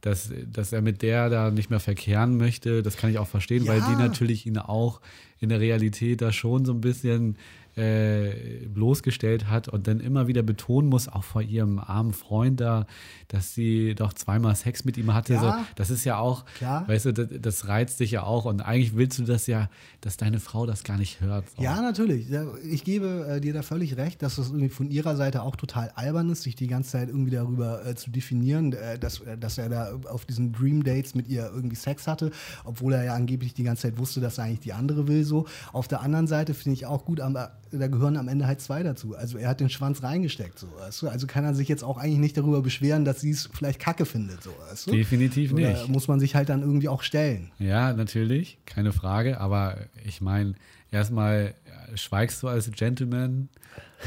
dass, 0.00 0.32
dass 0.52 0.72
er 0.72 0.82
mit 0.82 1.02
der 1.02 1.28
da 1.30 1.50
nicht 1.50 1.70
mehr 1.70 1.80
verkehren 1.80 2.36
möchte, 2.36 2.82
das 2.82 2.96
kann 2.96 3.10
ich 3.10 3.18
auch 3.18 3.26
verstehen, 3.28 3.66
weil 3.66 3.78
Ja. 3.78 3.88
die 3.90 3.96
natürlich 3.96 4.46
ihn 4.46 4.58
auch 4.58 5.00
in 5.40 5.48
der 5.48 5.60
Realität 5.60 6.20
da 6.22 6.32
schon 6.32 6.64
so 6.64 6.72
ein 6.72 6.80
bisschen 6.80 7.36
äh, 7.80 8.66
bloßgestellt 8.68 9.48
hat 9.48 9.68
und 9.68 9.86
dann 9.86 10.00
immer 10.00 10.26
wieder 10.26 10.42
betonen 10.42 10.90
muss, 10.90 11.08
auch 11.08 11.24
vor 11.24 11.40
ihrem 11.40 11.78
armen 11.78 12.12
Freund 12.12 12.60
da, 12.60 12.86
dass 13.28 13.54
sie 13.54 13.94
doch 13.94 14.12
zweimal 14.12 14.54
Sex 14.54 14.84
mit 14.84 14.98
ihm 14.98 15.14
hatte. 15.14 15.34
Ja. 15.34 15.40
So, 15.40 15.52
das 15.76 15.90
ist 15.90 16.04
ja 16.04 16.18
auch, 16.18 16.44
Klar. 16.58 16.86
weißt 16.86 17.06
du, 17.06 17.12
das, 17.12 17.28
das 17.40 17.68
reizt 17.68 18.00
dich 18.00 18.10
ja 18.10 18.24
auch 18.24 18.44
und 18.44 18.60
eigentlich 18.60 18.96
willst 18.96 19.18
du 19.18 19.24
das 19.24 19.46
ja, 19.46 19.70
dass 20.02 20.18
deine 20.18 20.40
Frau 20.40 20.66
das 20.66 20.84
gar 20.84 20.98
nicht 20.98 21.20
hört. 21.20 21.48
So. 21.56 21.62
Ja, 21.62 21.80
natürlich. 21.80 22.26
Ich 22.70 22.84
gebe 22.84 23.26
äh, 23.28 23.40
dir 23.40 23.54
da 23.54 23.62
völlig 23.62 23.96
recht, 23.96 24.22
dass 24.22 24.36
das 24.36 24.48
irgendwie 24.48 24.68
von 24.68 24.90
ihrer 24.90 25.16
Seite 25.16 25.42
auch 25.42 25.56
total 25.56 25.90
albern 25.94 26.28
ist, 26.28 26.42
sich 26.42 26.56
die 26.56 26.66
ganze 26.66 26.90
Zeit 26.90 27.08
irgendwie 27.08 27.30
darüber 27.30 27.86
äh, 27.86 27.94
zu 27.94 28.10
definieren, 28.10 28.74
äh, 28.74 28.98
dass, 28.98 29.20
äh, 29.20 29.38
dass 29.38 29.56
er 29.56 29.70
da 29.70 29.98
auf 30.10 30.26
diesen 30.26 30.52
Dream 30.52 30.84
Dates 30.84 31.14
mit 31.14 31.28
ihr 31.28 31.50
irgendwie 31.54 31.76
Sex 31.76 32.06
hatte, 32.06 32.30
obwohl 32.64 32.92
er 32.92 33.04
ja 33.04 33.14
angeblich 33.14 33.54
die 33.54 33.64
ganze 33.64 33.82
Zeit 33.82 33.98
wusste, 33.98 34.20
dass 34.20 34.38
er 34.38 34.44
eigentlich 34.44 34.60
die 34.60 34.74
andere 34.74 35.08
will. 35.08 35.24
So. 35.24 35.46
Auf 35.72 35.88
der 35.88 36.02
anderen 36.02 36.26
Seite 36.26 36.52
finde 36.52 36.74
ich 36.74 36.86
auch 36.86 37.04
gut, 37.04 37.20
aber 37.20 37.52
da 37.70 37.86
gehören 37.86 38.16
am 38.16 38.28
Ende 38.28 38.46
halt 38.46 38.60
zwei 38.60 38.82
dazu. 38.82 39.14
Also 39.16 39.38
er 39.38 39.48
hat 39.48 39.60
den 39.60 39.70
Schwanz 39.70 40.02
reingesteckt. 40.02 40.58
So, 40.58 40.68
weißt 40.78 41.02
du? 41.02 41.08
Also 41.08 41.26
kann 41.26 41.44
er 41.44 41.54
sich 41.54 41.68
jetzt 41.68 41.84
auch 41.84 41.98
eigentlich 41.98 42.18
nicht 42.18 42.36
darüber 42.36 42.62
beschweren, 42.62 43.04
dass 43.04 43.20
sie 43.20 43.30
es 43.30 43.48
vielleicht 43.52 43.80
kacke 43.80 44.06
findet. 44.06 44.42
So, 44.42 44.50
weißt 44.68 44.88
du? 44.88 44.92
Definitiv 44.92 45.52
Oder 45.52 45.70
nicht. 45.70 45.88
muss 45.88 46.08
man 46.08 46.20
sich 46.20 46.34
halt 46.34 46.48
dann 46.48 46.62
irgendwie 46.62 46.88
auch 46.88 47.02
stellen. 47.02 47.50
Ja, 47.58 47.92
natürlich, 47.92 48.58
keine 48.66 48.92
Frage. 48.92 49.40
Aber 49.40 49.76
ich 50.04 50.20
meine, 50.20 50.54
erstmal 50.90 51.54
äh, 51.92 51.96
schweigst 51.96 52.42
du 52.42 52.48
als 52.48 52.70
Gentleman 52.72 53.48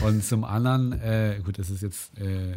und 0.02 0.24
zum 0.24 0.44
anderen, 0.44 0.94
äh, 1.02 1.40
gut, 1.44 1.60
das 1.60 1.70
ist 1.70 1.82
jetzt 1.82 2.18
äh, 2.20 2.56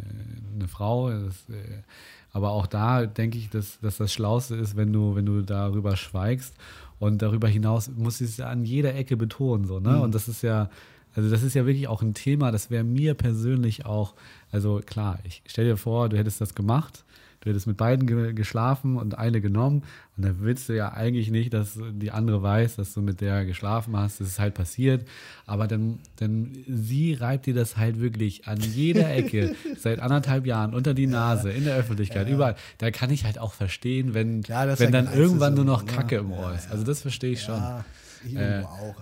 eine 0.55 0.67
Frau, 0.67 1.09
das, 1.09 1.35
äh, 1.49 1.83
aber 2.31 2.51
auch 2.51 2.67
da 2.67 3.05
denke 3.05 3.37
ich, 3.37 3.49
dass, 3.49 3.79
dass 3.79 3.97
das 3.97 4.11
Schlauste 4.11 4.55
ist, 4.55 4.75
wenn 4.75 4.91
du, 4.91 5.15
wenn 5.15 5.25
du 5.25 5.41
darüber 5.41 5.95
schweigst. 5.95 6.55
Und 6.99 7.21
darüber 7.21 7.47
hinaus 7.47 7.89
muss 7.95 8.21
ich 8.21 8.29
es 8.29 8.37
ja 8.37 8.47
an 8.47 8.65
jeder 8.65 8.95
Ecke 8.95 9.17
betonen. 9.17 9.65
So, 9.65 9.79
ne? 9.79 10.01
Und 10.01 10.15
das 10.15 10.27
ist 10.27 10.41
ja, 10.41 10.69
also 11.17 11.29
das 11.29 11.43
ist 11.43 11.53
ja 11.55 11.65
wirklich 11.65 11.87
auch 11.87 12.01
ein 12.01 12.13
Thema, 12.13 12.51
das 12.51 12.69
wäre 12.71 12.83
mir 12.85 13.13
persönlich 13.15 13.85
auch, 13.85 14.13
also 14.51 14.81
klar, 14.85 15.19
ich 15.25 15.41
stell 15.47 15.65
dir 15.65 15.75
vor, 15.75 16.07
du 16.09 16.17
hättest 16.17 16.39
das 16.39 16.53
gemacht, 16.55 17.03
du 17.41 17.49
hättest 17.49 17.65
mit 17.67 17.75
beiden 17.77 18.07
ge 18.07 18.33
geschlafen 18.33 18.97
und 18.97 19.17
eine 19.17 19.41
genommen 19.41 19.83
und 20.15 20.25
dann 20.25 20.37
willst 20.41 20.69
du 20.69 20.73
ja 20.75 20.93
eigentlich 20.93 21.29
nicht, 21.31 21.53
dass 21.53 21.79
die 21.91 22.11
andere 22.11 22.41
weiß, 22.43 22.75
dass 22.75 22.93
du 22.93 23.01
mit 23.01 23.19
der 23.21 23.45
geschlafen 23.45 23.95
hast, 23.97 24.21
das 24.21 24.27
ist 24.27 24.39
halt 24.39 24.53
passiert, 24.53 25.07
aber 25.45 25.67
dann, 25.67 25.99
dann 26.17 26.51
sie 26.67 27.13
reibt 27.15 27.45
dir 27.47 27.53
das 27.53 27.77
halt 27.77 27.99
wirklich 27.99 28.47
an 28.47 28.59
jeder 28.59 29.09
Ecke 29.15 29.55
seit 29.77 29.99
anderthalb 29.99 30.45
Jahren 30.45 30.73
unter 30.75 30.93
die 30.93 31.07
Nase, 31.07 31.49
in 31.51 31.63
der 31.63 31.77
Öffentlichkeit, 31.77 32.29
überall. 32.29 32.55
Da 32.77 32.91
kann 32.91 33.09
ich 33.09 33.25
halt 33.25 33.39
auch 33.39 33.53
verstehen, 33.53 34.13
wenn, 34.13 34.43
Klar, 34.43 34.67
wenn 34.67 34.93
ja 34.93 35.01
dann 35.01 35.13
irgendwann 35.13 35.55
nur 35.55 35.65
noch 35.65 35.85
Kacke 35.85 36.17
im 36.17 36.31
Ohr 36.31 36.53
ist. 36.53 36.69
Also 36.69 36.83
das 36.83 37.01
verstehe 37.01 37.31
ich 37.31 37.41
schon. 37.41 37.55
Ja, 37.55 37.85
ich 38.25 38.35
Äh. 38.35 38.63
auch. 38.63 38.95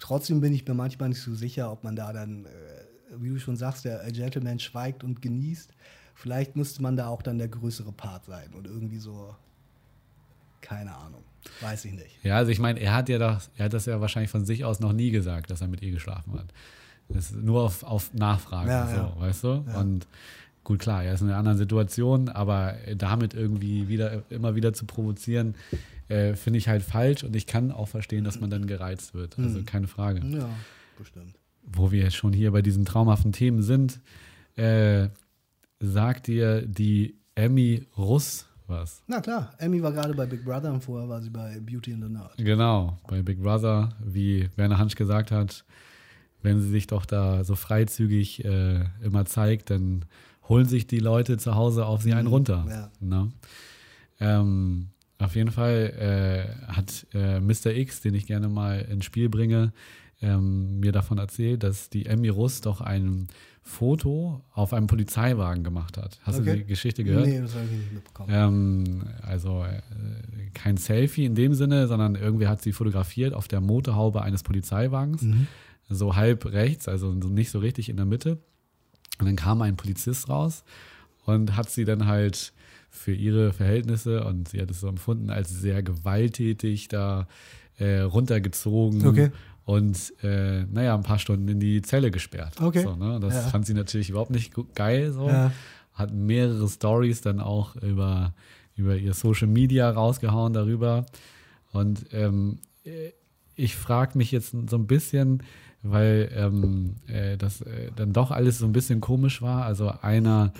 Trotzdem 0.00 0.40
bin 0.40 0.52
ich 0.52 0.66
mir 0.66 0.74
manchmal 0.74 1.10
nicht 1.10 1.20
so 1.22 1.34
sicher, 1.34 1.70
ob 1.70 1.84
man 1.84 1.94
da 1.94 2.12
dann, 2.12 2.46
äh, 2.46 2.48
wie 3.18 3.28
du 3.28 3.38
schon 3.38 3.56
sagst, 3.56 3.84
der 3.84 4.00
Gentleman 4.10 4.58
schweigt 4.58 5.04
und 5.04 5.22
genießt. 5.22 5.70
Vielleicht 6.14 6.56
müsste 6.56 6.82
man 6.82 6.96
da 6.96 7.06
auch 7.08 7.22
dann 7.22 7.38
der 7.38 7.48
größere 7.48 7.92
Part 7.92 8.24
sein 8.24 8.52
und 8.54 8.66
irgendwie 8.66 8.98
so, 8.98 9.34
keine 10.60 10.94
Ahnung, 10.94 11.22
weiß 11.60 11.84
ich 11.86 11.92
nicht. 11.92 12.22
Ja, 12.22 12.36
also 12.36 12.50
ich 12.50 12.58
meine, 12.58 12.80
er 12.80 12.94
hat 12.94 13.08
ja 13.08 13.18
das, 13.18 13.50
er 13.56 13.66
hat 13.66 13.72
das 13.72 13.86
ja 13.86 14.00
wahrscheinlich 14.00 14.30
von 14.30 14.44
sich 14.44 14.64
aus 14.64 14.80
noch 14.80 14.92
nie 14.92 15.10
gesagt, 15.10 15.50
dass 15.50 15.60
er 15.60 15.68
mit 15.68 15.82
ihr 15.82 15.92
geschlafen 15.92 16.34
hat. 16.34 16.52
Das 17.08 17.30
ist 17.30 17.36
nur 17.36 17.62
auf, 17.62 17.82
auf 17.82 18.12
Nachfrage, 18.14 18.70
Ja, 18.70 18.86
so, 18.86 18.94
ja. 18.96 19.14
weißt 19.18 19.44
du? 19.44 19.50
Und 19.74 20.06
gut, 20.62 20.78
klar, 20.80 21.02
er 21.02 21.14
ist 21.14 21.22
in 21.22 21.28
einer 21.28 21.38
anderen 21.38 21.58
Situation, 21.58 22.28
aber 22.28 22.74
damit 22.96 23.34
irgendwie 23.34 23.88
wieder 23.88 24.22
immer 24.30 24.54
wieder 24.54 24.72
zu 24.72 24.84
provozieren, 24.86 25.54
äh, 26.10 26.34
finde 26.36 26.58
ich 26.58 26.68
halt 26.68 26.82
falsch 26.82 27.24
und 27.24 27.34
ich 27.34 27.46
kann 27.46 27.70
auch 27.72 27.88
verstehen, 27.88 28.24
dass 28.24 28.40
man 28.40 28.50
dann 28.50 28.66
gereizt 28.66 29.14
wird. 29.14 29.38
Also 29.38 29.58
Hm. 29.58 29.64
keine 29.66 29.86
Frage. 29.88 30.20
Ja, 30.26 30.48
bestimmt. 30.98 31.36
Wo 31.62 31.90
wir 31.92 32.02
jetzt 32.02 32.16
schon 32.16 32.32
hier 32.32 32.50
bei 32.50 32.62
diesen 32.62 32.84
traumhaften 32.84 33.32
Themen 33.32 33.62
sind, 33.62 34.00
äh, 34.56 35.08
sagt 35.78 36.26
dir 36.26 36.62
die 36.66 37.16
Emmy 37.34 37.86
Russ 37.96 38.46
was? 38.66 39.02
Na 39.08 39.20
klar, 39.20 39.52
Emmy 39.58 39.82
war 39.82 39.92
gerade 39.92 40.14
bei 40.14 40.26
Big 40.26 40.44
Brother 40.44 40.72
und 40.72 40.82
vorher 40.84 41.08
war 41.08 41.20
sie 41.20 41.30
bei 41.30 41.58
Beauty 41.60 41.92
and 41.92 42.04
the 42.04 42.08
Nerd. 42.10 42.36
Genau, 42.36 42.98
bei 43.08 43.20
Big 43.22 43.42
Brother, 43.42 43.90
wie 44.04 44.48
Werner 44.56 44.78
Hansch 44.78 44.94
gesagt 44.94 45.30
hat, 45.32 45.64
wenn 46.42 46.60
sie 46.60 46.68
sich 46.68 46.86
doch 46.86 47.04
da 47.04 47.42
so 47.44 47.54
freizügig 47.56 48.44
äh, 48.44 48.84
immer 49.02 49.24
zeigt, 49.26 49.70
dann 49.70 50.04
holen 50.48 50.66
sich 50.66 50.86
die 50.86 50.98
Leute 51.00 51.36
zu 51.36 51.54
Hause 51.56 51.84
auf 51.86 52.02
sie 52.02 52.14
einen 52.14 52.28
runter. 52.28 52.64
ja. 52.68 52.90
Ne? 53.00 53.30
Ähm, 54.20 54.88
auf 55.20 55.34
jeden 55.36 55.50
Fall 55.50 56.56
äh, 56.68 56.72
hat 56.72 57.06
äh, 57.14 57.40
Mr. 57.40 57.66
X, 57.74 58.00
den 58.00 58.14
ich 58.14 58.26
gerne 58.26 58.48
mal 58.48 58.80
ins 58.80 59.04
Spiel 59.04 59.28
bringe, 59.28 59.72
ähm, 60.22 60.80
mir 60.80 60.92
davon 60.92 61.18
erzählt, 61.18 61.62
dass 61.62 61.88
die 61.90 62.06
Emmy 62.06 62.28
Russ 62.28 62.60
doch 62.60 62.80
ein 62.80 63.28
Foto 63.62 64.42
auf 64.52 64.72
einem 64.72 64.86
Polizeiwagen 64.86 65.62
gemacht 65.64 65.96
hat. 65.96 66.18
Hast 66.22 66.40
Okay. 66.40 66.50
du 66.50 66.56
die 66.58 66.64
Geschichte 66.64 67.04
gehört? 67.04 67.26
Nee, 67.26 67.40
das 67.40 67.54
habe 67.54 67.64
ich 67.66 67.70
nicht 67.72 67.92
mitbekommen. 67.92 68.28
Ähm, 68.32 69.04
also 69.22 69.64
äh, 69.64 69.80
kein 70.54 70.76
Selfie 70.76 71.24
in 71.24 71.34
dem 71.34 71.54
Sinne, 71.54 71.86
sondern 71.86 72.14
irgendwer 72.16 72.48
hat 72.48 72.62
sie 72.62 72.72
fotografiert 72.72 73.32
auf 73.34 73.48
der 73.48 73.60
Motorhaube 73.60 74.22
eines 74.22 74.42
Polizeiwagens, 74.42 75.22
Mhm. 75.22 75.46
so 75.88 76.16
halb 76.16 76.46
rechts, 76.46 76.88
also 76.88 77.18
so 77.20 77.28
nicht 77.28 77.50
so 77.50 77.58
richtig 77.58 77.88
in 77.88 77.96
der 77.96 78.06
Mitte. 78.06 78.38
Und 79.18 79.26
dann 79.26 79.36
kam 79.36 79.60
ein 79.62 79.76
Polizist 79.76 80.28
raus 80.28 80.64
und 81.26 81.56
hat 81.56 81.70
sie 81.70 81.84
dann 81.84 82.06
halt 82.06 82.52
für 82.90 83.12
ihre 83.12 83.52
Verhältnisse 83.52 84.24
und 84.24 84.48
sie 84.48 84.60
hat 84.60 84.70
es 84.70 84.80
so 84.80 84.88
empfunden 84.88 85.30
als 85.30 85.50
sehr 85.50 85.82
gewalttätig 85.82 86.88
da 86.88 87.26
äh, 87.78 88.00
runtergezogen 88.00 89.06
Okay. 89.06 89.30
und 89.64 90.12
äh, 90.22 90.64
naja, 90.64 90.94
ein 90.94 91.02
paar 91.02 91.18
Stunden 91.18 91.48
in 91.48 91.60
die 91.60 91.80
Zelle 91.82 92.10
gesperrt. 92.10 92.60
Okay. 92.60 92.82
So, 92.82 92.96
ne? 92.96 93.18
Das 93.20 93.34
Ja. 93.34 93.40
fand 93.50 93.64
sie 93.66 93.74
natürlich 93.74 94.10
überhaupt 94.10 94.30
nicht 94.32 94.52
geil 94.74 95.12
so 95.12 95.28
Ja. 95.28 95.52
hat 95.94 96.12
mehrere 96.12 96.68
Stories 96.68 97.20
dann 97.20 97.40
auch 97.40 97.76
über, 97.76 98.34
über 98.76 98.96
ihr 98.96 99.14
Social 99.14 99.48
Media 99.48 99.88
rausgehauen 99.90 100.52
darüber. 100.52 101.06
Und 101.72 102.06
ähm, 102.12 102.58
äh, 102.84 103.10
ich 103.54 103.76
frage 103.76 104.18
mich 104.18 104.30
jetzt 104.32 104.54
so 104.68 104.76
ein 104.76 104.86
bisschen, 104.86 105.42
weil 105.82 106.30
ähm, 106.34 106.96
äh, 107.06 107.36
das 107.36 107.60
äh, 107.62 107.90
dann 107.96 108.12
doch 108.12 108.30
alles 108.30 108.58
so 108.58 108.66
ein 108.66 108.72
bisschen 108.72 109.00
komisch 109.00 109.40
war. 109.42 109.64
Also 109.64 109.88
einer 110.02 110.52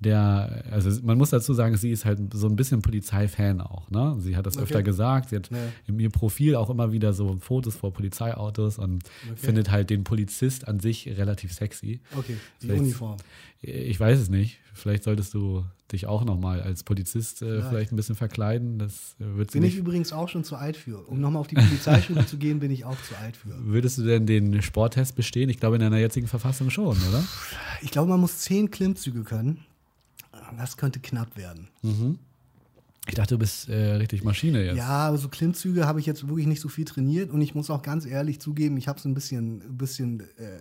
der, 0.00 0.64
also 0.70 1.00
man 1.02 1.18
muss 1.18 1.30
dazu 1.30 1.54
sagen, 1.54 1.76
sie 1.76 1.90
ist 1.90 2.04
halt 2.04 2.20
so 2.32 2.46
ein 2.46 2.54
bisschen 2.54 2.82
Polizeifan 2.82 3.60
auch, 3.60 3.90
ne? 3.90 4.16
Sie 4.20 4.36
hat 4.36 4.46
das 4.46 4.56
Okay. 4.56 4.64
öfter 4.64 4.82
gesagt, 4.84 5.30
sie 5.30 5.36
hat 5.36 5.50
Ja. 5.50 5.56
in 5.86 5.98
ihr 5.98 6.10
Profil 6.10 6.54
auch 6.54 6.70
immer 6.70 6.92
wieder 6.92 7.12
so 7.12 7.36
Fotos 7.40 7.74
vor 7.74 7.92
Polizeiautos 7.92 8.78
und 8.78 9.02
findet 9.36 9.70
halt 9.70 9.90
den 9.90 10.04
Polizist 10.04 10.68
an 10.68 10.78
sich 10.78 11.08
relativ 11.18 11.52
sexy. 11.52 12.00
Okay, 12.16 12.36
die 12.62 12.66
Vielleicht- 12.66 12.82
Uniform. 12.82 13.16
Ich 13.60 13.98
weiß 13.98 14.20
es 14.20 14.28
nicht. 14.28 14.58
Vielleicht 14.72 15.02
solltest 15.02 15.34
du 15.34 15.64
dich 15.90 16.06
auch 16.06 16.24
nochmal 16.24 16.60
als 16.62 16.84
Polizist 16.84 17.42
äh, 17.42 17.46
Vielleicht. 17.46 17.68
vielleicht 17.68 17.92
ein 17.92 17.96
bisschen 17.96 18.14
verkleiden. 18.14 18.78
Das 18.78 19.16
wird 19.18 19.50
Bin 19.50 19.64
ich 19.64 19.74
übrigens 19.76 20.12
auch 20.12 20.28
schon 20.28 20.44
zu 20.44 20.54
alt 20.54 20.76
für. 20.76 21.08
Um 21.08 21.20
nochmal 21.20 21.40
auf 21.40 21.48
die 21.48 21.56
Polizeischule 21.56 22.24
zu 22.26 22.36
gehen, 22.38 22.60
bin 22.60 22.70
ich 22.70 22.84
auch 22.84 22.96
zu 23.02 23.16
alt 23.16 23.36
für. 23.36 23.48
Würdest 23.64 23.98
du 23.98 24.02
denn 24.04 24.26
den 24.26 24.62
Sporttest 24.62 25.16
bestehen? 25.16 25.48
Ich 25.48 25.58
glaube, 25.58 25.74
in 25.74 25.80
deiner 25.80 25.98
jetzigen 25.98 26.28
Verfassung 26.28 26.70
schon, 26.70 26.96
oder? 27.08 27.24
Ich 27.82 27.90
glaube, 27.90 28.10
man 28.10 28.20
muss 28.20 28.38
zehn 28.38 28.70
Klimmzüge 28.70 29.24
können. 29.24 29.58
Das 30.56 30.76
könnte 30.76 31.00
knapp 31.00 31.36
werden. 31.36 31.68
Ich 33.06 33.14
dachte, 33.14 33.34
du 33.34 33.38
bist 33.38 33.68
äh, 33.68 33.94
richtig 33.94 34.22
Maschine 34.22 34.64
jetzt. 34.64 34.76
Ja, 34.76 35.08
aber 35.08 35.18
so 35.18 35.28
Klimmzüge 35.28 35.86
habe 35.86 35.98
ich 35.98 36.06
jetzt 36.06 36.28
wirklich 36.28 36.46
nicht 36.46 36.60
so 36.60 36.68
viel 36.68 36.84
trainiert 36.84 37.30
und 37.30 37.40
ich 37.40 37.54
muss 37.54 37.70
auch 37.70 37.82
ganz 37.82 38.04
ehrlich 38.04 38.40
zugeben, 38.40 38.76
ich 38.76 38.86
habe 38.86 38.98
es 38.98 39.04
ein 39.06 39.14
bisschen, 39.14 39.62
ein 39.62 39.78
bisschen 39.78 40.20
äh, 40.20 40.58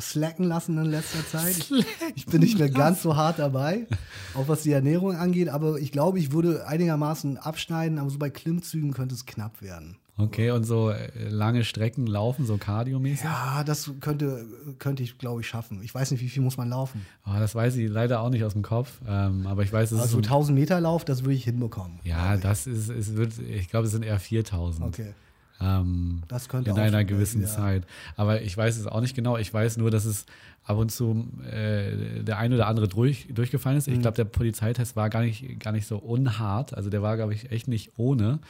slacken 0.00 0.44
lassen 0.44 0.76
in 0.78 0.86
letzter 0.86 1.26
Zeit. 1.26 1.56
Ich, 1.70 2.24
ich 2.24 2.26
bin 2.26 2.40
nicht 2.40 2.58
mehr 2.58 2.70
ganz 2.70 3.02
so 3.02 3.16
hart 3.16 3.38
dabei, 3.38 3.86
auch 4.34 4.48
was 4.48 4.62
die 4.62 4.72
Ernährung 4.72 5.16
angeht, 5.16 5.48
aber 5.48 5.78
ich 5.78 5.92
glaube, 5.92 6.18
ich 6.18 6.32
würde 6.32 6.66
einigermaßen 6.66 7.36
abschneiden, 7.38 7.98
aber 7.98 8.10
so 8.10 8.18
bei 8.18 8.30
Klimmzügen 8.30 8.92
könnte 8.92 9.14
es 9.14 9.24
knapp 9.24 9.62
werden. 9.62 9.96
Okay, 10.18 10.50
und 10.50 10.64
so 10.64 10.90
äh, 10.90 11.28
lange 11.28 11.64
Strecken 11.64 12.06
laufen, 12.08 12.44
so 12.44 12.58
kardiomäßig? 12.58 13.24
Ja, 13.24 13.62
das 13.64 13.90
könnte, 14.00 14.44
könnte 14.80 15.04
ich, 15.04 15.16
glaube 15.16 15.40
ich, 15.42 15.46
schaffen. 15.46 15.80
Ich 15.82 15.94
weiß 15.94 16.10
nicht, 16.10 16.20
wie 16.20 16.28
viel 16.28 16.42
muss 16.42 16.56
man 16.56 16.68
laufen. 16.68 17.06
Oh, 17.24 17.38
das 17.38 17.54
weiß 17.54 17.76
ich 17.76 17.88
leider 17.88 18.20
auch 18.20 18.30
nicht 18.30 18.42
aus 18.42 18.52
dem 18.52 18.62
Kopf. 18.62 19.00
Ähm, 19.06 19.46
aber 19.46 19.62
ich 19.62 19.72
weiß, 19.72 19.92
es 19.92 19.98
ist 19.98 20.02
Also 20.02 20.16
so, 20.16 20.22
1000 20.22 20.58
Meter 20.58 20.80
Lauf, 20.80 21.04
das 21.04 21.22
würde 21.22 21.34
ich 21.34 21.44
hinbekommen. 21.44 22.00
Ja, 22.02 22.36
das 22.36 22.66
ist, 22.66 22.88
es 22.88 23.14
wird, 23.16 23.38
ich 23.38 23.68
glaube, 23.70 23.86
es 23.86 23.92
sind 23.92 24.04
eher 24.04 24.18
4000. 24.18 24.86
Okay. 24.88 25.14
Ähm, 25.60 26.22
Das 26.28 26.48
könnte 26.48 26.70
in 26.70 26.76
auch 26.76 26.80
einer 26.80 27.04
gewissen 27.04 27.40
werden, 27.40 27.50
ja. 27.52 27.56
Zeit. 27.56 27.86
Aber 28.16 28.42
ich 28.42 28.56
weiß 28.56 28.76
es 28.76 28.86
auch 28.86 29.00
nicht 29.00 29.14
genau. 29.14 29.36
Ich 29.36 29.52
weiß 29.52 29.76
nur, 29.76 29.90
dass 29.90 30.04
es 30.04 30.26
ab 30.64 30.78
und 30.78 30.90
zu 30.90 31.28
äh, 31.50 32.22
der 32.22 32.38
ein 32.38 32.52
oder 32.52 32.66
andere 32.66 32.88
durch, 32.88 33.28
durchgefallen 33.32 33.78
ist. 33.78 33.88
Mhm. 33.88 33.94
Ich 33.94 34.00
glaube, 34.00 34.16
der 34.16 34.24
Polizeitest 34.24 34.96
war 34.96 35.10
gar 35.10 35.22
nicht, 35.22 35.60
gar 35.60 35.72
nicht 35.72 35.86
so 35.86 35.98
unhart. 35.98 36.74
Also 36.74 36.90
der 36.90 37.02
war, 37.02 37.16
glaube 37.16 37.34
ich, 37.34 37.50
echt 37.50 37.68
nicht 37.68 37.92
ohne. 37.96 38.40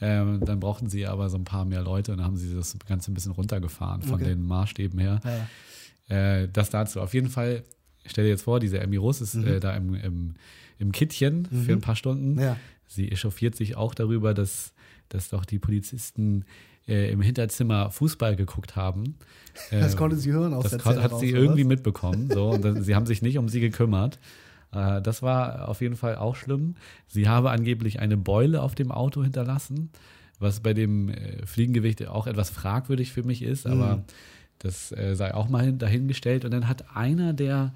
Ähm, 0.00 0.40
dann 0.44 0.60
brauchten 0.60 0.88
sie 0.88 1.06
aber 1.06 1.28
so 1.28 1.36
ein 1.36 1.44
paar 1.44 1.64
mehr 1.64 1.82
Leute 1.82 2.12
und 2.12 2.18
dann 2.18 2.26
haben 2.26 2.36
sie 2.36 2.54
das 2.54 2.76
Ganze 2.88 3.10
ein 3.10 3.14
bisschen 3.14 3.32
runtergefahren 3.32 4.02
von 4.02 4.14
Okay. 4.14 4.24
den 4.24 4.46
Maßstäben 4.46 4.98
her. 4.98 5.20
Ja. 6.08 6.16
Äh, 6.42 6.48
das 6.52 6.70
dazu. 6.70 7.00
Auf 7.00 7.12
jeden 7.14 7.28
Fall, 7.28 7.64
stell 8.06 8.24
dir 8.24 8.30
jetzt 8.30 8.42
vor, 8.42 8.60
diese 8.60 8.78
Emmy 8.80 8.96
Russ 8.96 9.20
ist 9.20 9.34
äh, 9.34 9.60
da 9.60 9.74
im, 9.76 9.94
im, 9.94 10.34
im 10.78 10.92
Kittchen 10.92 11.46
für 11.46 11.72
ein 11.72 11.80
paar 11.80 11.96
Stunden. 11.96 12.34
Mhm. 12.34 12.40
Ja. 12.40 12.56
Sie 12.86 13.12
echauffiert 13.12 13.54
sich 13.54 13.76
auch 13.76 13.94
darüber, 13.94 14.34
dass, 14.34 14.72
dass 15.10 15.28
doch 15.28 15.44
die 15.44 15.58
Polizisten 15.58 16.44
äh, 16.88 17.12
im 17.12 17.20
Hinterzimmer 17.20 17.90
Fußball 17.90 18.34
geguckt 18.36 18.74
haben. 18.76 19.16
Das 19.70 19.94
Äh, 19.94 19.96
konnte 19.96 20.16
sie 20.16 20.32
hören 20.32 20.54
aus 20.54 20.62
das 20.64 20.72
der 20.72 20.80
Zelle 20.80 21.02
hat 21.02 21.12
raus, 21.12 21.20
sie 21.20 21.30
irgendwie 21.30 21.64
mitbekommen. 21.64 22.30
So, 22.32 22.48
und 22.50 22.64
dann, 22.64 22.82
sie 22.82 22.94
haben 22.94 23.06
sich 23.06 23.20
nicht 23.22 23.36
um 23.38 23.48
sie 23.48 23.60
gekümmert. 23.60 24.18
Äh, 24.72 25.02
das 25.02 25.22
war 25.22 25.68
auf 25.68 25.80
jeden 25.80 25.96
Fall 25.96 26.16
auch 26.16 26.36
schlimm. 26.36 26.74
Sie 27.06 27.28
habe 27.28 27.50
angeblich 27.50 28.00
eine 28.00 28.16
Beule 28.16 28.62
auf 28.62 28.74
dem 28.74 28.90
Auto 28.92 29.22
hinterlassen, 29.22 29.90
was 30.38 30.60
bei 30.60 30.74
dem 30.74 31.08
äh, 31.08 31.44
Fliegengewicht 31.46 32.06
auch 32.08 32.26
etwas 32.26 32.50
fragwürdig 32.50 33.12
für 33.12 33.22
mich 33.22 33.42
ist, 33.42 33.66
aber 33.66 33.96
Mhm. 33.96 34.02
das 34.58 34.92
äh, 34.92 35.14
sei 35.16 35.34
auch 35.34 35.48
mal 35.48 35.64
hin, 35.64 35.78
dahingestellt. 35.78 36.44
Und 36.44 36.52
dann 36.52 36.68
hat 36.68 36.96
einer 36.96 37.32
der 37.32 37.72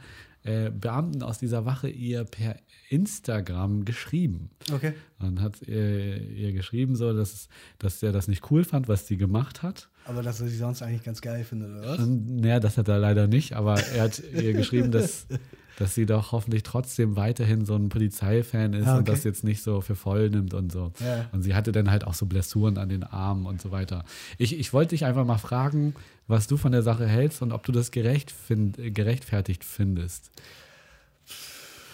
Beamten 0.78 1.22
aus 1.22 1.38
dieser 1.38 1.64
Wache 1.64 1.88
ihr 1.88 2.24
per 2.24 2.56
Instagram 2.90 3.86
geschrieben. 3.86 4.50
Okay. 4.70 4.92
Und 5.18 5.40
hat 5.40 5.66
äh, 5.66 6.18
ihr 6.18 6.52
geschrieben, 6.52 6.96
so, 6.96 7.14
dass, 7.14 7.48
dass 7.78 8.02
er 8.02 8.12
das 8.12 8.28
nicht 8.28 8.50
cool 8.50 8.62
fand, 8.62 8.86
was 8.86 9.06
sie 9.06 9.16
gemacht 9.16 9.62
hat. 9.62 9.88
Aber 10.04 10.22
dass 10.22 10.42
er 10.42 10.48
sie 10.48 10.56
sonst 10.58 10.82
eigentlich 10.82 11.02
ganz 11.02 11.22
geil 11.22 11.44
findet, 11.44 11.70
oder 11.70 11.88
was? 11.88 11.98
Und, 12.00 12.36
naja, 12.42 12.60
das 12.60 12.76
hat 12.76 12.88
er 12.88 12.98
leider 12.98 13.26
nicht, 13.26 13.54
aber 13.54 13.80
er 13.80 14.02
hat 14.04 14.22
ihr 14.34 14.52
geschrieben, 14.52 14.90
dass, 14.90 15.26
dass 15.78 15.94
sie 15.94 16.06
doch 16.06 16.32
hoffentlich 16.32 16.62
trotzdem 16.62 17.16
weiterhin 17.16 17.64
so 17.64 17.74
ein 17.74 17.88
Polizeifan 17.88 18.74
ist 18.74 18.86
Ah, 18.86 18.94
und 18.94 19.02
okay. 19.02 19.10
das 19.12 19.24
jetzt 19.24 19.42
nicht 19.44 19.62
so 19.62 19.80
für 19.80 19.96
voll 19.96 20.30
nimmt 20.30 20.54
und 20.54 20.70
so. 20.70 20.92
Ja. 21.00 21.26
Und 21.32 21.42
sie 21.42 21.54
hatte 21.54 21.72
dann 21.72 21.90
halt 21.90 22.04
auch 22.06 22.14
so 22.14 22.26
Blessuren 22.26 22.78
an 22.78 22.88
den 22.88 23.02
Armen 23.02 23.46
und 23.46 23.60
so 23.60 23.70
weiter. 23.72 24.04
Ich, 24.38 24.58
ich 24.58 24.72
wollte 24.72 24.90
dich 24.90 25.04
einfach 25.04 25.24
mal 25.24 25.38
fragen, 25.38 25.94
was 26.28 26.46
du 26.46 26.56
von 26.56 26.72
der 26.72 26.82
Sache 26.82 27.06
hältst 27.06 27.42
und 27.42 27.52
ob 27.52 27.64
du 27.64 27.72
das 27.72 27.90
gerecht 27.90 28.30
find, 28.30 28.78
äh, 28.78 28.90
gerechtfertigt 28.90 29.64
findest. 29.64 30.30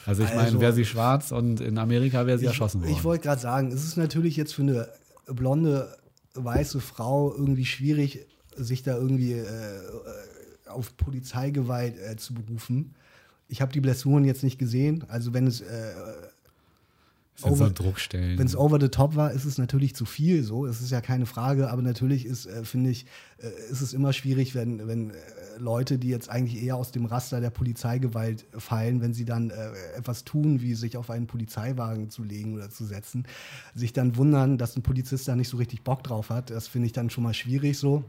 Also 0.07 0.23
ich 0.23 0.31
meine, 0.31 0.43
Also- 0.43 0.61
wäre 0.61 0.73
sie 0.73 0.85
schwarz 0.85 1.31
und 1.31 1.61
in 1.61 1.79
Amerika 1.79 2.27
wäre 2.27 2.39
sie 2.39 2.47
erschossen 2.47 2.81
worden. 2.83 2.93
Ich 2.93 3.05
wollte 3.05 3.25
gerade 3.25 3.41
sagen, 3.41 3.69
es 3.73 3.85
ist 3.85 3.97
natürlich 3.97 4.37
jetzt 4.37 4.55
für 4.55 4.63
eine 4.63 4.89
blonde, 5.27 5.97
weiße 6.35 6.81
Frau 6.81 7.33
irgendwie 7.35 7.67
schwierig, 7.67 8.27
sich 8.57 8.83
da 8.83 8.97
irgendwie 8.97 9.33
äh, 9.33 9.47
auf 10.69 10.97
Polizeigewalt 10.97 11.97
äh, 11.99 12.17
zu 12.17 12.35
berufen. 12.35 12.95
Ich 13.51 13.61
habe 13.61 13.73
die 13.73 13.81
Blessuren 13.81 14.25
jetzt 14.25 14.43
nicht 14.43 14.59
gesehen. 14.59 15.05
Also 15.09 15.35
wenn 15.35 15.47
es, 15.47 15.61
äh, 15.61 15.93
over- 17.43 17.71
Druckstellen. 17.71 18.39
wenn 18.39 18.47
es 18.47 18.55
over 18.55 18.79
the 18.81 18.89
top 18.89 19.17
war, 19.17 19.33
ist 19.33 19.45
es 19.45 19.59
natürlich 19.59 19.95
zu 19.95 20.05
viel. 20.05 20.43
So, 20.45 20.67
es 20.67 20.81
ist 20.81 20.91
ja 20.91 21.01
keine 21.01 21.27
Frage. 21.27 21.71
Aber 21.71 21.83
natürlich 21.83 22.27
ist, 22.27 22.47
äh, 22.47 22.65
finde 22.65 22.91
ich, 22.91 23.07
äh, 23.39 23.49
ist 23.73 23.81
es 23.81 23.93
immer 23.93 24.13
schwierig, 24.13 24.55
wenn, 24.55 24.87
wenn 24.87 25.11
äh, 25.11 25.15
Leute, 25.59 25.99
die 25.99 26.09
jetzt 26.09 26.31
eigentlich 26.31 26.63
eher 26.63 26.77
aus 26.77 26.93
dem 26.93 27.07
Raster 27.07 27.41
der 27.41 27.51
Polizeigewalt 27.51 28.47
fallen, 28.57 29.01
wenn 29.01 29.15
sie 29.15 29.25
dann 29.25 29.51
äh, 29.51 29.71
etwas 29.97 30.25
tun, 30.25 30.61
wie 30.61 30.75
sich 30.75 30.97
auf 30.97 31.11
einen 31.11 31.27
Polizeiwagen 31.27 32.11
zu 32.11 32.23
legen 32.25 32.55
oder 32.55 32.71
zu 32.71 32.85
setzen, 32.85 33.27
sich 33.75 33.93
dann 33.93 34.17
wundern, 34.17 34.59
dass 34.59 34.77
ein 34.77 34.83
Polizist 34.83 35.27
da 35.27 35.35
nicht 35.35 35.49
so 35.49 35.57
richtig 35.57 35.83
Bock 35.83 36.05
drauf 36.05 36.31
hat. 36.31 36.51
Das 36.51 36.69
finde 36.69 36.87
ich 36.87 36.93
dann 36.93 37.11
schon 37.11 37.25
mal 37.25 37.35
schwierig 37.35 37.79
so. 37.79 38.05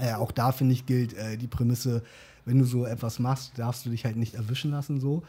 Äh, 0.00 0.14
auch 0.14 0.32
da 0.32 0.52
finde 0.52 0.72
ich 0.72 0.86
gilt 0.86 1.12
äh, 1.14 1.36
die 1.36 1.46
Prämisse, 1.46 2.02
wenn 2.44 2.58
du 2.58 2.64
so 2.64 2.84
etwas 2.86 3.18
machst, 3.18 3.58
darfst 3.58 3.86
du 3.86 3.90
dich 3.90 4.04
halt 4.04 4.16
nicht 4.16 4.34
erwischen 4.34 4.70
lassen 4.70 5.00
so. 5.00 5.22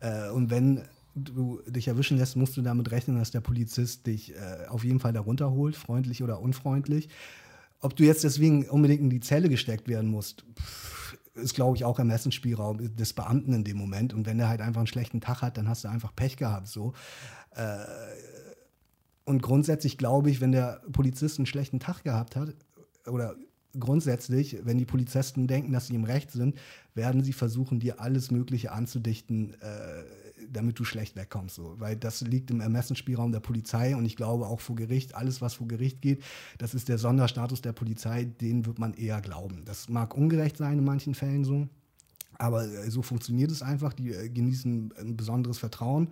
Äh, 0.00 0.30
und 0.30 0.50
wenn 0.50 0.82
du 1.14 1.60
dich 1.66 1.88
erwischen 1.88 2.18
lässt, 2.18 2.36
musst 2.36 2.56
du 2.56 2.62
damit 2.62 2.90
rechnen, 2.90 3.18
dass 3.18 3.30
der 3.30 3.40
Polizist 3.40 4.06
dich 4.06 4.34
äh, 4.34 4.66
auf 4.68 4.84
jeden 4.84 5.00
Fall 5.00 5.12
darunter 5.12 5.50
holt, 5.50 5.76
freundlich 5.76 6.22
oder 6.22 6.40
unfreundlich. 6.40 7.08
Ob 7.80 7.96
du 7.96 8.04
jetzt 8.04 8.24
deswegen 8.24 8.68
unbedingt 8.68 9.00
in 9.00 9.10
die 9.10 9.20
Zelle 9.20 9.48
gesteckt 9.48 9.88
werden 9.88 10.10
musst, 10.10 10.44
ist, 11.34 11.54
glaube 11.54 11.76
ich, 11.76 11.84
auch 11.84 11.98
Ermessensspielraum 11.98 12.94
des 12.96 13.12
Beamten 13.14 13.52
in 13.54 13.64
dem 13.64 13.78
Moment. 13.78 14.12
Und 14.12 14.26
wenn 14.26 14.38
der 14.38 14.48
halt 14.48 14.60
einfach 14.60 14.80
einen 14.80 14.86
schlechten 14.86 15.20
Tag 15.20 15.42
hat, 15.42 15.56
dann 15.56 15.68
hast 15.68 15.84
du 15.84 15.88
einfach 15.88 16.14
Pech 16.14 16.36
gehabt. 16.36 16.68
So. 16.68 16.92
Und 19.24 19.40
grundsätzlich 19.40 19.96
glaube 19.96 20.28
ich, 20.28 20.42
wenn 20.42 20.52
der 20.52 20.82
Polizist 20.92 21.38
einen 21.38 21.46
schlechten 21.46 21.80
Tag 21.80 22.02
gehabt 22.02 22.36
hat, 22.36 22.54
oder 23.06 23.34
grundsätzlich, 23.78 24.58
wenn 24.64 24.78
die 24.78 24.84
Polizisten 24.84 25.46
denken, 25.46 25.72
dass 25.72 25.86
sie 25.86 25.94
im 25.94 26.04
Recht 26.04 26.30
sind, 26.32 26.56
werden 26.94 27.22
sie 27.22 27.32
versuchen, 27.32 27.80
dir 27.80 28.00
alles 28.00 28.30
Mögliche 28.30 28.72
anzudichten, 28.72 29.54
äh, 29.60 30.04
damit 30.50 30.78
du 30.78 30.84
schlecht 30.84 31.16
wegkommst. 31.16 31.54
So. 31.54 31.76
Weil 31.78 31.96
das 31.96 32.20
liegt 32.22 32.50
im 32.50 32.60
Ermessensspielraum 32.60 33.32
der 33.32 33.40
Polizei 33.40 33.94
und 33.94 34.04
ich 34.04 34.16
glaube 34.16 34.46
auch 34.46 34.60
vor 34.60 34.76
Gericht, 34.76 35.14
alles, 35.14 35.40
was 35.40 35.54
vor 35.54 35.68
Gericht 35.68 36.02
geht, 36.02 36.22
das 36.58 36.74
ist 36.74 36.88
der 36.88 36.98
Sonderstatus 36.98 37.62
der 37.62 37.72
Polizei, 37.72 38.24
den 38.24 38.66
wird 38.66 38.78
man 38.78 38.94
eher 38.94 39.20
glauben. 39.20 39.62
Das 39.64 39.88
mag 39.88 40.16
ungerecht 40.16 40.56
sein 40.56 40.78
in 40.78 40.84
manchen 40.84 41.14
Fällen 41.14 41.44
so, 41.44 41.68
aber 42.38 42.64
äh, 42.64 42.90
so 42.90 43.02
funktioniert 43.02 43.50
es 43.50 43.62
einfach. 43.62 43.92
Die 43.92 44.10
äh, 44.10 44.28
genießen 44.28 44.92
ein 44.98 45.16
besonderes 45.16 45.58
Vertrauen. 45.58 46.08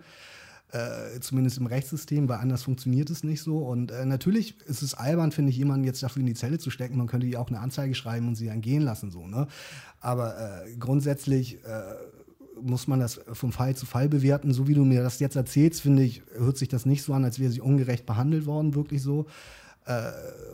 Äh, 0.71 1.19
zumindest 1.19 1.57
im 1.57 1.65
Rechtssystem, 1.65 2.29
weil 2.29 2.37
anders 2.37 2.61
funktioniert 2.61 3.09
es 3.09 3.23
nicht 3.23 3.41
so. 3.41 3.57
Und 3.57 3.89
äh, 3.89 4.05
natürlich 4.05 4.53
ist 4.67 4.83
es 4.83 4.93
albern, 4.93 5.31
finde 5.31 5.49
ich, 5.49 5.57
jemanden 5.57 5.83
jetzt 5.83 6.03
dafür 6.03 6.19
in 6.19 6.27
die 6.27 6.35
Zelle 6.35 6.59
zu 6.59 6.69
stecken. 6.69 6.95
Man 6.95 7.07
könnte 7.07 7.25
ihr 7.25 7.41
auch 7.41 7.47
eine 7.47 7.59
Anzeige 7.59 7.95
schreiben 7.95 8.27
und 8.27 8.35
sie 8.35 8.45
dann 8.45 8.61
gehen 8.61 8.83
lassen, 8.83 9.09
so, 9.09 9.25
ne? 9.25 9.47
Aber 9.99 10.37
äh, 10.37 10.75
grundsätzlich 10.77 11.55
äh, 11.65 11.95
muss 12.61 12.87
man 12.87 12.99
das 12.99 13.19
vom 13.33 13.51
Fall 13.51 13.75
zu 13.75 13.87
Fall 13.87 14.09
bewerten. 14.09 14.53
So 14.53 14.67
wie 14.67 14.75
du 14.75 14.85
mir 14.85 15.01
das 15.01 15.19
jetzt 15.19 15.35
erzählst, 15.35 15.81
finde 15.81 16.03
ich, 16.03 16.21
hört 16.37 16.57
sich 16.57 16.67
das 16.67 16.85
nicht 16.85 17.01
so 17.01 17.13
an, 17.13 17.25
als 17.25 17.39
wäre 17.39 17.51
sie 17.51 17.61
ungerecht 17.61 18.05
behandelt 18.05 18.45
worden, 18.45 18.75
wirklich 18.75 19.01
so. 19.01 19.25
Äh, 19.89 20.11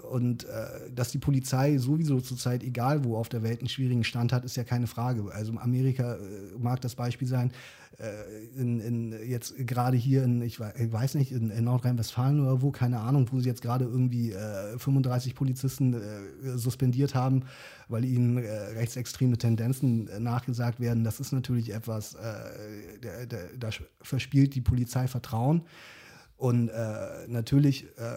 und 0.10 0.46
äh, 0.46 0.92
dass 0.94 1.12
die 1.12 1.18
Polizei 1.18 1.78
sowieso 1.78 2.22
zurzeit, 2.22 2.64
egal 2.64 3.04
wo 3.04 3.18
auf 3.18 3.28
der 3.28 3.44
Welt, 3.44 3.60
einen 3.60 3.68
schwierigen 3.68 4.06
Stand 4.06 4.32
hat, 4.32 4.46
ist 4.46 4.56
ja 4.56 4.64
keine 4.64 4.88
Frage. 4.88 5.26
Also 5.34 5.52
Amerika 5.58 6.14
äh, 6.14 6.20
mag 6.58 6.80
das 6.82 6.96
Beispiel 6.96 7.28
sein, 7.28 7.52
in, 8.58 8.82
in 8.82 9.16
jetzt 9.26 9.56
gerade 9.66 9.96
hier 9.96 10.26
in, 10.26 10.42
ich 10.42 10.60
weiß 10.60 11.16
nicht, 11.16 11.32
in, 11.32 11.50
in 11.50 11.64
Nordrhein-Westfalen 11.64 12.42
oder 12.42 12.62
wo, 12.62 12.70
keine 12.70 13.00
Ahnung, 13.00 13.30
wo 13.32 13.40
sie 13.40 13.48
jetzt 13.48 13.62
gerade 13.62 13.86
irgendwie 13.86 14.34
35 14.78 15.34
Polizisten 15.34 15.96
suspendiert 16.56 17.16
haben, 17.16 17.44
weil 17.88 18.04
ihnen 18.04 18.38
rechtsextreme 18.38 19.38
Tendenzen 19.38 20.10
nachgesagt 20.22 20.82
werden. 20.82 21.06
Das 21.06 21.22
ist 21.22 21.32
natürlich 21.32 21.74
etwas, 21.74 22.18
da 22.20 23.70
verspielt 24.02 24.56
die 24.56 24.62
Polizei 24.62 25.08
Vertrauen. 25.08 25.62
Und 26.38 26.68
äh, 26.68 27.28
natürlich 27.28 27.86
äh, 27.98 28.16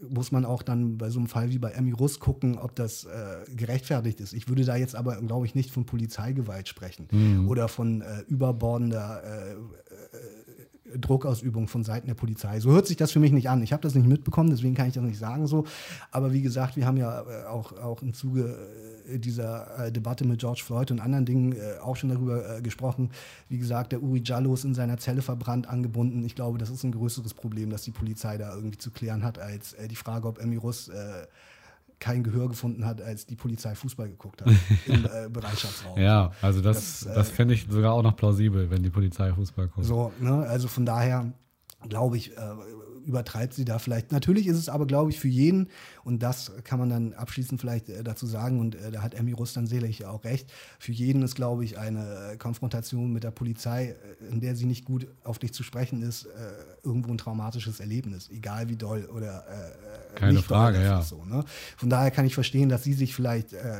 muss 0.00 0.30
man 0.30 0.44
auch 0.44 0.62
dann 0.62 0.96
bei 0.96 1.10
so 1.10 1.18
einem 1.18 1.26
Fall 1.26 1.50
wie 1.50 1.58
bei 1.58 1.70
Emmy 1.70 1.92
Russ 1.92 2.20
gucken, 2.20 2.58
ob 2.58 2.74
das 2.76 3.04
äh, 3.04 3.52
gerechtfertigt 3.54 4.20
ist. 4.20 4.32
Ich 4.32 4.48
würde 4.48 4.64
da 4.64 4.76
jetzt 4.76 4.94
aber, 4.94 5.16
glaube 5.16 5.46
ich, 5.46 5.54
nicht 5.54 5.70
von 5.70 5.86
Polizeigewalt 5.86 6.68
sprechen 6.68 7.08
mhm. 7.10 7.48
oder 7.48 7.68
von 7.68 8.02
äh, 8.02 8.20
überbordender 8.28 9.22
äh, 9.24 9.52
äh, 9.52 10.98
Druckausübung 10.98 11.68
von 11.68 11.84
Seiten 11.84 12.06
der 12.06 12.14
Polizei. 12.14 12.60
So 12.60 12.70
hört 12.70 12.86
sich 12.86 12.96
das 12.96 13.12
für 13.12 13.18
mich 13.18 13.32
nicht 13.32 13.50
an. 13.50 13.62
Ich 13.62 13.72
habe 13.72 13.82
das 13.82 13.94
nicht 13.94 14.06
mitbekommen, 14.06 14.50
deswegen 14.50 14.74
kann 14.74 14.88
ich 14.88 14.94
das 14.94 15.02
nicht 15.02 15.18
sagen 15.18 15.46
so. 15.46 15.64
Aber 16.10 16.32
wie 16.32 16.42
gesagt, 16.42 16.76
wir 16.76 16.86
haben 16.86 16.96
ja 16.96 17.22
äh, 17.22 17.46
auch, 17.46 17.72
auch 17.72 18.00
im 18.02 18.14
Zuge 18.14 18.56
dieser 19.16 19.86
äh, 19.86 19.92
Debatte 19.92 20.26
mit 20.26 20.40
George 20.40 20.62
Floyd 20.64 20.90
und 20.90 21.00
anderen 21.00 21.24
Dingen 21.24 21.52
äh, 21.52 21.78
auch 21.80 21.96
schon 21.96 22.10
darüber 22.10 22.58
äh, 22.58 22.62
gesprochen. 22.62 23.10
Wie 23.48 23.58
gesagt, 23.58 23.92
der 23.92 24.02
Uri 24.02 24.22
Jallo 24.24 24.54
ist 24.54 24.64
in 24.64 24.74
seiner 24.74 24.98
Zelle 24.98 25.22
verbrannt, 25.22 25.68
angebunden. 25.68 26.24
Ich 26.24 26.34
glaube, 26.34 26.58
das 26.58 26.70
ist 26.70 26.84
ein 26.84 26.92
größeres 26.92 27.34
Problem, 27.34 27.70
das 27.70 27.82
die 27.82 27.90
Polizei 27.90 28.38
da 28.38 28.54
irgendwie 28.54 28.78
zu 28.78 28.90
klären 28.90 29.22
hat, 29.22 29.38
als 29.38 29.72
äh, 29.74 29.88
die 29.88 29.96
Frage, 29.96 30.28
ob 30.28 30.38
Emirus 30.38 30.88
äh, 30.88 31.26
kein 32.00 32.22
Gehör 32.22 32.48
gefunden 32.48 32.84
hat, 32.84 33.02
als 33.02 33.26
die 33.26 33.34
Polizei 33.34 33.74
Fußball 33.74 34.08
geguckt 34.08 34.42
hat 34.42 34.52
im 34.86 35.04
äh, 35.04 35.28
Bereitschaftsraum. 35.28 35.98
Ja, 35.98 36.32
also 36.42 36.60
das, 36.60 37.00
das, 37.00 37.14
das 37.14 37.30
fände 37.30 37.54
ich 37.54 37.66
sogar 37.68 37.92
auch 37.92 38.02
noch 38.02 38.16
plausibel, 38.16 38.70
wenn 38.70 38.82
die 38.82 38.90
Polizei 38.90 39.32
Fußball 39.32 39.68
guckt. 39.68 39.86
So, 39.86 40.12
ne, 40.20 40.46
also 40.46 40.68
von 40.68 40.86
daher 40.86 41.32
glaube 41.88 42.16
ich, 42.16 42.32
übertreibt 43.08 43.54
sie 43.54 43.64
da 43.64 43.78
vielleicht. 43.78 44.12
Natürlich 44.12 44.46
ist 44.46 44.58
es 44.58 44.68
aber, 44.68 44.86
glaube 44.86 45.10
ich, 45.10 45.18
für 45.18 45.28
jeden, 45.28 45.68
und 46.04 46.22
das 46.22 46.52
kann 46.62 46.78
man 46.78 46.90
dann 46.90 47.14
abschließend 47.14 47.58
vielleicht 47.58 47.88
äh, 47.88 48.04
dazu 48.04 48.26
sagen, 48.26 48.60
und 48.60 48.74
äh, 48.74 48.90
da 48.90 49.02
hat 49.02 49.14
Emmy 49.14 49.32
Rust 49.32 49.56
dann 49.56 49.66
sicherlich 49.66 50.04
auch 50.04 50.24
recht, 50.24 50.52
für 50.78 50.92
jeden 50.92 51.22
ist, 51.22 51.34
glaube 51.34 51.64
ich, 51.64 51.78
eine 51.78 52.36
Konfrontation 52.38 53.10
mit 53.12 53.24
der 53.24 53.30
Polizei, 53.30 53.96
äh, 54.20 54.30
in 54.30 54.40
der 54.40 54.54
sie 54.54 54.66
nicht 54.66 54.84
gut 54.84 55.08
auf 55.24 55.38
dich 55.38 55.52
zu 55.52 55.62
sprechen 55.62 56.02
ist, 56.02 56.26
äh, 56.26 56.28
irgendwo 56.84 57.10
ein 57.10 57.18
traumatisches 57.18 57.80
Erlebnis, 57.80 58.28
egal 58.30 58.68
wie 58.68 58.76
doll 58.76 59.06
oder 59.06 59.44
äh, 59.48 60.14
Keine 60.18 60.42
Frage, 60.42 60.82
ja. 60.82 61.00
So, 61.00 61.24
ne? 61.24 61.44
Von 61.78 61.88
daher 61.88 62.10
kann 62.10 62.26
ich 62.26 62.34
verstehen, 62.34 62.68
dass 62.68 62.84
sie 62.84 62.92
sich 62.92 63.14
vielleicht 63.14 63.54
äh, 63.54 63.78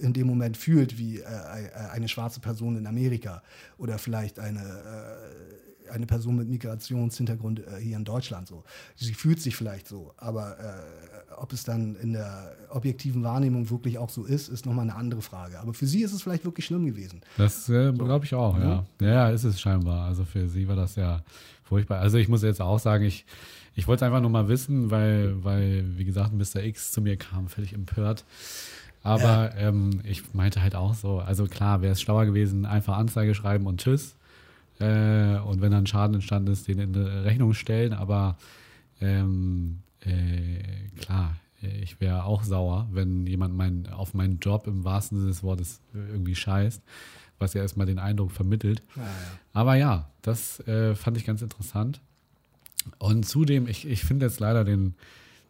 in 0.00 0.14
dem 0.14 0.26
Moment 0.26 0.56
fühlt 0.56 0.96
wie 0.96 1.22
eine 1.22 2.08
schwarze 2.08 2.40
Person 2.40 2.78
in 2.78 2.86
Amerika 2.86 3.42
oder 3.76 3.98
vielleicht 3.98 4.38
eine 4.38 4.64
eine 5.90 6.06
Person 6.06 6.36
mit 6.36 6.48
Migrationshintergrund 6.48 7.60
äh, 7.60 7.80
hier 7.80 7.96
in 7.96 8.04
Deutschland 8.04 8.48
so. 8.48 8.64
Sie 8.96 9.14
fühlt 9.14 9.40
sich 9.40 9.56
vielleicht 9.56 9.86
so, 9.86 10.12
aber 10.16 10.58
äh, 10.58 11.32
ob 11.36 11.52
es 11.52 11.64
dann 11.64 11.96
in 11.96 12.12
der 12.12 12.52
objektiven 12.70 13.22
Wahrnehmung 13.22 13.70
wirklich 13.70 13.98
auch 13.98 14.10
so 14.10 14.24
ist, 14.24 14.48
ist 14.48 14.66
nochmal 14.66 14.84
eine 14.84 14.96
andere 14.96 15.22
Frage. 15.22 15.58
Aber 15.60 15.74
für 15.74 15.86
sie 15.86 16.02
ist 16.02 16.12
es 16.12 16.22
vielleicht 16.22 16.44
wirklich 16.44 16.66
schlimm 16.66 16.86
gewesen. 16.86 17.20
Das 17.36 17.68
äh, 17.68 17.92
glaube 17.92 18.24
ich 18.24 18.34
auch, 18.34 18.58
ja. 18.58 18.84
ja. 19.00 19.08
Ja, 19.08 19.30
ist 19.30 19.44
es 19.44 19.60
scheinbar. 19.60 20.06
Also 20.06 20.24
für 20.24 20.48
sie 20.48 20.68
war 20.68 20.76
das 20.76 20.96
ja 20.96 21.22
furchtbar. 21.64 22.00
Also 22.00 22.18
ich 22.18 22.28
muss 22.28 22.42
jetzt 22.42 22.60
auch 22.60 22.78
sagen, 22.78 23.04
ich, 23.04 23.24
ich 23.74 23.86
wollte 23.88 24.04
einfach 24.04 24.20
nur 24.20 24.30
mal 24.30 24.48
wissen, 24.48 24.90
weil, 24.90 25.42
weil, 25.44 25.96
wie 25.96 26.04
gesagt, 26.04 26.32
Mr. 26.32 26.62
X 26.62 26.92
zu 26.92 27.00
mir 27.00 27.16
kam, 27.16 27.48
völlig 27.48 27.72
empört. 27.72 28.24
Aber 29.02 29.54
ja. 29.54 29.68
ähm, 29.68 30.00
ich 30.04 30.34
meinte 30.34 30.62
halt 30.62 30.74
auch 30.74 30.94
so, 30.94 31.20
also 31.20 31.46
klar, 31.46 31.80
wäre 31.80 31.92
es 31.92 32.00
schlauer 32.00 32.26
gewesen, 32.26 32.66
einfach 32.66 32.98
Anzeige 32.98 33.34
schreiben 33.34 33.66
und 33.66 33.80
tschüss. 33.80 34.16
Äh, 34.80 35.38
und 35.44 35.60
wenn 35.60 35.70
dann 35.70 35.86
Schaden 35.86 36.14
entstanden 36.14 36.52
ist, 36.52 36.66
den 36.66 36.78
in 36.78 36.94
Rechnung 36.94 37.54
stellen. 37.54 37.92
Aber 37.92 38.36
ähm, 39.00 39.80
äh, 40.00 40.62
klar, 40.98 41.36
ich 41.82 42.00
wäre 42.00 42.24
auch 42.24 42.42
sauer, 42.42 42.88
wenn 42.90 43.26
jemand 43.26 43.54
mein, 43.54 43.86
auf 43.88 44.14
meinen 44.14 44.38
Job 44.38 44.66
im 44.66 44.84
wahrsten 44.84 45.18
Sinne 45.18 45.30
des 45.30 45.42
Wortes 45.42 45.80
irgendwie 45.92 46.34
scheißt, 46.34 46.82
was 47.38 47.54
ja 47.54 47.60
erstmal 47.60 47.86
den 47.86 47.98
Eindruck 47.98 48.32
vermittelt. 48.32 48.82
Ja, 48.96 49.02
ja. 49.02 49.08
Aber 49.52 49.74
ja, 49.74 50.10
das 50.22 50.60
äh, 50.60 50.94
fand 50.94 51.16
ich 51.18 51.26
ganz 51.26 51.42
interessant. 51.42 52.00
Und 52.98 53.26
zudem, 53.26 53.66
ich, 53.68 53.86
ich 53.86 54.04
finde 54.04 54.26
jetzt 54.26 54.40
leider 54.40 54.64
den, 54.64 54.94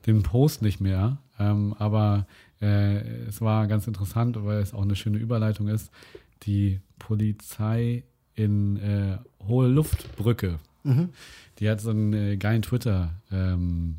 den 0.06 0.22
Post 0.24 0.62
nicht 0.62 0.80
mehr, 0.80 1.18
ähm, 1.38 1.74
aber 1.78 2.26
äh, 2.60 2.98
es 3.28 3.40
war 3.40 3.68
ganz 3.68 3.86
interessant, 3.86 4.44
weil 4.44 4.58
es 4.58 4.74
auch 4.74 4.82
eine 4.82 4.96
schöne 4.96 5.18
Überleitung 5.18 5.68
ist. 5.68 5.90
Die 6.42 6.80
Polizei 6.98 8.02
in 8.44 8.76
äh, 8.76 9.18
Hohe 9.46 9.68
Luftbrücke. 9.68 10.58
Mhm. 10.84 11.10
Die 11.58 11.68
hat 11.68 11.80
so 11.80 11.90
einen 11.90 12.12
äh, 12.12 12.36
geilen 12.36 12.62
Twitter 12.62 13.10
ähm, 13.30 13.96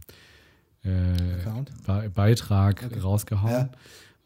äh, 0.83 0.89
Be 1.85 2.11
Beitrag 2.13 2.83
okay. 2.85 2.99
rausgehauen. 2.99 3.51
Ja. 3.51 3.69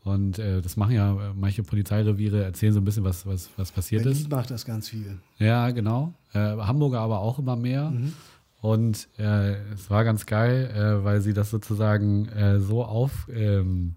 Und 0.03 0.37
äh, 0.37 0.61
das 0.61 0.77
machen 0.77 0.93
ja 0.93 1.11
äh, 1.13 1.33
manche 1.35 1.63
Polizeireviere, 1.63 2.43
erzählen 2.43 2.73
so 2.73 2.79
ein 2.79 2.85
bisschen, 2.85 3.03
was, 3.03 3.25
was, 3.25 3.49
was 3.57 3.71
passiert 3.71 4.03
Berlin 4.03 4.21
ist. 4.21 4.29
macht 4.29 4.51
das 4.51 4.63
ganz 4.63 4.87
viel. 4.89 5.17
Ja, 5.39 5.71
genau. 5.71 6.13
Äh, 6.33 6.39
Hamburger 6.39 6.99
aber 6.99 7.19
auch 7.19 7.39
immer 7.39 7.55
mehr. 7.55 7.89
Mhm. 7.89 8.13
Und 8.61 9.07
äh, 9.17 9.55
es 9.73 9.89
war 9.89 10.03
ganz 10.03 10.25
geil, 10.25 10.71
äh, 10.73 11.03
weil 11.03 11.21
sie 11.21 11.33
das 11.33 11.49
sozusagen 11.49 12.27
äh, 12.29 12.59
so 12.59 12.83
auf, 12.83 13.27
ähm, 13.33 13.95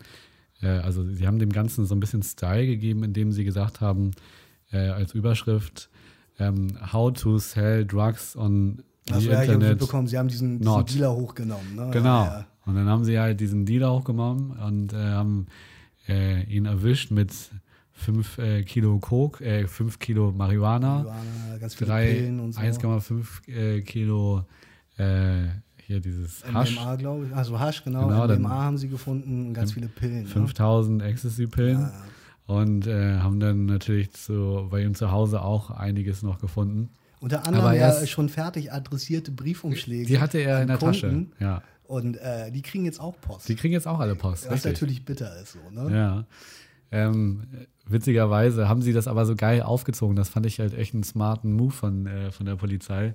also 0.61 1.05
sie 1.05 1.25
haben 1.25 1.39
dem 1.39 1.53
Ganzen 1.53 1.87
so 1.87 1.95
ein 1.95 2.01
bisschen 2.01 2.25
Style 2.25 2.67
gegeben, 2.67 3.05
indem 3.05 3.31
sie 3.31 3.45
gesagt 3.45 3.81
haben, 3.81 4.11
als 4.73 5.15
Überschrift, 5.15 5.89
ähm, 6.39 6.79
How 6.93 7.13
to 7.13 7.39
Sell 7.39 7.85
Drugs 7.85 8.37
on 8.37 8.83
das 9.07 9.23
the 9.23 9.31
Internet. 9.31 9.79
bekommen. 9.79 10.07
Sie 10.07 10.19
haben 10.19 10.29
diesen, 10.29 10.61
diesen 10.61 10.87
Dealer 10.87 11.15
hochgenommen. 11.15 11.75
Ne? 11.75 11.91
Genau. 11.93 12.25
Ja. 12.25 12.47
Und 12.67 12.75
dann 12.75 12.87
haben 12.87 13.05
sie 13.05 13.19
halt 13.19 13.41
diesen 13.41 13.65
Dealer 13.65 13.93
hochgenommen 13.93 14.51
und 14.51 14.93
äh, 14.93 14.97
haben 14.97 15.47
äh, 16.09 16.43
ihn 16.45 16.67
erwischt 16.67 17.11
mit 17.11 17.33
5 17.93 18.39
äh, 18.39 18.63
Kilo 18.63 18.99
Coke, 18.99 19.45
äh, 19.45 19.67
5 19.67 19.99
Kilo 19.99 20.33
Marihuana, 20.33 21.03
Marihuana 21.03 21.59
ganz 21.59 21.75
viele 21.75 21.93
Pillen 21.95 22.41
und 22.41 22.53
so. 22.53 22.61
1,5 22.61 23.49
äh, 23.49 23.81
Kilo 23.83 24.45
äh, 24.99 25.47
hier 25.87 26.01
dieses 26.01 26.45
Hasch. 26.53 26.77
MDMA, 26.77 26.97
glaube 26.97 27.27
ich. 27.27 27.35
Also 27.35 27.59
Hasch, 27.59 27.83
genau. 27.83 28.07
genau 28.07 28.27
MDMA 28.27 28.51
haben 28.51 28.77
sie 28.79 28.89
gefunden 28.89 29.49
und 29.49 29.55
ganz 29.55 29.73
viele 29.73 29.89
Pillen. 29.89 30.27
5000 30.27 30.99
ne? 30.99 31.05
Ecstasy-Pillen. 31.05 31.81
Ja, 31.81 31.93
und 32.49 32.87
äh, 32.87 33.19
haben 33.19 33.41
dann 33.41 33.67
natürlich 33.67 34.11
zu, 34.13 34.69
bei 34.71 34.83
ihm 34.83 34.95
zu 34.95 35.13
Hause 35.13 35.43
auch 35.43 35.71
einiges 35.71 36.23
noch 36.23 36.39
gefunden. 36.41 36.89
Unter 37.21 37.47
anderem 37.47 37.75
ja 37.75 38.07
schon 38.07 38.31
fertig 38.31 38.73
adressierte 38.73 39.31
Briefumschläge. 39.31 40.07
Die 40.07 40.19
hatte 40.19 40.39
er 40.39 40.63
in 40.63 40.69
der 40.69 40.79
Kunden. 40.79 41.31
Tasche. 41.33 41.45
Ja. 41.45 41.63
Und 41.85 42.17
äh, 42.17 42.51
die 42.51 42.63
kriegen 42.63 42.87
jetzt 42.87 43.01
auch 43.01 43.21
Post. 43.21 43.51
Die 43.51 43.55
kriegen 43.55 43.75
jetzt 43.75 43.87
auch 43.87 43.99
alle 43.99 44.15
Post. 44.15 44.47
Was 44.47 44.55
richtig. 44.55 44.73
natürlich 44.73 45.05
bitter 45.05 45.41
ist 45.43 45.53
so, 45.53 45.71
ne? 45.71 45.95
Ja. 45.95 46.25
Ähm, 46.91 47.43
witzigerweise 47.87 48.67
haben 48.67 48.81
sie 48.81 48.95
das 48.95 49.09
aber 49.09 49.27
so 49.27 49.37
geil 49.37 49.61
aufgezogen. 49.61 50.17
Das 50.17 50.31
fand 50.31 50.47
ich 50.47 50.59
halt 50.59 50.73
echt 50.73 50.95
einen 50.95 51.03
smarten 51.03 51.53
Move 51.53 51.73
von, 51.73 52.07
äh, 52.07 52.31
von 52.31 52.47
der 52.47 52.57
Polizei. 52.57 53.15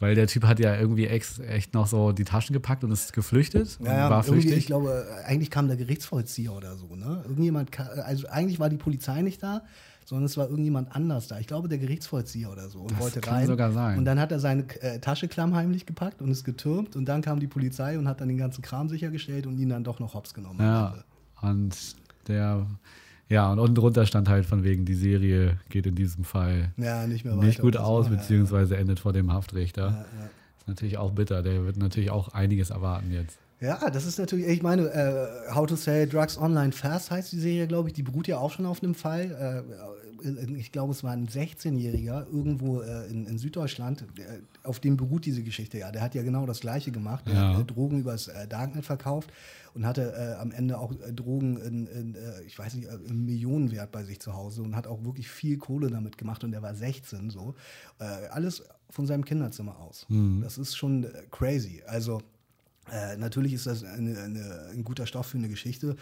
Weil 0.00 0.14
der 0.14 0.28
Typ 0.28 0.44
hat 0.44 0.60
ja 0.60 0.76
irgendwie 0.76 1.06
ex, 1.06 1.40
echt 1.40 1.74
noch 1.74 1.88
so 1.88 2.12
die 2.12 2.24
Taschen 2.24 2.52
gepackt 2.52 2.84
und 2.84 2.92
ist 2.92 3.12
geflüchtet. 3.12 3.78
Ja, 3.82 3.96
ja 3.96 4.10
war 4.10 4.22
flüchtig. 4.22 4.56
Ich 4.56 4.66
glaube, 4.66 5.06
eigentlich 5.24 5.50
kam 5.50 5.66
der 5.66 5.76
Gerichtsvollzieher 5.76 6.52
oder 6.52 6.76
so. 6.76 6.94
Ne? 6.94 7.24
Irgendjemand, 7.24 7.78
also 7.80 8.28
eigentlich 8.28 8.60
war 8.60 8.68
die 8.68 8.76
Polizei 8.76 9.22
nicht 9.22 9.42
da, 9.42 9.62
sondern 10.04 10.26
es 10.26 10.36
war 10.36 10.48
irgendjemand 10.48 10.94
anders 10.94 11.26
da. 11.26 11.40
Ich 11.40 11.48
glaube, 11.48 11.68
der 11.68 11.78
Gerichtsvollzieher 11.78 12.50
oder 12.50 12.68
so. 12.68 12.80
Und 12.80 12.92
das 12.92 13.00
wollte 13.00 13.20
kann 13.20 13.34
rein. 13.34 13.46
sogar 13.48 13.72
sein. 13.72 13.98
Und 13.98 14.04
dann 14.04 14.20
hat 14.20 14.30
er 14.30 14.38
seine 14.38 14.62
äh, 14.80 15.00
Tasche 15.00 15.26
klammheimlich 15.26 15.84
gepackt 15.84 16.22
und 16.22 16.30
ist 16.30 16.44
getürmt. 16.44 16.94
Und 16.94 17.06
dann 17.06 17.20
kam 17.20 17.40
die 17.40 17.48
Polizei 17.48 17.98
und 17.98 18.06
hat 18.06 18.20
dann 18.20 18.28
den 18.28 18.38
ganzen 18.38 18.62
Kram 18.62 18.88
sichergestellt 18.88 19.48
und 19.48 19.58
ihn 19.58 19.68
dann 19.68 19.82
doch 19.82 19.98
noch 19.98 20.14
hops 20.14 20.32
genommen. 20.32 20.60
Ja, 20.60 20.94
und 21.42 21.76
der 22.28 22.66
ja, 23.28 23.52
und 23.52 23.58
unten 23.58 23.74
drunter 23.74 24.06
stand 24.06 24.28
halt 24.28 24.46
von 24.46 24.64
wegen, 24.64 24.84
die 24.84 24.94
Serie 24.94 25.58
geht 25.68 25.86
in 25.86 25.94
diesem 25.94 26.24
Fall 26.24 26.72
ja, 26.76 27.06
nicht, 27.06 27.24
nicht 27.24 27.60
gut 27.60 27.76
aus, 27.76 28.08
beziehungsweise 28.08 28.74
ja, 28.74 28.80
endet 28.80 29.00
vor 29.00 29.12
dem 29.12 29.32
Haftrichter. 29.32 30.06
Ist 30.58 30.68
natürlich 30.68 30.96
auch 30.96 31.12
bitter. 31.12 31.42
Der 31.42 31.64
wird 31.64 31.76
natürlich 31.76 32.10
auch 32.10 32.28
einiges 32.28 32.70
erwarten 32.70 33.12
jetzt. 33.12 33.38
Ja, 33.60 33.90
das 33.90 34.06
ist 34.06 34.18
natürlich, 34.18 34.46
ich 34.46 34.62
meine, 34.62 34.88
äh, 34.88 35.52
How 35.52 35.66
to 35.66 35.74
Sell 35.74 36.08
Drugs 36.08 36.38
Online 36.38 36.72
Fast 36.72 37.10
heißt 37.10 37.32
die 37.32 37.40
Serie, 37.40 37.66
glaube 37.66 37.88
ich. 37.88 37.94
Die 37.94 38.04
beruht 38.04 38.28
ja 38.28 38.38
auch 38.38 38.52
schon 38.52 38.66
auf 38.66 38.82
einem 38.82 38.94
Fall. 38.94 39.64
Äh, 39.66 40.07
ich 40.56 40.72
glaube, 40.72 40.92
es 40.92 41.02
war 41.04 41.12
ein 41.12 41.26
16-Jähriger 41.28 42.26
irgendwo 42.30 42.80
äh, 42.80 43.06
in, 43.10 43.26
in, 43.26 43.38
Süddeutschland, 43.38 44.04
der, 44.16 44.40
auf 44.62 44.80
dem 44.80 44.96
beruht 44.96 45.24
diese 45.26 45.42
Geschichte 45.42 45.78
ja. 45.78 45.90
Der 45.92 46.02
hat 46.02 46.14
ja 46.14 46.22
genau 46.22 46.46
das 46.46 46.60
Gleiche 46.60 46.90
gemacht. 46.90 47.26
Der 47.26 47.34
Ja. 47.34 47.56
hat 47.56 47.62
äh, 47.62 47.64
Drogen 47.72 48.00
übers 48.00 48.28
äh, 48.28 48.46
Darknet 48.48 48.84
verkauft 48.84 49.30
und 49.74 49.86
hatte 49.86 50.12
äh, 50.12 50.40
am 50.40 50.50
Ende 50.50 50.78
auch 50.78 50.92
äh, 50.92 51.12
Drogen 51.12 51.56
in, 51.58 51.86
in 51.86 52.14
äh, 52.14 52.42
ich 52.46 52.58
weiß 52.58 52.74
nicht, 52.74 52.88
äh, 52.88 52.94
im 53.08 53.24
Millionenwert 53.24 53.90
bei 53.92 54.04
sich 54.04 54.20
zu 54.20 54.34
Hause 54.34 54.62
und 54.62 54.74
hat 54.76 54.86
auch 54.86 55.04
wirklich 55.04 55.28
viel 55.28 55.58
Kohle 55.58 55.88
damit 55.90 56.18
gemacht 56.18 56.42
und 56.44 56.52
der 56.52 56.62
war 56.62 56.74
16 56.74 57.30
so. 57.30 57.54
Äh, 57.98 58.04
alles 58.30 58.62
von 58.90 59.06
seinem 59.06 59.24
Kinderzimmer 59.24 59.78
aus. 59.78 60.06
Das 60.42 60.58
ist 60.58 60.76
schon 60.76 61.04
äh, 61.04 61.08
crazy. 61.30 61.82
Also 61.86 62.22
äh, 62.90 63.16
natürlich 63.18 63.52
ist 63.52 63.66
das 63.66 63.84
eine, 63.84 64.18
eine, 64.18 64.68
ein 64.72 64.82
guter 64.82 65.06
Stoff 65.06 65.26
für 65.26 65.38
eine 65.38 65.48
Geschichte, 65.50 65.94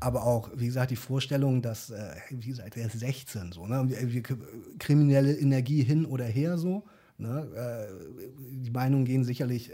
aber 0.00 0.24
auch, 0.24 0.50
wie 0.54 0.66
gesagt, 0.66 0.90
die 0.90 0.96
Vorstellung, 0.96 1.60
dass, 1.62 1.90
äh, 1.90 2.14
wie 2.30 2.48
gesagt, 2.48 2.76
er 2.76 2.86
ist 2.86 2.98
16, 2.98 3.52
so, 3.52 3.66
ne? 3.66 3.86
Kriminelle 4.78 5.36
Energie 5.36 5.82
hin 5.82 6.06
oder 6.06 6.24
her, 6.24 6.56
so. 6.58 6.84
Ne? 7.18 7.46
Äh, 7.54 8.56
die 8.56 8.70
Meinungen 8.70 9.04
gehen 9.04 9.24
sicherlich 9.24 9.70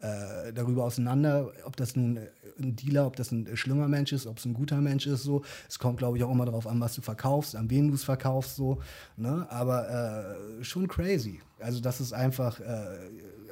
äh, 0.00 0.52
darüber 0.52 0.84
auseinander, 0.84 1.50
ob 1.64 1.76
das 1.76 1.96
nun 1.96 2.20
ein 2.58 2.76
Dealer, 2.76 3.06
ob 3.06 3.16
das 3.16 3.32
ein 3.32 3.56
schlimmer 3.56 3.88
Mensch 3.88 4.12
ist, 4.12 4.26
ob 4.26 4.36
es 4.36 4.44
ein 4.44 4.52
guter 4.52 4.82
Mensch 4.82 5.06
ist, 5.06 5.22
so. 5.22 5.42
Es 5.66 5.78
kommt, 5.78 5.96
glaube 5.96 6.18
ich, 6.18 6.24
auch 6.24 6.30
immer 6.30 6.44
darauf 6.44 6.66
an, 6.66 6.78
was 6.80 6.94
du 6.94 7.00
verkaufst, 7.00 7.56
an 7.56 7.70
wen 7.70 7.88
du 7.88 7.94
es 7.94 8.04
verkaufst, 8.04 8.56
so. 8.56 8.82
Ne? 9.16 9.46
Aber 9.48 9.88
äh, 10.60 10.62
schon 10.64 10.88
crazy. 10.88 11.40
Also, 11.58 11.80
dass 11.80 12.00
es 12.00 12.12
einfach 12.12 12.60
äh, 12.60 12.98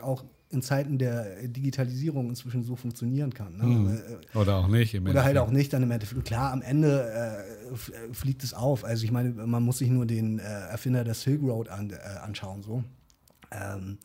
auch 0.02 0.24
in 0.50 0.62
Zeiten 0.62 0.98
der 0.98 1.48
Digitalisierung 1.48 2.28
inzwischen 2.28 2.62
so 2.62 2.76
funktionieren 2.76 3.34
kann. 3.34 3.56
Ne? 3.56 4.02
Äh, 4.34 4.38
Oder 4.38 4.56
auch 4.56 4.68
nicht. 4.68 4.94
Im 4.94 5.06
oder 5.06 5.24
halt 5.24 5.36
auch 5.38 5.50
nicht 5.50 5.72
dann 5.72 5.82
im 5.82 5.90
Endeffekt. 5.90 6.24
Klar, 6.24 6.52
am 6.52 6.62
Ende 6.62 7.10
äh, 7.10 7.72
äh, 7.72 8.14
fliegt 8.14 8.44
es 8.44 8.54
auf. 8.54 8.84
Also 8.84 9.04
ich 9.04 9.10
meine, 9.10 9.30
man 9.30 9.62
muss 9.62 9.78
sich 9.78 9.90
nur 9.90 10.06
den 10.06 10.38
äh, 10.38 10.42
Erfinder 10.42 11.02
der 11.02 11.14
Silk 11.14 11.42
Road 11.42 11.68
an, 11.68 11.90
äh, 11.90 11.96
anschauen, 12.22 12.62
so. 12.62 12.84
Ähm, 13.50 13.98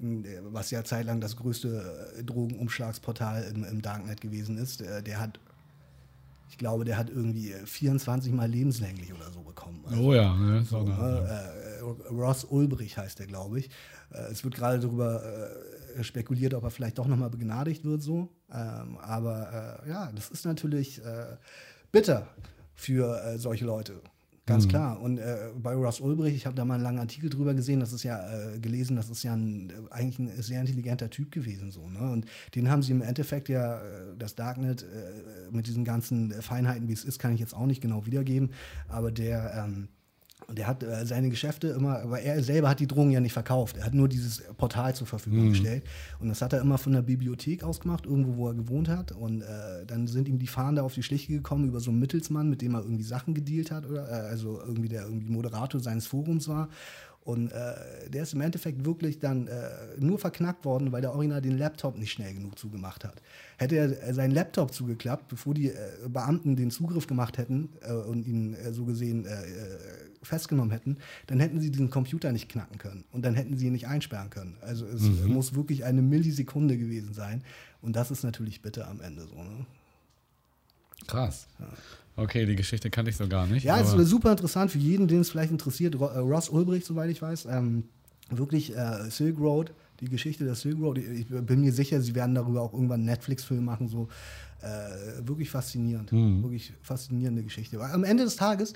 äh, 0.00 0.40
was 0.44 0.70
ja 0.72 0.82
zeitlang 0.82 1.20
das 1.20 1.36
größte 1.36 2.22
Drogenumschlagsportal 2.24 3.44
im, 3.54 3.64
im 3.64 3.82
Darknet 3.82 4.20
gewesen 4.20 4.58
ist. 4.58 4.80
Der 4.80 5.20
hat, 5.20 5.38
ich 6.50 6.58
glaube, 6.58 6.84
der 6.84 6.96
hat 6.98 7.10
irgendwie 7.10 7.52
äh, 7.52 7.64
24 7.64 8.32
Mal 8.32 8.50
lebenslänglich 8.50 9.12
oder 9.14 9.30
so 9.30 9.42
bekommen. 9.42 9.84
Also, 9.86 10.02
Oh 10.02 10.14
ja, 10.14 10.34
ne? 10.34 10.62
so, 10.64 10.80
so, 10.80 10.84
ne? 10.84 11.28
äh, 11.28 12.12
Ross 12.12 12.44
Ulbrich 12.44 12.98
heißt 12.98 13.20
der, 13.20 13.26
glaube 13.26 13.60
ich. 13.60 13.70
Äh, 14.10 14.32
es 14.32 14.42
wird 14.42 14.54
gerade 14.56 14.80
darüber 14.80 15.22
spekuliert, 16.02 16.54
ob 16.54 16.64
er 16.64 16.70
vielleicht 16.70 16.98
doch 16.98 17.06
nochmal 17.06 17.30
begnadigt 17.30 17.84
wird, 17.84 18.02
so. 18.02 18.28
Ähm, 18.52 18.98
aber 18.98 19.80
äh, 19.84 19.88
ja, 19.88 20.10
das 20.14 20.30
ist 20.30 20.44
natürlich 20.44 21.04
äh, 21.04 21.36
bitter 21.90 22.26
für 22.74 23.22
äh, 23.22 23.38
solche 23.38 23.64
Leute. 23.64 24.00
Ganz 24.44 24.66
klar. 24.66 25.00
Und 25.00 25.18
äh, 25.18 25.50
bei 25.56 25.72
Ross 25.72 26.00
Ulbrich, 26.00 26.34
ich 26.34 26.46
habe 26.46 26.56
da 26.56 26.64
mal 26.64 26.74
einen 26.74 26.82
langen 26.82 26.98
Artikel 26.98 27.30
drüber 27.30 27.54
gesehen, 27.54 27.78
das 27.78 27.92
ist 27.92 28.02
ja 28.02 28.18
äh, 28.18 28.58
gelesen, 28.58 28.96
das 28.96 29.08
ist 29.08 29.22
ja 29.22 29.34
ein, 29.34 29.70
äh, 29.70 29.92
eigentlich 29.92 30.18
ein 30.18 30.42
sehr 30.42 30.60
intelligenter 30.60 31.10
Typ 31.10 31.30
gewesen. 31.30 31.70
So, 31.70 31.88
ne? 31.88 32.10
Und 32.10 32.26
den 32.56 32.68
haben 32.68 32.82
sie 32.82 32.90
im 32.90 33.02
Endeffekt 33.02 33.48
ja, 33.48 33.78
äh, 33.78 34.16
das 34.18 34.34
Darknet 34.34 34.82
äh, 34.82 35.52
mit 35.52 35.68
diesen 35.68 35.84
ganzen 35.84 36.32
Feinheiten, 36.42 36.88
wie 36.88 36.92
es 36.92 37.04
ist, 37.04 37.20
kann 37.20 37.32
ich 37.32 37.38
jetzt 37.38 37.54
auch 37.54 37.66
nicht 37.66 37.80
genau 37.80 38.04
wiedergeben. 38.04 38.50
Aber 38.88 39.12
der, 39.12 39.64
ähm, 39.64 39.88
der 40.50 40.66
hat 40.66 40.82
äh, 40.82 41.06
seine 41.06 41.30
Geschäfte 41.30 41.68
immer, 41.68 42.00
aber 42.00 42.20
er 42.20 42.42
selber 42.42 42.68
hat 42.68 42.80
die 42.80 42.86
Drogen 42.86 43.10
ja 43.10 43.20
nicht 43.20 43.32
verkauft. 43.32 43.76
Er 43.76 43.84
hat 43.84 43.94
nur 43.94 44.08
dieses 44.08 44.42
Portal 44.56 44.94
zur 44.94 45.06
Verfügung 45.06 45.50
gestellt. 45.50 45.84
Und 46.20 46.28
das 46.28 46.42
hat 46.42 46.52
er 46.52 46.60
immer 46.60 46.78
von 46.78 46.92
der 46.92 47.02
Bibliothek 47.02 47.64
aus 47.64 47.80
gemacht, 47.80 48.06
irgendwo, 48.06 48.36
wo 48.36 48.48
er 48.48 48.54
gewohnt 48.54 48.88
hat. 48.88 49.12
Und 49.12 49.42
äh, 49.42 49.86
dann 49.86 50.06
sind 50.06 50.28
ihm 50.28 50.38
die 50.38 50.46
Fahnder 50.46 50.84
auf 50.84 50.94
die 50.94 51.02
Schliche 51.02 51.32
gekommen 51.32 51.68
über 51.68 51.80
so 51.80 51.90
einen 51.90 52.00
Mittelsmann, 52.00 52.50
mit 52.50 52.62
dem 52.62 52.74
er 52.74 52.82
irgendwie 52.82 53.04
Sachen 53.04 53.34
gedealt 53.34 53.70
hat, 53.70 53.86
oder 53.86 54.08
äh, 54.08 54.28
also 54.28 54.60
irgendwie 54.60 54.88
der 54.88 55.02
irgendwie 55.04 55.30
Moderator 55.30 55.80
seines 55.80 56.06
Forums 56.06 56.48
war. 56.48 56.68
Und 57.24 57.52
äh, 57.52 58.10
der 58.10 58.24
ist 58.24 58.34
im 58.34 58.40
Endeffekt 58.40 58.84
wirklich 58.84 59.20
dann 59.20 59.46
äh, 59.46 59.68
nur 59.98 60.18
verknackt 60.18 60.64
worden, 60.64 60.90
weil 60.90 61.02
der 61.02 61.12
Original 61.12 61.40
den 61.40 61.56
Laptop 61.56 61.96
nicht 61.96 62.10
schnell 62.10 62.34
genug 62.34 62.58
zugemacht 62.58 63.04
hat. 63.04 63.22
Hätte 63.58 63.76
er 63.76 64.08
äh, 64.08 64.12
seinen 64.12 64.32
Laptop 64.32 64.74
zugeklappt, 64.74 65.28
bevor 65.28 65.54
die 65.54 65.68
äh, 65.68 65.76
Beamten 66.08 66.56
den 66.56 66.72
Zugriff 66.72 67.06
gemacht 67.06 67.38
hätten 67.38 67.68
äh, 67.82 67.92
und 67.92 68.26
ihn 68.26 68.54
äh, 68.54 68.72
so 68.72 68.84
gesehen 68.84 69.24
festgenommen 70.22 70.70
hätten, 70.70 70.96
dann 71.26 71.40
hätten 71.40 71.60
sie 71.60 71.70
diesen 71.70 71.90
Computer 71.90 72.32
nicht 72.32 72.48
knacken 72.48 72.78
können 72.78 73.04
und 73.12 73.24
dann 73.24 73.34
hätten 73.34 73.56
sie 73.56 73.66
ihn 73.66 73.72
nicht 73.72 73.86
einsperren 73.88 74.30
können. 74.30 74.56
Also 74.60 74.86
es 74.86 75.02
muss 75.26 75.54
wirklich 75.54 75.84
eine 75.84 76.02
Millisekunde 76.02 76.78
gewesen 76.78 77.12
sein. 77.14 77.42
Und 77.80 77.96
das 77.96 78.10
ist 78.10 78.22
natürlich 78.22 78.62
bitter 78.62 78.88
am 78.88 79.00
Ende 79.00 79.26
so. 79.26 79.34
Ne? 79.36 79.66
Krass. 81.06 81.48
Okay, 82.16 82.46
die 82.46 82.56
Geschichte 82.56 82.90
kannte 82.90 83.10
ich 83.10 83.16
so 83.16 83.26
gar 83.26 83.46
nicht. 83.46 83.64
Ja, 83.64 83.80
es 83.80 83.90
aber- 83.90 84.02
ist 84.02 84.08
super 84.10 84.30
interessant 84.32 84.70
für 84.70 84.78
jeden, 84.78 85.08
den 85.08 85.20
es 85.20 85.30
vielleicht 85.30 85.50
interessiert. 85.50 85.94
Äh, 85.94 85.98
Ross 85.98 86.48
Ulbricht, 86.48 86.86
soweit 86.86 87.10
ich 87.10 87.20
weiß, 87.22 87.46
ähm, 87.46 87.84
wirklich 88.30 88.76
äh, 88.76 89.10
Silk 89.10 89.38
Road, 89.38 89.72
die 90.00 90.08
Geschichte 90.08 90.44
der 90.44 90.54
Silk 90.54 90.78
Road. 90.78 90.98
Ich 90.98 91.26
bin 91.28 91.60
mir 91.60 91.72
sicher, 91.72 92.00
sie 92.00 92.14
werden 92.14 92.34
darüber 92.34 92.60
auch 92.62 92.72
irgendwann 92.72 93.00
einen 93.00 93.06
Netflix-Film 93.06 93.64
machen. 93.64 93.88
So 93.88 94.08
äh, 94.60 95.26
wirklich 95.26 95.50
faszinierend, 95.50 96.12
wirklich 96.12 96.72
faszinierende 96.82 97.42
Geschichte. 97.42 97.78
Weil 97.78 97.90
am 97.92 98.04
Ende 98.04 98.24
des 98.24 98.36
Tages 98.36 98.74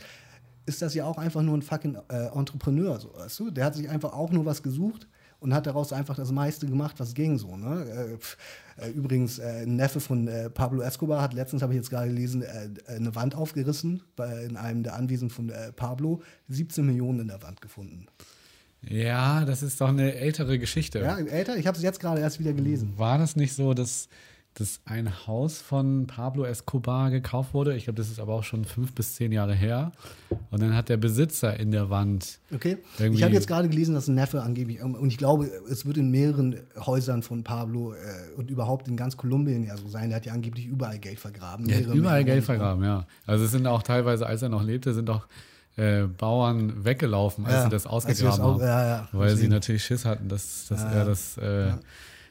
ist 0.67 0.83
das 0.83 0.95
ja 0.95 1.05
auch 1.05 1.19
einfach 1.19 1.43
nur 1.43 1.57
ein 1.57 1.63
fucking 1.63 1.97
äh, 2.09 2.27
Entrepreneur, 2.37 2.99
so, 3.01 3.15
weißt 3.15 3.41
du? 3.41 3.51
Der 3.51 3.65
hat 3.65 3.75
sich 3.75 3.89
einfach 3.89 4.13
auch 4.13 4.31
nur 4.31 4.45
was 4.45 4.63
gesucht 4.63 5.07
und 5.39 5.55
hat 5.55 5.67
daraus 5.67 5.93
einfach 5.93 6.17
das 6.17 6.33
meiste 6.33 6.67
gemacht, 6.67 6.99
was 6.99 7.15
ging 7.15 7.39
so. 7.39 7.57
Ne? 7.57 8.19
Äh, 8.79 8.87
äh, 8.87 8.91
übrigens, 8.91 9.39
äh, 9.39 9.63
ein 9.63 9.77
Neffe 9.77 10.01
von 10.01 10.27
äh, 10.29 10.51
Pablo 10.51 10.83
Escobar 10.83 11.23
hat 11.23 11.35
letztens, 11.35 11.63
habe 11.63 11.73
ich 11.73 11.79
jetzt 11.79 11.91
gerade 11.91 12.09
gelesen, 12.09 12.43
äh, 12.43 12.69
eine 12.89 13.15
Wand 13.15 13.35
aufgerissen 13.35 14.03
bei, 14.17 14.45
in 14.45 14.57
einem 14.57 14.83
der 14.83 14.95
Anwesen 14.95 15.31
von 15.31 15.51
äh, 15.51 15.73
Pablo, 15.73 16.23
17 16.49 16.85
Millionen 16.85 17.21
in 17.21 17.29
der 17.29 17.43
Wand 17.43 17.61
gefunden. 17.61 18.07
Ja, 18.83 19.45
das 19.45 19.63
ist 19.63 19.81
doch 19.81 19.89
eine 19.89 20.15
ältere 20.15 20.59
Geschichte. 20.59 21.01
Ja, 21.01 21.19
älter, 21.19 21.57
ich 21.57 21.67
habe 21.67 21.77
es 21.77 21.83
jetzt 21.83 22.01
gerade 22.01 22.21
erst 22.21 22.39
wieder 22.39 22.53
gelesen. 22.53 22.95
War 22.97 23.19
das 23.19 23.35
nicht 23.37 23.55
so, 23.55 23.75
dass, 23.75 24.09
dass 24.59 24.81
ein 24.87 25.27
Haus 25.27 25.59
von 25.61 26.07
Pablo 26.07 26.45
Escobar 26.45 27.11
gekauft 27.11 27.53
wurde? 27.53 27.77
Ich 27.77 27.85
glaube, 27.85 27.99
das 27.99 28.09
ist 28.09 28.19
aber 28.19 28.33
auch 28.35 28.43
schon 28.43 28.65
fünf 28.65 28.95
bis 28.95 29.15
zehn 29.15 29.31
Jahre 29.31 29.55
her. 29.55 29.93
Und 30.51 30.63
dann 30.63 30.75
hat 30.75 30.89
der 30.89 30.97
Besitzer 30.97 31.59
in 31.61 31.71
der 31.73 31.91
Wand. 31.91 32.39
Okay. 32.55 32.79
Ich 33.13 33.23
habe 33.23 33.35
jetzt 33.35 33.49
gerade 33.49 33.69
gelesen, 33.69 33.95
dass 33.95 34.09
ein 34.09 34.15
Neffe 34.15 34.43
angeblich, 34.43 34.83
und 34.83 35.07
ich 35.09 35.19
glaube, 35.19 35.51
es 35.71 35.85
wird 35.85 35.99
in 35.99 36.11
mehreren 36.11 36.57
Häusern 36.79 37.23
von 37.23 37.45
Pablo 37.45 37.93
äh, 37.93 37.97
und 38.39 38.51
überhaupt 38.51 38.89
in 38.89 38.97
ganz 38.97 39.17
Kolumbien 39.19 39.63
ja 39.65 39.77
so 39.77 39.89
sein. 39.89 40.09
Der 40.09 40.17
hat 40.17 40.27
ja 40.27 40.33
angeblich 40.33 40.65
überall 40.67 40.99
Geld 40.99 41.21
vergraben. 41.21 41.69
Der 41.69 41.77
hat 41.87 41.95
überall. 41.95 42.25
Geld 42.25 42.45
vergraben, 42.45 42.83
ja. 42.83 43.07
Also 43.27 43.45
es 43.45 43.51
sind 43.51 43.67
auch 43.67 43.83
teilweise, 43.83 44.27
als 44.27 44.41
er 44.41 44.49
noch 44.49 44.63
lebte, 44.63 44.95
sind 44.95 45.11
auch 45.11 45.27
äh, 45.77 46.05
Bauern 46.05 46.83
weggelaufen, 46.87 47.45
als 47.45 47.55
Ja, 47.55 47.63
sie 47.65 47.69
das 47.69 47.87
als 47.87 48.07
ausgegraben 48.07 48.41
au- 48.43 48.53
haben. 48.55 48.61
ja, 48.63 48.87
ja, 48.89 49.09
weil 49.13 49.37
sie 49.37 49.49
natürlich 49.49 49.85
Schiss 49.85 50.07
hatten, 50.07 50.31
dass, 50.31 50.67
dass 50.69 50.83
er 50.83 51.05
das 51.05 51.37
äh, 51.37 51.73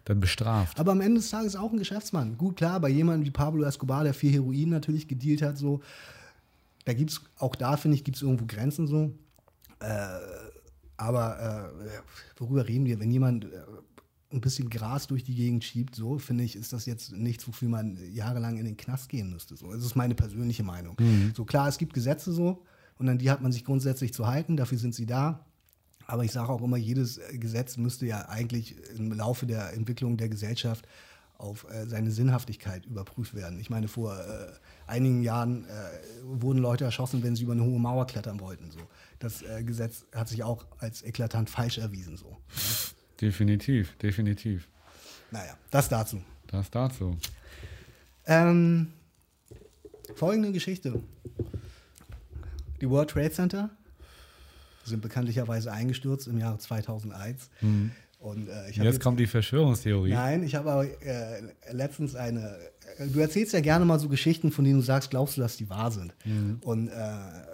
dann 0.06 0.20
bestraft. 0.20 0.80
Aber 0.80 0.92
am 0.92 1.02
Ende 1.02 1.20
des 1.20 1.30
Tages 1.30 1.56
auch 1.56 1.72
ein 1.72 1.78
Geschäftsmann. 1.78 2.38
Gut, 2.38 2.56
klar, 2.56 2.80
bei 2.80 2.90
jemandem 2.90 3.26
wie 3.26 3.32
Pablo 3.32 3.64
Escobar, 3.64 4.04
der 4.04 4.14
viel 4.14 4.32
Heroin 4.32 4.70
natürlich 4.70 5.08
gedealt 5.08 5.42
hat, 5.42 5.58
so, 5.58 5.82
da 6.86 6.94
gibt 6.94 7.12
es, 7.12 7.22
auch 7.40 7.56
da 7.56 7.76
finde 7.76 7.96
ich, 7.96 8.04
gibt 8.04 8.18
es 8.18 8.24
irgendwo 8.24 8.46
Grenzen 8.46 8.88
so. 8.88 9.12
Äh, 9.80 10.08
aber 10.98 11.74
äh, 11.84 12.40
worüber 12.40 12.68
reden 12.68 12.86
wir? 12.86 13.00
Wenn 13.00 13.12
jemand 13.12 13.46
äh, 13.46 13.50
ein 14.32 14.42
bisschen 14.42 14.70
Gras 14.70 15.08
durch 15.08 15.24
die 15.24 15.36
Gegend 15.36 15.64
schiebt, 15.64 15.96
so, 15.96 16.20
finde 16.20 16.44
ich, 16.44 16.56
ist 16.56 16.72
das 16.72 16.86
jetzt 16.86 17.12
nichts, 17.12 17.48
wofür 17.48 17.70
man 17.70 17.98
jahrelang 18.14 18.58
in 18.58 18.66
den 18.66 18.78
Knast 18.78 19.10
gehen 19.10 19.32
müsste. 19.32 19.58
So. 19.58 19.72
Das 19.72 19.84
ist 19.84 19.96
meine 19.96 20.14
persönliche 20.14 20.64
Meinung. 20.64 20.96
So 21.36 21.46
klar, 21.46 21.68
es 21.68 21.80
gibt 21.80 21.94
Gesetze 21.94 22.32
so 22.32 22.64
und 23.00 23.10
an 23.10 23.18
die 23.18 23.32
hat 23.32 23.42
man 23.42 23.52
sich 23.52 23.66
grundsätzlich 23.66 24.14
zu 24.14 24.28
halten, 24.28 24.56
dafür 24.56 24.78
sind 24.78 24.94
sie 24.94 25.06
da. 25.06 25.46
Aber 26.08 26.24
ich 26.24 26.32
sage 26.32 26.50
auch 26.50 26.62
immer, 26.62 26.78
jedes 26.78 27.18
äh, 27.18 27.38
Gesetz 27.38 27.78
müsste 27.78 28.06
ja 28.06 28.30
eigentlich 28.30 28.76
im 28.96 29.12
Laufe 29.12 29.46
der 29.46 29.74
Entwicklung 29.74 30.18
der 30.18 30.30
Gesellschaft 30.30 30.88
auf 31.38 31.66
äh, 31.70 31.86
seine 31.86 32.12
Sinnhaftigkeit 32.12 32.86
überprüft 32.86 33.34
werden. 33.36 33.60
Ich 33.60 33.70
meine, 33.70 33.88
vor 33.88 34.18
äh, 34.18 34.48
einigen 34.88 35.22
Jahren 35.22 35.66
äh, 35.66 35.70
wurden 36.24 36.60
Leute 36.60 36.86
erschossen, 36.86 37.24
wenn 37.24 37.36
sie 37.36 37.44
über 37.44 37.54
eine 37.54 37.64
hohe 37.64 37.80
Mauer 37.80 38.08
klettern 38.08 38.40
wollten. 38.40 38.72
So. 38.72 38.80
Das 39.20 39.42
äh, 39.42 39.64
Gesetz 39.64 40.06
hat 40.14 40.30
sich 40.30 40.44
auch 40.44 40.66
als 40.80 41.04
eklatant 41.04 41.50
falsch 41.50 41.78
erwiesen. 41.78 42.18
So. 42.18 42.38
Definitiv, 43.20 43.98
definitiv. 43.98 44.68
Naja, 45.32 45.58
das 45.72 45.90
dazu. 45.90 46.22
Das 46.48 46.70
dazu. 46.70 47.18
Ähm, 48.28 48.94
folgende 50.16 50.52
Geschichte. 50.52 51.02
Die 52.82 52.90
World 52.90 53.10
Trade 53.10 53.32
Center 53.32 53.70
sind 54.86 55.02
bekanntlicherweise 55.02 55.72
eingestürzt 55.72 56.28
im 56.28 56.38
Jahre 56.38 56.58
2001. 56.58 57.50
Und, 58.26 58.48
äh, 58.48 58.68
jetzt, 58.68 58.78
jetzt, 58.78 59.00
kommt 59.02 59.20
die 59.20 59.28
Verschwörungstheorie. 59.28 60.12
Nein, 60.14 60.42
ich 60.42 60.56
habe 60.56 60.72
aber 60.72 60.86
äh, 60.86 61.42
letztens 61.72 62.16
eine. 62.16 62.58
Äh, 62.98 63.08
du 63.08 63.20
erzählst 63.20 63.54
ja 63.54 63.60
gerne 63.60 63.86
mal 63.86 64.00
so 64.00 64.10
Geschichten, 64.10 64.52
von 64.52 64.66
denen 64.66 64.80
du 64.80 64.82
sagst, 64.82 65.12
glaubst 65.12 65.38
du, 65.38 65.42
dass 65.42 65.58
die 65.58 65.70
wahr 65.70 65.92
sind. 65.92 66.16
Mhm. 66.26 66.58
Und 66.64 66.88
äh, 66.88 66.92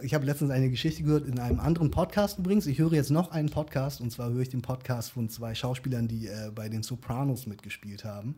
ich 0.01 0.13
habe 0.13 0.25
letztens 0.25 0.49
eine 0.49 0.69
Geschichte 0.69 1.03
gehört 1.03 1.27
in 1.27 1.39
einem 1.39 1.59
anderen 1.59 1.91
Podcast 1.91 2.39
übrigens. 2.39 2.67
Ich 2.67 2.79
höre 2.79 2.93
jetzt 2.93 3.11
noch 3.11 3.32
einen 3.32 3.49
Podcast 3.49 3.99
und 3.99 4.11
zwar 4.11 4.32
höre 4.32 4.43
ich 4.43 4.49
den 4.49 4.61
Podcast 4.61 5.11
von 5.11 5.27
zwei 5.27 5.55
Schauspielern, 5.55 6.07
die 6.07 6.27
äh, 6.27 6.51
bei 6.55 6.69
den 6.69 6.84
Sopranos 6.84 7.47
mitgespielt 7.47 8.05
haben. 8.05 8.36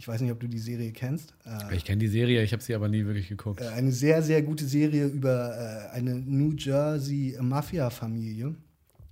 Ich 0.00 0.08
weiß 0.08 0.22
nicht, 0.22 0.32
ob 0.32 0.40
du 0.40 0.48
die 0.48 0.58
Serie 0.58 0.92
kennst. 0.92 1.34
Äh, 1.44 1.76
ich 1.76 1.84
kenne 1.84 1.98
die 1.98 2.08
Serie, 2.08 2.42
ich 2.42 2.54
habe 2.54 2.62
sie 2.62 2.74
aber 2.74 2.88
nie 2.88 3.04
wirklich 3.04 3.28
geguckt. 3.28 3.60
eine 3.60 3.92
sehr, 3.92 4.22
sehr 4.22 4.40
gute 4.40 4.64
Serie 4.64 5.04
über 5.04 5.90
eine 5.92 6.14
New 6.14 6.54
Jersey 6.56 7.36
Mafia-Familie 7.38 8.54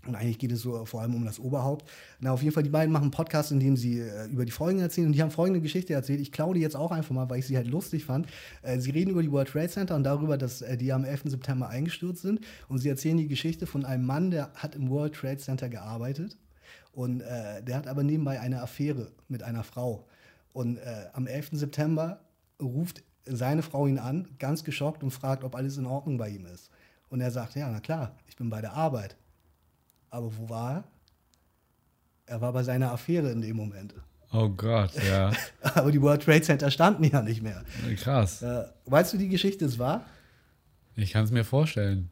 und 0.07 0.15
eigentlich 0.15 0.39
geht 0.39 0.51
es 0.51 0.63
so 0.63 0.87
vor 0.87 1.03
allem 1.03 1.15
um 1.15 1.27
das 1.27 1.39
Oberhaupt. 1.39 1.87
Na, 2.21 2.33
auf 2.33 2.41
jeden 2.41 2.55
Fall, 2.55 2.63
die 2.63 2.71
beiden 2.71 2.91
machen 2.91 3.03
einen 3.03 3.11
Podcast, 3.11 3.53
in 3.53 3.61
dem 3.61 3.77
sie 3.77 4.01
äh, 4.01 4.29
über 4.29 4.47
die 4.47 4.51
Folgen 4.51 4.81
erzählen. 4.81 5.09
Und 5.09 5.13
die 5.13 5.21
haben 5.21 5.31
folgende 5.31 5.61
Geschichte 5.61 5.93
erzählt. 5.93 6.21
Ich 6.21 6.33
klaue 6.33 6.55
die 6.55 6.61
jetzt 6.63 6.75
auch 6.75 6.91
einfach 6.91 7.15
mal, 7.15 7.29
weil 7.29 7.41
ich 7.41 7.47
sie 7.47 7.59
halt 7.59 7.67
lustig 7.67 8.07
fand. 8.07 8.27
Äh, 8.63 8.79
sie 8.81 8.91
reden 8.91 9.11
über 9.11 9.23
die 9.23 9.31
World 9.31 9.49
Trade 9.49 9.69
Center 9.69 9.95
und 9.95 10.05
darüber, 10.05 10.39
dass 10.39 10.63
äh, 10.63 10.79
die 10.79 10.95
am 10.95 11.05
11. 11.05 11.25
September 11.27 11.69
eingestürzt 11.69 12.23
sind. 12.23 12.41
Und 12.69 12.79
sie 12.79 12.89
erzählen 12.89 13.19
die 13.19 13.29
Geschichte 13.29 13.67
von 13.67 13.85
einem 13.85 14.07
Mann, 14.07 14.31
der 14.31 14.51
hat 14.55 14.75
im 14.75 14.89
World 14.89 15.15
Trade 15.15 15.37
Center 15.37 15.69
gearbeitet. 15.69 16.39
Und 16.93 17.21
äh, 17.21 17.63
der 17.63 17.77
hat 17.77 17.87
aber 17.87 18.03
nebenbei 18.03 18.41
eine 18.41 18.63
Affäre 18.63 19.13
mit 19.29 19.43
einer 19.43 19.63
Frau. 19.63 20.07
Und 20.53 20.79
äh, 20.79 21.07
am 21.13 21.27
11. 21.27 21.51
September 21.53 22.21
ruft 22.61 23.03
seine 23.25 23.63
Frau 23.63 23.87
ihn 23.87 23.99
an, 23.99 24.29
ganz 24.39 24.65
geschockt, 24.65 25.03
und 25.03 25.11
fragt, 25.11 25.45
ob 25.45 25.55
alles 25.55 25.77
in 25.77 25.87
Ordnung 25.87 26.19
bei 26.19 26.31
ihm 26.31 26.47
ist. 26.47 26.71
Und 27.11 27.21
er 27.21 27.31
sagt, 27.31 27.55
ja, 27.55 27.71
na 27.71 27.81
klar, 27.81 28.17
ich 28.27 28.37
bin 28.37 28.51
bei 28.51 28.61
der 28.61 28.73
Arbeit. 28.73 29.17
Aber 30.11 30.37
wo 30.37 30.49
war 30.49 30.73
er? 30.73 30.85
Er 32.27 32.41
war 32.41 32.53
bei 32.53 32.63
seiner 32.63 32.93
Affäre 32.93 33.31
in 33.31 33.41
dem 33.41 33.57
Moment. 33.57 33.95
Oh 34.33 34.49
Gott, 34.51 34.93
ja. 35.09 35.33
Aber 35.63 35.91
die 35.91 36.01
World 36.03 36.23
Trade 36.23 36.43
Center 36.43 36.71
standen 36.71 37.05
ja 37.05 37.23
nicht 37.23 37.43
mehr. 37.43 37.65
Krass. 37.97 38.43
Äh, 38.43 38.65
weißt 38.85 39.15
du, 39.15 39.19
die 39.19 39.29
Geschichte 39.29 39.65
ist 39.65 39.79
wahr? 39.79 40.05
Ich 40.97 41.13
kann 41.13 41.25
es 41.25 41.31
mir 41.31 41.45
vorstellen. 41.45 42.11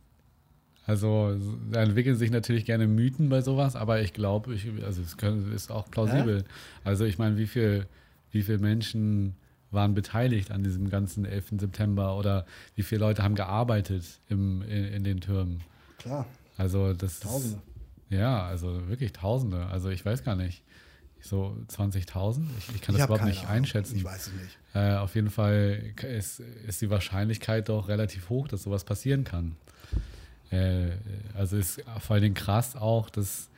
Also 0.86 1.36
da 1.72 1.82
entwickeln 1.82 2.16
sich 2.16 2.30
natürlich 2.30 2.64
gerne 2.64 2.86
Mythen 2.86 3.28
bei 3.28 3.42
sowas, 3.42 3.74
aber 3.74 4.00
ich 4.00 4.12
glaube, 4.12 4.56
also 4.84 5.02
es 5.02 5.16
können, 5.16 5.52
ist 5.52 5.72
auch 5.72 5.90
plausibel. 5.90 6.38
Ja? 6.38 6.44
Also 6.84 7.04
ich 7.04 7.18
meine, 7.18 7.36
wie 7.36 7.48
viel, 7.48 7.86
wie 8.30 8.42
viele 8.42 8.58
Menschen 8.58 9.36
waren 9.70 9.94
beteiligt 9.94 10.50
an 10.50 10.62
diesem 10.62 10.88
ganzen 10.90 11.24
11. 11.24 11.54
September 11.60 12.16
oder 12.16 12.46
wie 12.74 12.82
viele 12.82 13.00
Leute 13.00 13.22
haben 13.22 13.34
gearbeitet 13.34 14.04
im, 14.28 14.62
in, 14.62 14.84
in 14.84 15.04
den 15.04 15.20
Türmen? 15.20 15.62
Klar. 15.98 16.26
Also 16.56 16.92
das 16.92 17.20
Tausende. 17.20 17.60
Ja, 18.08 18.46
also 18.46 18.88
wirklich 18.88 19.12
Tausende. 19.12 19.66
Also 19.66 19.90
ich 19.90 20.04
weiß 20.04 20.24
gar 20.24 20.36
nicht. 20.36 20.62
So 21.20 21.56
20.000? 21.68 22.44
Ich, 22.58 22.74
ich, 22.74 22.80
kann 22.80 22.94
ich 22.94 23.00
das 23.00 23.06
überhaupt 23.06 23.24
nicht 23.24 23.40
Ahnung. 23.40 23.52
einschätzen. 23.52 23.96
Ich 23.96 24.04
weiß 24.04 24.28
es 24.28 24.32
nicht. 24.32 24.58
Äh, 24.74 24.96
auf 24.96 25.14
jeden 25.14 25.30
Fall 25.30 25.82
ist, 26.02 26.40
ist 26.40 26.82
die 26.82 26.90
Wahrscheinlichkeit 26.90 27.68
doch 27.68 27.88
relativ 27.88 28.28
hoch, 28.28 28.46
dass 28.46 28.62
sowas 28.62 28.84
passieren 28.84 29.24
kann. 29.24 29.56
Äh, 30.50 30.90
also 31.34 31.56
ist 31.56 31.82
vor 32.00 32.14
allen 32.14 32.22
Dingen 32.22 32.34
krass 32.34 32.76
auch, 32.76 33.10
dass, 33.10 33.50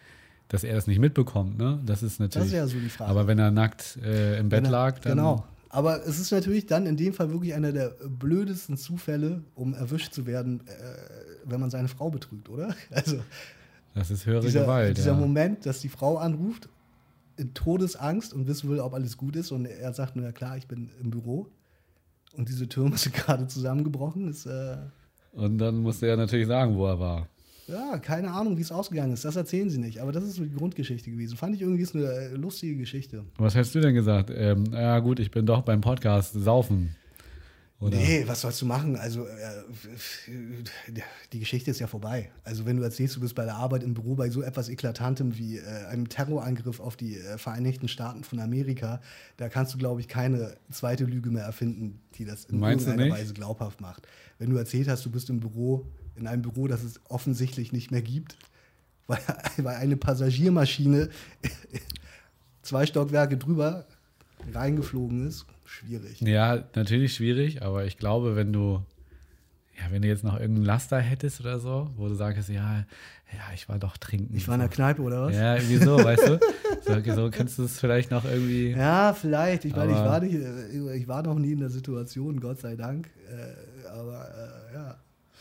dass 0.49 0.65
er 0.65 0.75
das 0.75 0.87
nicht 0.87 0.99
mitbekommt. 0.99 1.59
Ne? 1.59 1.81
Das 1.85 2.03
ist 2.03 2.21
natürlich. 2.21 2.35
Das 2.35 2.47
ist 2.47 2.53
ja 2.53 2.67
so 2.67 2.79
die 2.79 2.89
Frage. 2.89 3.11
Aber 3.11 3.27
wenn 3.27 3.39
er 3.39 3.51
nackt 3.51 3.99
äh, 4.03 4.39
im 4.39 4.49
Bett 4.49 4.65
er, 4.65 4.71
lag, 4.71 4.99
dann. 5.01 5.17
Genau. 5.17 5.45
Aber 5.71 6.07
es 6.07 6.19
ist 6.19 6.33
natürlich 6.33 6.67
dann 6.67 6.87
in 6.87 6.97
dem 6.97 7.13
Fall 7.13 7.31
wirklich 7.31 7.53
einer 7.55 7.73
der 7.73 7.91
blödesten 8.09 8.79
Zufälle, 8.79 9.43
um 9.55 9.75
erwischt 9.75 10.15
zu 10.15 10.27
werden, 10.27 10.63
äh, 10.67 10.71
wenn 11.45 11.61
man 11.61 11.69
seine 11.69 11.89
Frau 11.89 12.11
betrügt, 12.11 12.49
oder? 12.49 12.75
Also 12.91 13.21
das 13.95 14.11
ist 14.11 14.27
höhere 14.27 14.43
dieser, 14.43 14.63
Gewalt. 14.63 14.97
Dieser 14.97 15.13
ja. 15.13 15.19
Moment, 15.19 15.67
dass 15.67 15.81
die 15.81 15.89
Frau 15.89 16.19
anruft, 16.19 16.69
in 17.37 17.53
Todesangst 17.53 18.33
und 18.33 18.47
wissen 18.47 18.71
will, 18.71 18.81
ob 18.81 18.95
alles 18.95 19.17
gut 19.17 19.37
ist. 19.37 19.53
Und 19.53 19.67
er 19.67 19.93
sagt, 19.93 20.17
na 20.17 20.33
klar, 20.33 20.57
ich 20.57 20.67
bin 20.67 20.91
im 21.01 21.11
Büro. 21.11 21.49
Und 22.35 22.49
diese 22.49 22.69
Türme 22.69 22.97
sind 22.97 23.15
gerade 23.15 23.47
zusammengebrochen. 23.47 24.29
Ist, 24.29 24.47
äh 24.47 24.77
und 25.33 25.59
dann 25.59 25.79
musste 25.79 26.07
er 26.07 26.17
natürlich 26.17 26.47
sagen, 26.47 26.77
wo 26.77 26.87
er 26.87 26.99
war. 26.99 27.29
Ja, 27.69 27.99
keine 27.99 28.31
Ahnung, 28.33 28.57
wie 28.57 28.63
es 28.63 28.73
ausgegangen 28.73 29.13
ist. 29.13 29.25
Das 29.25 29.37
erzählen 29.37 29.69
sie 29.69 29.79
nicht. 29.79 30.01
Aber 30.01 30.11
das 30.11 30.25
ist 30.25 30.37
so 30.37 30.43
die 30.43 30.55
Grundgeschichte 30.55 31.11
gewesen. 31.11 31.37
Fand 31.37 31.55
ich 31.55 31.61
irgendwie 31.61 31.83
ist 31.83 31.95
eine 31.95 32.07
äh, 32.07 32.29
lustige 32.35 32.77
Geschichte. 32.77 33.25
Was 33.37 33.55
hättest 33.55 33.75
du 33.75 33.81
denn 33.81 33.95
gesagt? 33.95 34.31
Ähm, 34.35 34.65
ja, 34.73 34.99
gut, 35.01 35.21
ich 35.21 35.31
bin 35.31 35.45
doch 35.45 35.63
beim 35.63 35.81
Podcast 35.81 36.33
saufen. 36.33 36.97
Oder? 37.81 37.97
Nee, 37.97 38.25
was 38.27 38.41
sollst 38.41 38.61
du 38.61 38.67
machen? 38.67 38.97
Also, 38.97 39.25
äh, 39.25 39.63
die 41.33 41.39
Geschichte 41.39 41.71
ist 41.71 41.79
ja 41.79 41.87
vorbei. 41.87 42.31
Also, 42.43 42.67
wenn 42.67 42.77
du 42.77 42.83
erzählst, 42.83 43.15
du 43.15 43.21
bist 43.21 43.37
bei 43.37 43.45
der 43.45 43.55
Arbeit 43.55 43.85
im 43.85 43.95
Büro 43.95 44.17
bei 44.17 44.31
so 44.31 44.43
etwas 44.43 44.69
Eklatantem 44.69 45.39
wie 45.39 45.59
äh, 45.59 45.87
einem 45.87 46.09
Terrorangriff 46.09 46.81
auf 46.81 46.97
die 46.97 47.19
äh, 47.19 47.39
Vereinigten 47.39 47.87
Staaten 47.87 48.25
von 48.25 48.41
Amerika, 48.41 49.01
da 49.37 49.49
kannst 49.49 49.75
du, 49.75 49.79
glaube 49.79 50.01
ich, 50.01 50.09
keine 50.09 50.57
zweite 50.73 51.05
Lüge 51.05 51.31
mehr 51.31 51.45
erfinden, 51.45 52.01
die 52.17 52.25
das 52.25 52.47
in 52.47 52.59
Meinst 52.59 52.89
irgendeiner 52.89 53.15
Weise 53.15 53.33
glaubhaft 53.33 53.81
macht. 53.81 54.09
Wenn 54.41 54.51
du 54.51 54.57
erzählt 54.57 54.89
hast, 54.89 55.05
du 55.05 55.11
bist 55.11 55.31
im 55.31 55.39
Büro, 55.39 55.87
in 56.19 56.27
einem 56.27 56.43
Büro, 56.43 56.67
das 56.67 56.83
es 56.83 57.01
offensichtlich 57.09 57.73
nicht 57.73 57.91
mehr 57.91 58.03
gibt, 58.03 58.37
weil, 59.07 59.19
weil 59.59 59.77
eine 59.77 59.97
Passagiermaschine 59.97 61.09
zwei 62.63 62.87
Stockwerke 62.87 63.37
drüber 63.37 63.87
reingeflogen 64.53 65.27
ist, 65.27 65.47
schwierig. 65.65 66.21
Ja, 66.21 66.65
natürlich 66.75 67.15
schwierig, 67.15 67.63
aber 67.63 67.85
ich 67.85 67.99
glaube, 67.99 68.37
wenn 68.37 68.53
du, 68.53 68.83
ja, 69.77 69.91
wenn 69.91 70.03
du 70.03 70.09
jetzt 70.09 70.25
noch 70.25 70.39
irgendeinen 70.39 70.67
Laster 70.67 71.01
hättest 71.01 71.41
oder 71.41 71.59
so, 71.59 71.91
wo 71.97 72.09
du 72.09 72.15
sagst, 72.15 72.49
ja, 72.49 72.85
ja, 73.33 73.43
ich 73.55 73.69
war 73.69 73.79
doch 73.79 73.99
trinken. 73.99 74.35
Ich 74.35 74.49
war 74.49 74.55
in 74.55 74.61
der 74.61 74.71
Kneipe 74.71 75.03
oder 75.03 75.27
was? 75.27 75.37
Ja, 75.37 75.57
irgendwie 75.57 75.77
so, 75.77 76.03
weißt 76.03 76.29
du? 76.29 76.41
So, 76.81 77.15
so 77.15 77.31
kannst 77.31 77.59
du 77.59 77.65
es 77.65 77.79
vielleicht 77.79 78.11
noch 78.11 78.25
irgendwie. 78.25 78.71
Ja, 78.77 79.13
vielleicht. 79.13 79.67
Ich 79.67 79.77
meine, 79.77 79.93
ich 79.93 79.99
war, 79.99 80.21
nicht, 80.21 80.35
ich 80.35 81.09
war 81.09 81.23
noch 81.23 81.39
nie 81.39 81.53
in 81.53 81.59
der 81.59 81.69
Situation, 81.69 82.41
Gott 82.41 82.61
sei 82.61 82.77
Dank. 82.77 83.11
Äh, 83.29 83.87
aber 83.89 84.29
äh, 84.71 84.75
ja. 84.75 84.97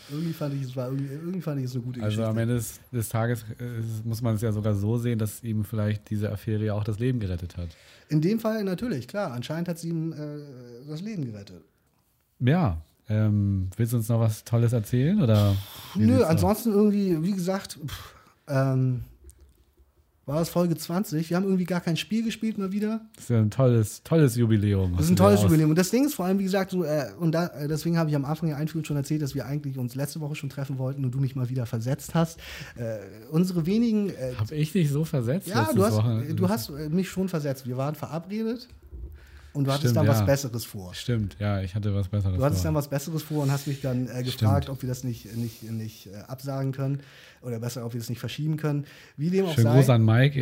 Irgendwie 0.10 0.34
fand 0.34 0.54
ich, 0.54 0.64
es 0.64 0.76
war 0.76 0.88
irgendwie, 0.88 1.14
irgendwie 1.14 1.42
fand 1.42 1.60
ich 1.60 1.66
es 1.66 1.76
eine 1.76 1.84
gute 1.84 2.02
also 2.02 2.08
Geschichte. 2.08 2.28
Also 2.28 2.32
am 2.32 2.38
Ende 2.38 2.56
des, 2.56 2.80
des 2.92 3.10
Tages 3.10 3.44
äh, 3.60 4.08
muss 4.08 4.22
man 4.22 4.36
es 4.36 4.42
ja 4.42 4.52
sogar 4.52 4.74
so 4.76 4.98
sehen, 4.98 5.20
dass 5.20 5.44
ihm 5.44 5.64
vielleicht 5.64 6.10
diese 6.10 6.32
Affäre 6.32 6.66
ja 6.66 6.74
auch 6.74 6.84
das 6.84 7.00
Leben 7.00 7.20
gerettet 7.20 7.58
hat. 7.58 7.70
In 8.10 8.22
dem 8.22 8.40
Fall 8.40 8.64
natürlich, 8.64 9.08
klar. 9.08 9.32
Anscheinend 9.32 9.68
hat 9.68 9.80
sie 9.80 9.90
ihm 9.90 10.14
äh, 10.14 10.18
das 10.88 11.02
Leben 11.02 11.26
gerettet. 11.26 11.64
Ja. 12.40 12.82
Ähm, 13.10 13.70
willst 13.78 13.94
du 13.94 13.98
uns 13.98 14.10
noch 14.10 14.20
was 14.20 14.44
Tolles 14.44 14.74
erzählen? 14.74 15.22
Oder 15.22 15.56
Nö, 15.96 16.24
ansonsten 16.24 16.72
irgendwie, 16.72 17.24
wie 17.24 17.32
gesagt, 17.32 17.80
pff, 17.86 18.16
ähm, 18.50 19.04
war 20.28 20.40
das 20.40 20.50
Folge 20.50 20.76
20. 20.76 21.30
Wir 21.30 21.38
haben 21.38 21.46
irgendwie 21.46 21.64
gar 21.64 21.80
kein 21.80 21.96
Spiel 21.96 22.24
gespielt 22.24 22.58
mal 22.58 22.74
wieder. 22.74 23.00
Das 23.16 23.24
ist 23.24 23.30
ja 23.30 23.40
ein 23.40 23.50
tolles, 23.50 24.04
tolles 24.04 24.36
Jubiläum. 24.36 24.92
Das 24.98 25.06
ist 25.06 25.12
ein 25.12 25.16
tolles 25.16 25.42
Jubiläum. 25.42 25.70
Und 25.70 25.78
das 25.78 25.90
Ding 25.90 26.06
ist 26.06 26.16
vor 26.16 26.26
allem, 26.26 26.38
wie 26.38 26.44
gesagt, 26.44 26.72
so, 26.72 26.84
äh, 26.84 27.06
und 27.18 27.32
da, 27.32 27.48
äh, 27.48 27.70
deswegen 27.70 27.98
habe 27.98 28.10
ich 28.10 28.16
am 28.16 28.26
Anfang 28.26 28.50
der 28.50 28.58
Einführung 28.58 28.84
schon 28.84 28.98
erzählt, 28.98 29.22
dass 29.22 29.36
wir 29.36 29.46
eigentlich 29.46 29.78
uns 29.78 29.96
letzte 29.96 30.20
Woche 30.20 30.36
schon 30.36 30.50
treffen 30.50 30.78
wollten 30.78 31.06
und 31.06 31.12
du 31.12 31.20
mich 31.20 31.38
mal 31.38 31.50
wieder 31.50 31.66
versetzt 31.66 32.14
hast. 32.14 32.40
Äh, 32.76 32.98
unsere 33.32 33.66
wenigen. 33.66 34.10
Äh, 34.10 34.34
habe 34.38 34.54
ich 34.54 34.74
dich 34.74 34.92
so 34.92 35.06
versetzt? 35.06 35.48
Ja, 35.48 35.72
du 35.74 35.84
hast, 35.84 35.96
Woche? 35.96 36.36
du 36.36 36.50
hast 36.50 36.70
äh, 36.72 36.90
mich 36.90 37.10
schon 37.10 37.30
versetzt. 37.30 37.66
Wir 37.66 37.78
waren 37.78 37.96
verabredet. 37.96 38.68
Und 39.58 39.64
du 39.64 39.72
hattest 39.72 39.92
Stimmt, 39.92 39.98
dann 39.98 40.06
ja. 40.06 40.12
was 40.12 40.26
Besseres 40.26 40.66
vor. 40.66 40.94
Stimmt, 40.94 41.36
ja, 41.40 41.62
ich 41.62 41.74
hatte 41.74 41.94
was 41.96 42.08
Besseres 42.08 42.34
vor. 42.34 42.38
Du 42.38 42.46
hattest 42.46 42.62
vor. 42.62 42.68
dann 42.68 42.76
was 42.76 42.88
Besseres 42.88 43.24
vor 43.24 43.42
und 43.42 43.52
hast 43.52 43.66
mich 43.66 43.82
dann 43.82 44.08
äh, 44.08 44.22
gefragt, 44.22 44.66
Stimmt. 44.66 44.78
ob 44.78 44.84
wir 44.84 44.88
das 44.88 45.04
nicht, 45.04 45.36
nicht, 45.36 45.64
nicht 45.64 46.08
äh, 46.08 46.18
absagen 46.28 46.74
können 46.74 47.00
oder 47.42 47.60
besser, 47.60 47.84
ob 47.84 47.94
wir 47.94 48.00
das 48.00 48.08
nicht 48.10 48.20
verschieben 48.20 48.58
können. 48.58 48.86
Wie 49.16 49.32
dem 49.32 49.46
auch 49.46 49.56
Schön 49.56 49.64
sei. 49.64 49.76
Gruß 49.76 49.90
an 49.90 50.06
Mike. 50.06 50.40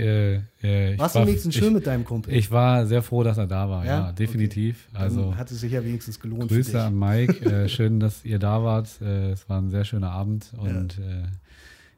Äh, 0.61 0.91
äh 0.91 0.99
Warst 0.99 1.16
du 1.16 1.22
wenigstens 1.22 1.55
schön 1.55 1.72
mit 1.72 1.88
deinem 1.88 2.03
Kumpel? 2.03 2.34
Ich 2.34 2.51
war 2.51 2.86
sehr 2.86 3.01
froh, 3.01 3.24
dass 3.24 3.38
er 3.38 3.47
da 3.47 3.70
war, 3.70 3.86
ja, 3.86 4.07
ja 4.07 4.11
definitiv. 4.11 4.89
Okay. 4.91 5.03
Also 5.03 5.36
hat 5.38 5.49
es 5.49 5.61
sich 5.61 5.72
ja 5.72 5.82
wenigstens 5.82 6.20
gelohnt. 6.20 6.49
Grüße 6.49 6.82
an 6.82 6.99
Mike. 6.99 7.45
Äh, 7.45 7.70
schön, 7.70 8.01
dass 8.01 8.26
ihr 8.26 8.39
da 8.39 8.63
wart. 8.63 8.89
Äh, 9.01 9.32
es 9.32 9.47
war 9.47 9.61
ein 9.61 9.70
sehr 9.70 9.86
schöner 9.86 10.11
Abend 10.11 10.51
und 10.57 10.97
ja. 10.97 11.05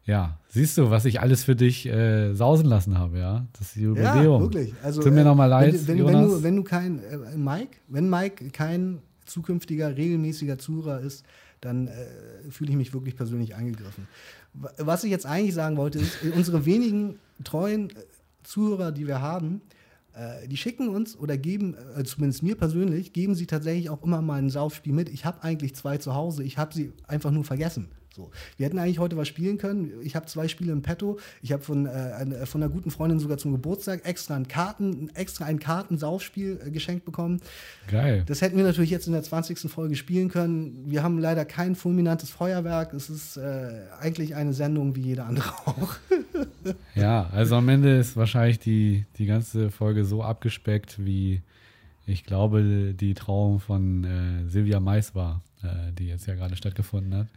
Ja, 0.07 0.39
siehst 0.47 0.77
du, 0.77 0.89
was 0.89 1.03
ich 1.03 1.19
alles 1.19 1.43
für 1.43 1.55
dich 1.55 1.85
äh, 1.85 2.33
sausen 2.33 2.65
lassen 2.65 2.97
habe, 2.97 3.19
ja? 3.19 3.45
Das 3.59 3.75
Jubiläum. 3.75 4.15
Ja, 4.15 4.39
wirklich. 4.39 4.73
Also, 4.81 5.01
Tut 5.01 5.11
mir 5.11 5.21
äh, 5.21 5.25
nochmal 5.25 5.49
leid, 5.49 5.73
wenn, 5.85 5.99
wenn, 5.99 6.07
wenn, 6.07 6.21
du, 6.23 6.43
wenn 6.43 6.55
du 6.55 6.63
kein, 6.63 6.99
äh, 7.03 7.37
Mike, 7.37 7.77
wenn 7.89 8.09
Mike 8.09 8.49
kein 8.51 8.99
zukünftiger, 9.25 9.97
regelmäßiger 9.97 10.57
Zuhörer 10.57 11.01
ist, 11.01 11.25
dann 11.59 11.87
äh, 11.87 11.91
fühle 12.49 12.71
ich 12.71 12.77
mich 12.77 12.93
wirklich 12.93 13.17
persönlich 13.17 13.55
angegriffen. 13.55 14.07
Was 14.53 15.03
ich 15.03 15.11
jetzt 15.11 15.25
eigentlich 15.25 15.53
sagen 15.53 15.75
wollte, 15.75 15.99
ist, 15.99 16.23
äh, 16.23 16.29
unsere 16.29 16.65
wenigen 16.65 17.19
treuen 17.43 17.89
äh, 17.89 17.93
Zuhörer, 18.43 18.93
die 18.93 19.07
wir 19.07 19.21
haben, 19.21 19.61
die 20.47 20.57
schicken 20.57 20.89
uns 20.89 21.15
oder 21.15 21.37
geben, 21.37 21.75
zumindest 22.03 22.41
mir 22.41 22.55
persönlich, 22.55 23.13
geben 23.13 23.35
sie 23.35 23.45
tatsächlich 23.45 23.91
auch 23.91 24.01
immer 24.01 24.23
mal 24.23 24.41
ein 24.41 24.49
Saufspiel 24.49 24.91
mit. 24.91 25.09
Ich 25.09 25.25
habe 25.25 25.43
eigentlich 25.43 25.75
zwei 25.75 25.99
zu 25.99 26.15
Hause, 26.15 26.43
ich 26.43 26.57
habe 26.57 26.73
sie 26.73 26.91
einfach 27.07 27.29
nur 27.29 27.43
vergessen. 27.43 27.89
So. 28.17 28.31
Wir 28.57 28.65
hätten 28.65 28.79
eigentlich 28.79 28.97
heute 28.97 29.15
was 29.15 29.27
spielen 29.27 29.59
können. 29.59 29.91
Ich 30.01 30.15
habe 30.15 30.25
zwei 30.25 30.47
Spiele 30.47 30.71
im 30.71 30.81
Petto. 30.81 31.19
Ich 31.43 31.51
habe 31.51 31.61
von, 31.61 31.85
äh, 31.85 32.47
von 32.47 32.63
einer 32.63 32.71
guten 32.71 32.89
Freundin 32.89 33.19
sogar 33.19 33.37
zum 33.37 33.51
Geburtstag 33.51 34.05
extra 34.05 34.35
ein 34.35 34.47
Karten, 34.47 35.11
extra 35.13 35.45
ein 35.45 35.59
Kartensaufspiel 35.59 36.59
äh, 36.65 36.71
geschenkt 36.71 37.05
bekommen. 37.05 37.39
Geil. 37.89 38.23
Das 38.25 38.41
hätten 38.41 38.57
wir 38.57 38.63
natürlich 38.63 38.89
jetzt 38.89 39.05
in 39.05 39.13
der 39.13 39.21
20. 39.21 39.71
Folge 39.71 39.95
spielen 39.95 40.29
können. 40.29 40.85
Wir 40.87 41.03
haben 41.03 41.19
leider 41.19 41.45
kein 41.45 41.75
fulminantes 41.75 42.31
Feuerwerk. 42.31 42.91
Es 42.93 43.11
ist 43.11 43.37
äh, 43.37 43.83
eigentlich 43.99 44.33
eine 44.33 44.53
Sendung 44.53 44.95
wie 44.95 45.01
jede 45.01 45.23
andere 45.23 45.49
auch. 45.65 45.95
ja, 46.95 47.29
also 47.31 47.55
am 47.55 47.69
Ende 47.69 47.99
ist 47.99 48.17
wahrscheinlich 48.17 48.57
die, 48.57 49.05
die 49.19 49.27
ganze 49.27 49.69
Folge 49.69 50.05
so 50.05 50.23
abgespeckt, 50.23 51.05
wie 51.05 51.43
ich 52.07 52.23
glaube, 52.23 52.95
die 52.97 53.13
Trauung 53.13 53.59
von 53.59 54.05
äh, 54.05 54.49
Silvia 54.49 54.79
Mais 54.79 55.13
war, 55.13 55.43
äh, 55.45 55.46
die 55.97 56.07
jetzt 56.07 56.27
ja 56.27 56.35
gerade 56.35 56.55
stattgefunden 56.55 57.15
hat. 57.15 57.27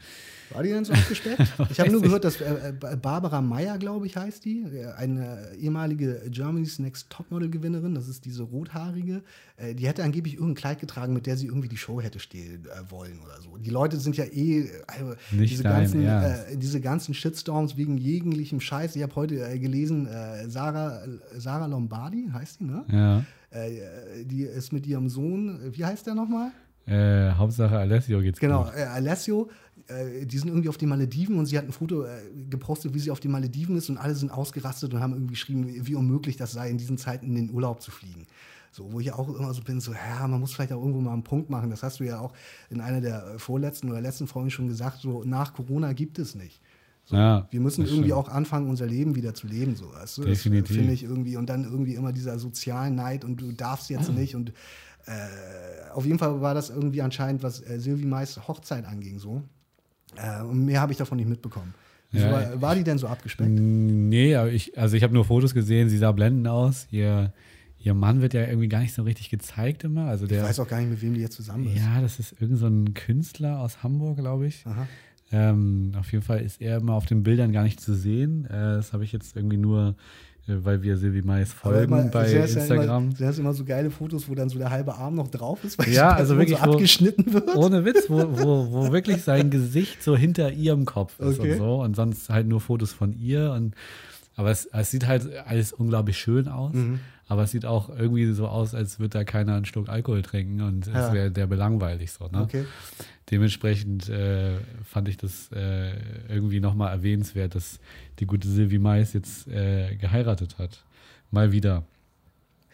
War 0.50 0.62
die 0.62 0.70
denn 0.70 0.84
so 0.84 0.92
abgespeckt? 0.92 1.40
ich 1.70 1.80
habe 1.80 1.90
nur 1.90 2.02
gehört, 2.02 2.24
dass 2.24 2.40
äh, 2.40 2.70
äh, 2.70 2.96
Barbara 2.96 3.40
Meyer, 3.40 3.78
glaube 3.78 4.06
ich, 4.06 4.16
heißt 4.16 4.44
die, 4.44 4.62
äh, 4.62 4.92
eine 4.96 5.52
ehemalige 5.58 6.22
Germany's 6.28 6.78
Next 6.78 7.08
Topmodel-Gewinnerin, 7.10 7.94
das 7.94 8.08
ist 8.08 8.24
diese 8.24 8.42
rothaarige, 8.42 9.22
äh, 9.56 9.74
die 9.74 9.86
hätte 9.86 10.02
angeblich 10.02 10.34
irgendein 10.34 10.56
Kleid 10.56 10.80
getragen, 10.80 11.12
mit 11.12 11.26
der 11.26 11.36
sie 11.36 11.46
irgendwie 11.46 11.68
die 11.68 11.76
Show 11.76 12.00
hätte 12.00 12.18
stehlen 12.18 12.66
äh, 12.66 12.90
wollen 12.90 13.20
oder 13.24 13.40
so. 13.40 13.56
Die 13.56 13.70
Leute 13.70 13.98
sind 13.98 14.16
ja 14.16 14.24
eh, 14.24 14.68
also, 14.86 15.14
diese, 15.30 15.62
dein 15.62 15.82
ganzen, 15.82 16.06
äh, 16.06 16.56
diese 16.56 16.80
ganzen 16.80 17.14
Shitstorms 17.14 17.76
wegen 17.76 17.96
jeglichem 17.96 18.60
Scheiß. 18.60 18.96
Ich 18.96 19.02
habe 19.02 19.14
heute 19.14 19.36
äh, 19.36 19.58
gelesen, 19.58 20.06
äh, 20.06 20.48
Sarah, 20.48 21.02
Sarah 21.36 21.66
Lombardi 21.66 22.28
heißt 22.32 22.60
die, 22.60 22.64
ne? 22.64 22.84
Ja. 22.90 23.24
Äh, 23.50 24.24
die 24.24 24.42
ist 24.42 24.72
mit 24.72 24.86
ihrem 24.86 25.08
Sohn, 25.08 25.60
äh, 25.60 25.76
wie 25.76 25.84
heißt 25.84 26.06
der 26.06 26.14
nochmal? 26.14 26.50
Äh, 26.90 27.32
Hauptsache 27.32 27.78
Alessio 27.78 28.20
geht's 28.20 28.40
Genau, 28.40 28.64
gut. 28.64 28.72
äh, 28.76 28.82
Alessio, 28.84 29.48
äh, 29.86 30.26
die 30.26 30.38
sind 30.38 30.48
irgendwie 30.48 30.68
auf 30.68 30.76
den 30.76 30.88
Malediven 30.88 31.38
und 31.38 31.46
sie 31.46 31.56
hat 31.56 31.64
ein 31.64 31.72
Foto 31.72 32.04
äh, 32.04 32.08
gepostet, 32.48 32.94
wie 32.94 32.98
sie 32.98 33.10
auf 33.10 33.20
den 33.20 33.30
Malediven 33.30 33.76
ist 33.76 33.88
und 33.90 33.96
alle 33.98 34.14
sind 34.14 34.30
ausgerastet 34.30 34.92
und 34.94 35.00
haben 35.00 35.12
irgendwie 35.12 35.34
geschrieben, 35.34 35.66
wie, 35.86 35.94
unmöglich 35.94 36.36
das 36.36 36.52
sei, 36.52 36.68
in 36.70 36.78
diesen 36.78 36.98
Zeiten 36.98 37.26
in 37.26 37.34
den 37.34 37.50
Urlaub 37.50 37.80
zu 37.82 37.90
fliegen. 37.90 38.26
So, 38.72 38.92
wo 38.92 39.00
ich 39.00 39.12
auch 39.12 39.28
immer 39.36 39.52
so 39.52 39.62
bin, 39.62 39.80
so, 39.80 39.92
ja, 39.92 40.26
man 40.28 40.38
muss 40.40 40.52
vielleicht 40.52 40.72
auch 40.72 40.78
irgendwo 40.80 41.00
mal 41.00 41.12
einen 41.12 41.24
Punkt 41.24 41.50
machen. 41.50 41.70
Das 41.70 41.82
hast 41.82 41.98
du 42.00 42.04
ja 42.04 42.20
auch 42.20 42.32
in 42.70 42.80
einer 42.80 43.00
der 43.00 43.34
äh, 43.34 43.38
vorletzten 43.38 43.90
oder 43.90 44.00
letzten 44.00 44.26
Folgen 44.28 44.50
schon 44.50 44.68
gesagt, 44.68 45.00
so 45.00 45.24
nach 45.24 45.54
Corona 45.54 45.92
gibt 45.92 46.18
es 46.20 46.34
nicht. 46.36 46.60
So, 47.04 47.16
Ja, 47.16 47.48
wir 47.50 47.60
müssen 47.60 47.84
irgendwie 47.84 48.10
stimmt. 48.10 48.12
auch 48.12 48.28
anfangen, 48.28 48.68
unser 48.68 48.86
Leben 48.86 49.16
wieder 49.16 49.34
zu 49.34 49.48
leben, 49.48 49.74
so 49.74 49.92
weißt 49.92 50.18
du? 50.18 50.22
Definitiv. 50.24 50.68
Das 50.68 50.76
finde 50.76 50.92
ich 50.92 51.02
irgendwie 51.02 51.36
und 51.36 51.46
dann 51.48 51.64
irgendwie 51.64 51.94
immer 51.94 52.12
dieser 52.12 52.38
sozialen 52.38 52.94
Neid 52.94 53.24
und 53.24 53.40
du 53.40 53.50
darfst 53.50 53.90
jetzt 53.90 54.12
nicht 54.14 54.36
und 54.36 54.52
äh, 55.06 55.90
auf 55.92 56.04
jeden 56.06 56.18
Fall 56.18 56.40
war 56.40 56.54
das 56.54 56.70
irgendwie 56.70 57.02
anscheinend, 57.02 57.42
was 57.42 57.60
äh, 57.60 57.78
Sylvie 57.80 58.06
Mais 58.06 58.46
Hochzeit 58.48 58.84
anging, 58.84 59.18
so. 59.18 59.42
Äh, 60.16 60.42
und 60.42 60.64
mehr 60.64 60.80
habe 60.80 60.92
ich 60.92 60.98
davon 60.98 61.16
nicht 61.18 61.28
mitbekommen. 61.28 61.74
Ja, 62.12 62.32
war, 62.32 62.60
war 62.62 62.74
die 62.74 62.82
denn 62.82 62.98
so 62.98 63.06
abgespeckt? 63.06 63.50
Nee, 63.50 64.34
aber 64.34 64.50
ich, 64.50 64.76
also 64.76 64.96
ich 64.96 65.02
habe 65.04 65.14
nur 65.14 65.24
Fotos 65.24 65.54
gesehen, 65.54 65.88
sie 65.88 65.98
sah 65.98 66.10
blendend 66.10 66.48
aus. 66.48 66.88
Ihr, 66.90 67.32
ihr 67.78 67.94
Mann 67.94 68.20
wird 68.20 68.34
ja 68.34 68.44
irgendwie 68.46 68.68
gar 68.68 68.80
nicht 68.80 68.94
so 68.94 69.02
richtig 69.02 69.30
gezeigt 69.30 69.84
immer. 69.84 70.06
Also 70.06 70.24
Ich 70.24 70.30
der, 70.30 70.42
weiß 70.42 70.58
auch 70.58 70.66
gar 70.66 70.80
nicht, 70.80 70.90
mit 70.90 71.02
wem 71.02 71.14
die 71.14 71.20
jetzt 71.20 71.36
zusammen 71.36 71.68
ist. 71.68 71.76
ja, 71.76 72.00
das 72.00 72.18
ist 72.18 72.34
irgend 72.40 72.58
so 72.58 72.66
ein 72.66 72.94
Künstler 72.94 73.60
aus 73.60 73.84
Hamburg, 73.84 74.18
glaube 74.18 74.48
ich. 74.48 74.66
Aha. 74.66 74.88
Ähm, 75.32 75.92
auf 75.96 76.10
jeden 76.10 76.24
Fall 76.24 76.40
ist 76.40 76.60
er 76.60 76.78
immer 76.78 76.94
auf 76.94 77.06
den 77.06 77.22
Bildern 77.22 77.52
gar 77.52 77.62
nicht 77.62 77.80
zu 77.80 77.94
sehen. 77.94 78.46
Äh, 78.46 78.50
das 78.50 78.92
habe 78.92 79.04
ich 79.04 79.12
jetzt 79.12 79.36
irgendwie 79.36 79.58
nur, 79.58 79.94
weil 80.46 80.82
wir 80.82 80.96
Silvi 80.96 81.22
Mais 81.22 81.54
Aber 81.62 81.74
folgen 81.74 81.92
immer- 81.92 82.04
bei 82.10 82.32
ja 82.32 82.44
Instagram. 82.44 83.04
Immer, 83.04 83.14
du 83.14 83.24
hast 83.26 83.38
immer 83.38 83.52
so 83.54 83.64
geile 83.64 83.90
Fotos, 83.90 84.28
wo 84.28 84.34
dann 84.34 84.48
so 84.48 84.58
der 84.58 84.70
halbe 84.70 84.94
Arm 84.94 85.14
noch 85.14 85.28
drauf 85.28 85.62
ist, 85.64 85.78
weil 85.78 85.92
Ja, 85.92 86.10
also 86.10 86.36
wirklich, 86.36 86.58
so 86.58 86.64
abgeschnitten 86.64 87.32
wird. 87.32 87.54
Ohne 87.54 87.84
Witz, 87.84 88.06
wo, 88.08 88.18
wo, 88.18 88.72
wo 88.72 88.92
wirklich 88.92 89.22
sein 89.22 89.50
Gesicht 89.50 90.02
so 90.02 90.16
hinter 90.16 90.52
ihrem 90.52 90.84
Kopf 90.86 91.18
ist 91.20 91.38
Okay. 91.38 91.52
und 91.52 91.58
so. 91.58 91.82
Und 91.82 91.96
sonst 91.96 92.28
halt 92.30 92.46
nur 92.48 92.60
Fotos 92.60 92.92
von 92.92 93.12
ihr. 93.12 93.52
Und, 93.52 93.74
aber 94.36 94.50
es, 94.50 94.66
es 94.66 94.90
sieht 94.90 95.06
halt 95.06 95.28
alles 95.46 95.72
unglaublich 95.72 96.18
schön 96.18 96.48
aus. 96.48 96.74
Mhm. 96.74 97.00
Aber 97.30 97.44
es 97.44 97.52
sieht 97.52 97.64
auch 97.64 97.88
irgendwie 97.90 98.32
so 98.32 98.48
aus, 98.48 98.74
als 98.74 98.98
würde 98.98 99.18
da 99.18 99.24
keiner 99.24 99.54
einen 99.54 99.64
Schluck 99.64 99.88
Alkohol 99.88 100.22
trinken 100.22 100.62
und 100.62 100.88
Ja. 100.88 101.06
es 101.06 101.12
wäre 101.14 101.30
der 101.30 101.46
belangweilig 101.46 102.10
so. 102.10 102.26
Ne? 102.26 102.42
Okay. 102.42 102.64
Dementsprechend 103.30 104.08
äh, 104.08 104.58
fand 104.82 105.06
ich 105.08 105.16
das 105.16 105.48
äh, 105.52 105.92
irgendwie 106.28 106.58
nochmal 106.58 106.92
erwähnenswert, 106.92 107.54
dass 107.54 107.78
die 108.18 108.26
gute 108.26 108.48
Sylvie 108.48 108.80
Mais 108.80 109.12
jetzt 109.12 109.46
äh, 109.46 109.94
geheiratet 109.94 110.58
hat. 110.58 110.84
Mal 111.30 111.52
wieder. 111.52 111.84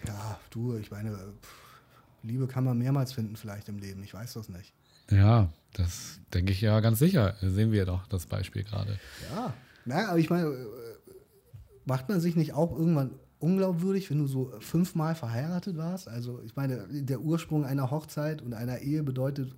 Ja, 0.07 0.41
du, 0.49 0.79
ich 0.79 0.91
meine, 0.91 1.11
pff, 1.43 1.83
Liebe 2.23 2.47
kann 2.47 2.65
man 2.65 2.79
mehrmals 2.79 3.13
finden 3.13 3.37
vielleicht 3.37 3.69
im 3.69 3.77
Leben. 3.79 4.03
Ich 4.03 4.15
weiß 4.15 4.33
das 4.33 4.49
nicht. 4.49 4.73
Ja, 5.11 5.53
das 5.75 6.19
denke 6.33 6.53
ich 6.53 6.63
ja 6.63 6.81
ganz 6.81 6.99
sicher. 6.99 7.35
Sehen 7.43 7.73
wir 7.73 7.85
doch 7.85 8.07
das 8.07 8.25
Beispiel 8.25 8.65
gerade. 8.65 8.99
Ja, 9.35 9.53
na, 9.85 10.09
aber 10.09 10.19
ich 10.19 10.31
meine, 10.31 10.47
äh, 10.47 10.67
macht 11.85 12.09
man 12.09 12.21
sich 12.23 12.37
nicht 12.37 12.55
auch 12.55 12.73
irgendwann 12.73 13.11
unglaubwürdig, 13.39 14.11
wenn 14.11 14.19
du 14.19 14.27
so 14.27 14.53
fünfmal 14.61 15.15
verheiratet 15.15 15.77
warst? 15.77 16.09
Also 16.09 16.41
ich 16.45 16.57
meine, 16.57 16.87
der 16.91 17.21
Ursprung 17.21 17.65
einer 17.65 17.91
Hochzeit 17.91 18.43
und 18.43 18.55
einer 18.55 18.79
Ehe 18.79 19.03
bedeutet, 19.03 19.55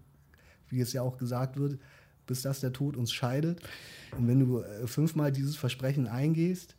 wie 0.68 0.80
es 0.80 0.92
ja 0.92 1.02
auch 1.02 1.16
gesagt 1.16 1.56
wird, 1.58 1.78
bis 2.26 2.42
dass 2.42 2.60
der 2.60 2.72
Tod 2.72 2.96
uns 2.96 3.12
scheidet. 3.12 3.60
Und 4.16 4.28
wenn 4.28 4.40
du 4.40 4.60
äh, 4.60 4.86
fünfmal 4.86 5.32
dieses 5.32 5.56
Versprechen 5.56 6.06
eingehst, 6.06 6.76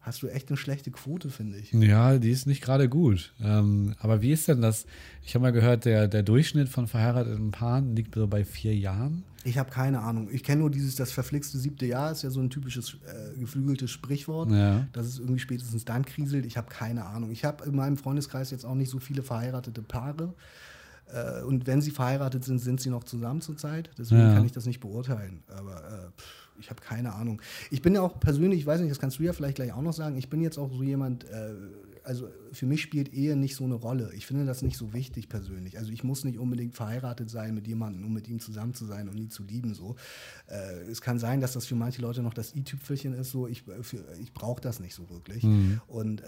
hast 0.00 0.22
du 0.22 0.28
echt 0.28 0.48
eine 0.48 0.56
schlechte 0.56 0.90
Quote, 0.90 1.28
finde 1.30 1.58
ich. 1.58 1.72
Ja, 1.72 2.18
die 2.18 2.30
ist 2.30 2.46
nicht 2.46 2.62
gerade 2.62 2.88
gut. 2.88 3.34
Ähm, 3.42 3.94
aber 3.98 4.22
wie 4.22 4.32
ist 4.32 4.48
denn 4.48 4.62
das? 4.62 4.86
Ich 5.24 5.34
habe 5.34 5.42
mal 5.42 5.52
gehört, 5.52 5.84
der, 5.84 6.08
der 6.08 6.22
Durchschnitt 6.22 6.68
von 6.68 6.86
verheirateten 6.86 7.50
Paaren 7.50 7.94
liegt 7.94 8.14
so 8.14 8.26
bei 8.26 8.44
vier 8.44 8.74
Jahren. 8.76 9.24
Ich 9.44 9.58
habe 9.58 9.70
keine 9.70 10.00
Ahnung. 10.00 10.28
Ich 10.32 10.42
kenne 10.44 10.60
nur 10.60 10.70
dieses, 10.70 10.96
das 10.96 11.12
verflixte 11.12 11.58
siebte 11.58 11.86
Jahr 11.86 12.10
ist 12.12 12.22
ja 12.22 12.30
so 12.30 12.40
ein 12.40 12.50
typisches 12.50 12.96
äh, 13.06 13.38
geflügeltes 13.38 13.90
Sprichwort, 13.90 14.50
Ja. 14.50 14.86
dass 14.92 15.06
es 15.06 15.18
irgendwie 15.18 15.38
spätestens 15.40 15.84
dann 15.84 16.04
kriselt. 16.04 16.44
Ich 16.46 16.56
habe 16.56 16.68
keine 16.68 17.04
Ahnung. 17.06 17.30
Ich 17.30 17.44
habe 17.44 17.64
in 17.64 17.74
meinem 17.76 17.96
Freundeskreis 17.96 18.50
jetzt 18.50 18.64
auch 18.64 18.74
nicht 18.74 18.90
so 18.90 18.98
viele 18.98 19.22
verheiratete 19.22 19.82
Paare. 19.82 20.34
Äh, 21.12 21.42
und 21.44 21.66
wenn 21.66 21.80
sie 21.80 21.90
verheiratet 21.90 22.44
sind, 22.44 22.58
sind 22.58 22.80
sie 22.80 22.90
noch 22.90 23.04
zusammen 23.04 23.40
zurzeit. 23.40 23.90
Deswegen 23.98 24.20
Ja. 24.20 24.34
kann 24.34 24.44
ich 24.44 24.52
das 24.52 24.66
nicht 24.66 24.80
beurteilen. 24.80 25.42
Aber 25.48 25.76
äh, 25.76 26.20
pff, 26.20 26.47
ich 26.60 26.70
habe 26.70 26.80
keine 26.80 27.14
Ahnung. 27.14 27.40
Ich 27.70 27.82
bin 27.82 27.94
ja 27.94 28.02
auch 28.02 28.18
persönlich, 28.20 28.60
ich 28.60 28.66
weiß 28.66 28.80
nicht, 28.80 28.90
das 28.90 28.98
kannst 28.98 29.18
du 29.18 29.22
ja 29.22 29.32
vielleicht 29.32 29.56
gleich 29.56 29.72
auch 29.72 29.82
noch 29.82 29.92
sagen, 29.92 30.16
ich 30.16 30.28
bin 30.28 30.40
jetzt 30.40 30.58
auch 30.58 30.70
so 30.72 30.82
jemand, 30.82 31.24
äh, 31.24 31.52
also 32.04 32.28
für 32.52 32.64
mich 32.64 32.80
spielt 32.80 33.12
Ehe 33.12 33.36
nicht 33.36 33.54
so 33.54 33.64
eine 33.64 33.74
Rolle. 33.74 34.10
Ich 34.14 34.24
finde 34.24 34.46
das 34.46 34.62
nicht 34.62 34.78
so 34.78 34.94
wichtig 34.94 35.28
persönlich. 35.28 35.76
Also 35.78 35.92
ich 35.92 36.04
muss 36.04 36.24
nicht 36.24 36.38
unbedingt 36.38 36.74
verheiratet 36.74 37.28
sein 37.28 37.54
mit 37.54 37.66
jemandem, 37.66 38.04
um 38.06 38.12
mit 38.14 38.28
ihm 38.28 38.40
zusammen 38.40 38.72
zu 38.72 38.86
sein 38.86 39.10
und 39.10 39.18
ihn 39.18 39.28
zu 39.30 39.42
lieben. 39.44 39.74
So. 39.74 39.96
Äh, 40.46 40.90
es 40.90 41.02
kann 41.02 41.18
sein, 41.18 41.40
dass 41.42 41.52
das 41.52 41.66
für 41.66 41.74
manche 41.74 42.00
Leute 42.00 42.22
noch 42.22 42.32
das 42.32 42.54
i-Tüpfelchen 42.54 43.12
ist. 43.12 43.30
So. 43.30 43.46
Ich, 43.46 43.68
äh, 43.68 43.82
für- 43.82 44.04
ich 44.22 44.32
brauche 44.32 44.60
das 44.62 44.80
nicht 44.80 44.94
so 44.94 45.10
wirklich. 45.10 45.42
Mhm. 45.44 45.80
Und 45.86 46.22
äh, 46.22 46.24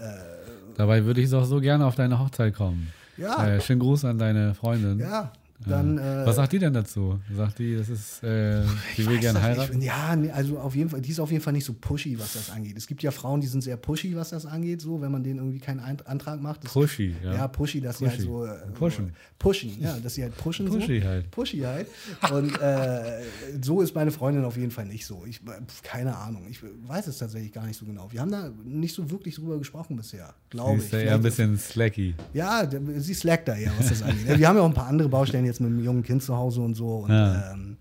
Dabei 0.77 1.05
würde 1.05 1.21
ich 1.21 1.29
doch 1.31 1.45
so 1.45 1.59
gerne 1.59 1.85
auf 1.87 1.95
deine 1.95 2.19
Hochzeit 2.19 2.53
kommen. 2.53 2.89
Ja. 3.17 3.47
Äh, 3.47 3.61
schönen 3.61 3.79
Gruß 3.79 4.05
an 4.05 4.19
deine 4.19 4.53
Freundin. 4.53 4.99
ja, 4.99 5.33
dann. 5.67 5.97
Äh, 5.97 6.25
Was 6.25 6.35
sagt 6.35 6.53
die 6.53 6.59
denn 6.59 6.73
dazu? 6.73 7.19
Sagt 7.35 7.59
die, 7.59 7.75
das 7.75 7.89
ist, 7.89 8.23
äh, 8.23 8.61
die 8.97 9.05
will 9.05 9.19
gerne 9.19 9.39
das 9.39 9.69
nicht. 9.69 9.83
heiraten? 9.83 10.27
Ja, 10.27 10.33
also 10.33 10.59
auf 10.59 10.75
jeden 10.75 10.89
Fall, 10.89 11.01
die 11.01 11.11
ist 11.11 11.19
auf 11.19 11.31
jeden 11.31 11.43
Fall 11.43 11.53
nicht 11.53 11.65
so 11.65 11.73
pushy, 11.73 12.17
was 12.19 12.33
das 12.33 12.49
angeht. 12.49 12.77
Es 12.77 12.87
gibt 12.87 13.03
ja 13.03 13.11
Frauen, 13.11 13.41
die 13.41 13.47
sind 13.47 13.61
sehr 13.61 13.77
pushy, 13.77 14.15
was 14.15 14.29
das 14.29 14.45
angeht, 14.45 14.81
so, 14.81 15.01
wenn 15.01 15.11
man 15.11 15.23
denen 15.23 15.39
irgendwie 15.39 15.59
keinen 15.59 15.79
Ein- 15.79 16.01
Antrag 16.05 16.41
macht. 16.41 16.61
Pushy, 16.63 17.15
ja. 17.23 17.33
Ja, 17.33 17.47
pushy, 17.47 17.81
dass 17.81 17.97
sie 17.99 18.07
halt 18.07 18.21
so. 18.21 18.45
äh, 18.45 18.51
Pushen. 18.73 19.13
Pushen, 19.39 19.71
ja, 19.79 19.97
dass 20.01 20.15
sie 20.15 20.23
halt 20.23 20.37
pushen. 20.37 20.65
Pushy 20.67 21.01
so. 21.01 21.07
halt. 21.07 21.31
Pushy 21.31 21.59
halt. 21.59 21.87
Und 22.31 22.59
äh, 22.61 23.21
so 23.61 23.81
ist 23.81 23.95
meine 23.95 24.11
Freundin 24.11 24.43
auf 24.45 24.57
jeden 24.57 24.71
Fall 24.71 24.85
nicht 24.85 25.05
so. 25.05 25.23
Ich, 25.27 25.37
äh, 25.47 25.51
keine 25.83 26.15
Ahnung. 26.15 26.45
Ich 26.49 26.59
weiß 26.63 27.07
es 27.07 27.17
tatsächlich 27.17 27.51
gar 27.51 27.65
nicht 27.65 27.77
so 27.77 27.85
genau. 27.85 28.11
Wir 28.11 28.21
haben 28.21 28.31
da 28.31 28.51
nicht 28.63 28.93
so 28.95 29.09
wirklich 29.09 29.35
drüber 29.35 29.57
gesprochen 29.57 29.95
bisher, 29.95 30.33
glaube 30.49 30.77
ich. 30.77 30.85
ist 30.85 30.93
ja 30.93 30.99
eher 30.99 31.15
ein 31.15 31.21
bisschen 31.21 31.57
slacky. 31.57 32.15
ja, 32.33 32.67
sie 32.97 33.13
slackt 33.13 33.47
da 33.47 33.55
eher, 33.55 33.71
was 33.77 33.89
das 33.89 34.01
angeht. 34.03 34.37
Wir 34.37 34.47
haben 34.47 34.55
ja 34.57 34.61
auch 34.61 34.67
ein 34.67 34.73
paar 34.73 34.87
andere 34.87 35.09
Baustellen 35.09 35.45
jetzt 35.51 35.61
mit 35.61 35.69
einem 35.69 35.83
jungen 35.83 36.03
Kind 36.03 36.23
zu 36.23 36.35
Hause 36.35 36.61
und 36.61 36.75
so. 36.75 36.99
Und, 36.99 37.11
Ja. 37.11 37.51
ähm, 37.53 37.77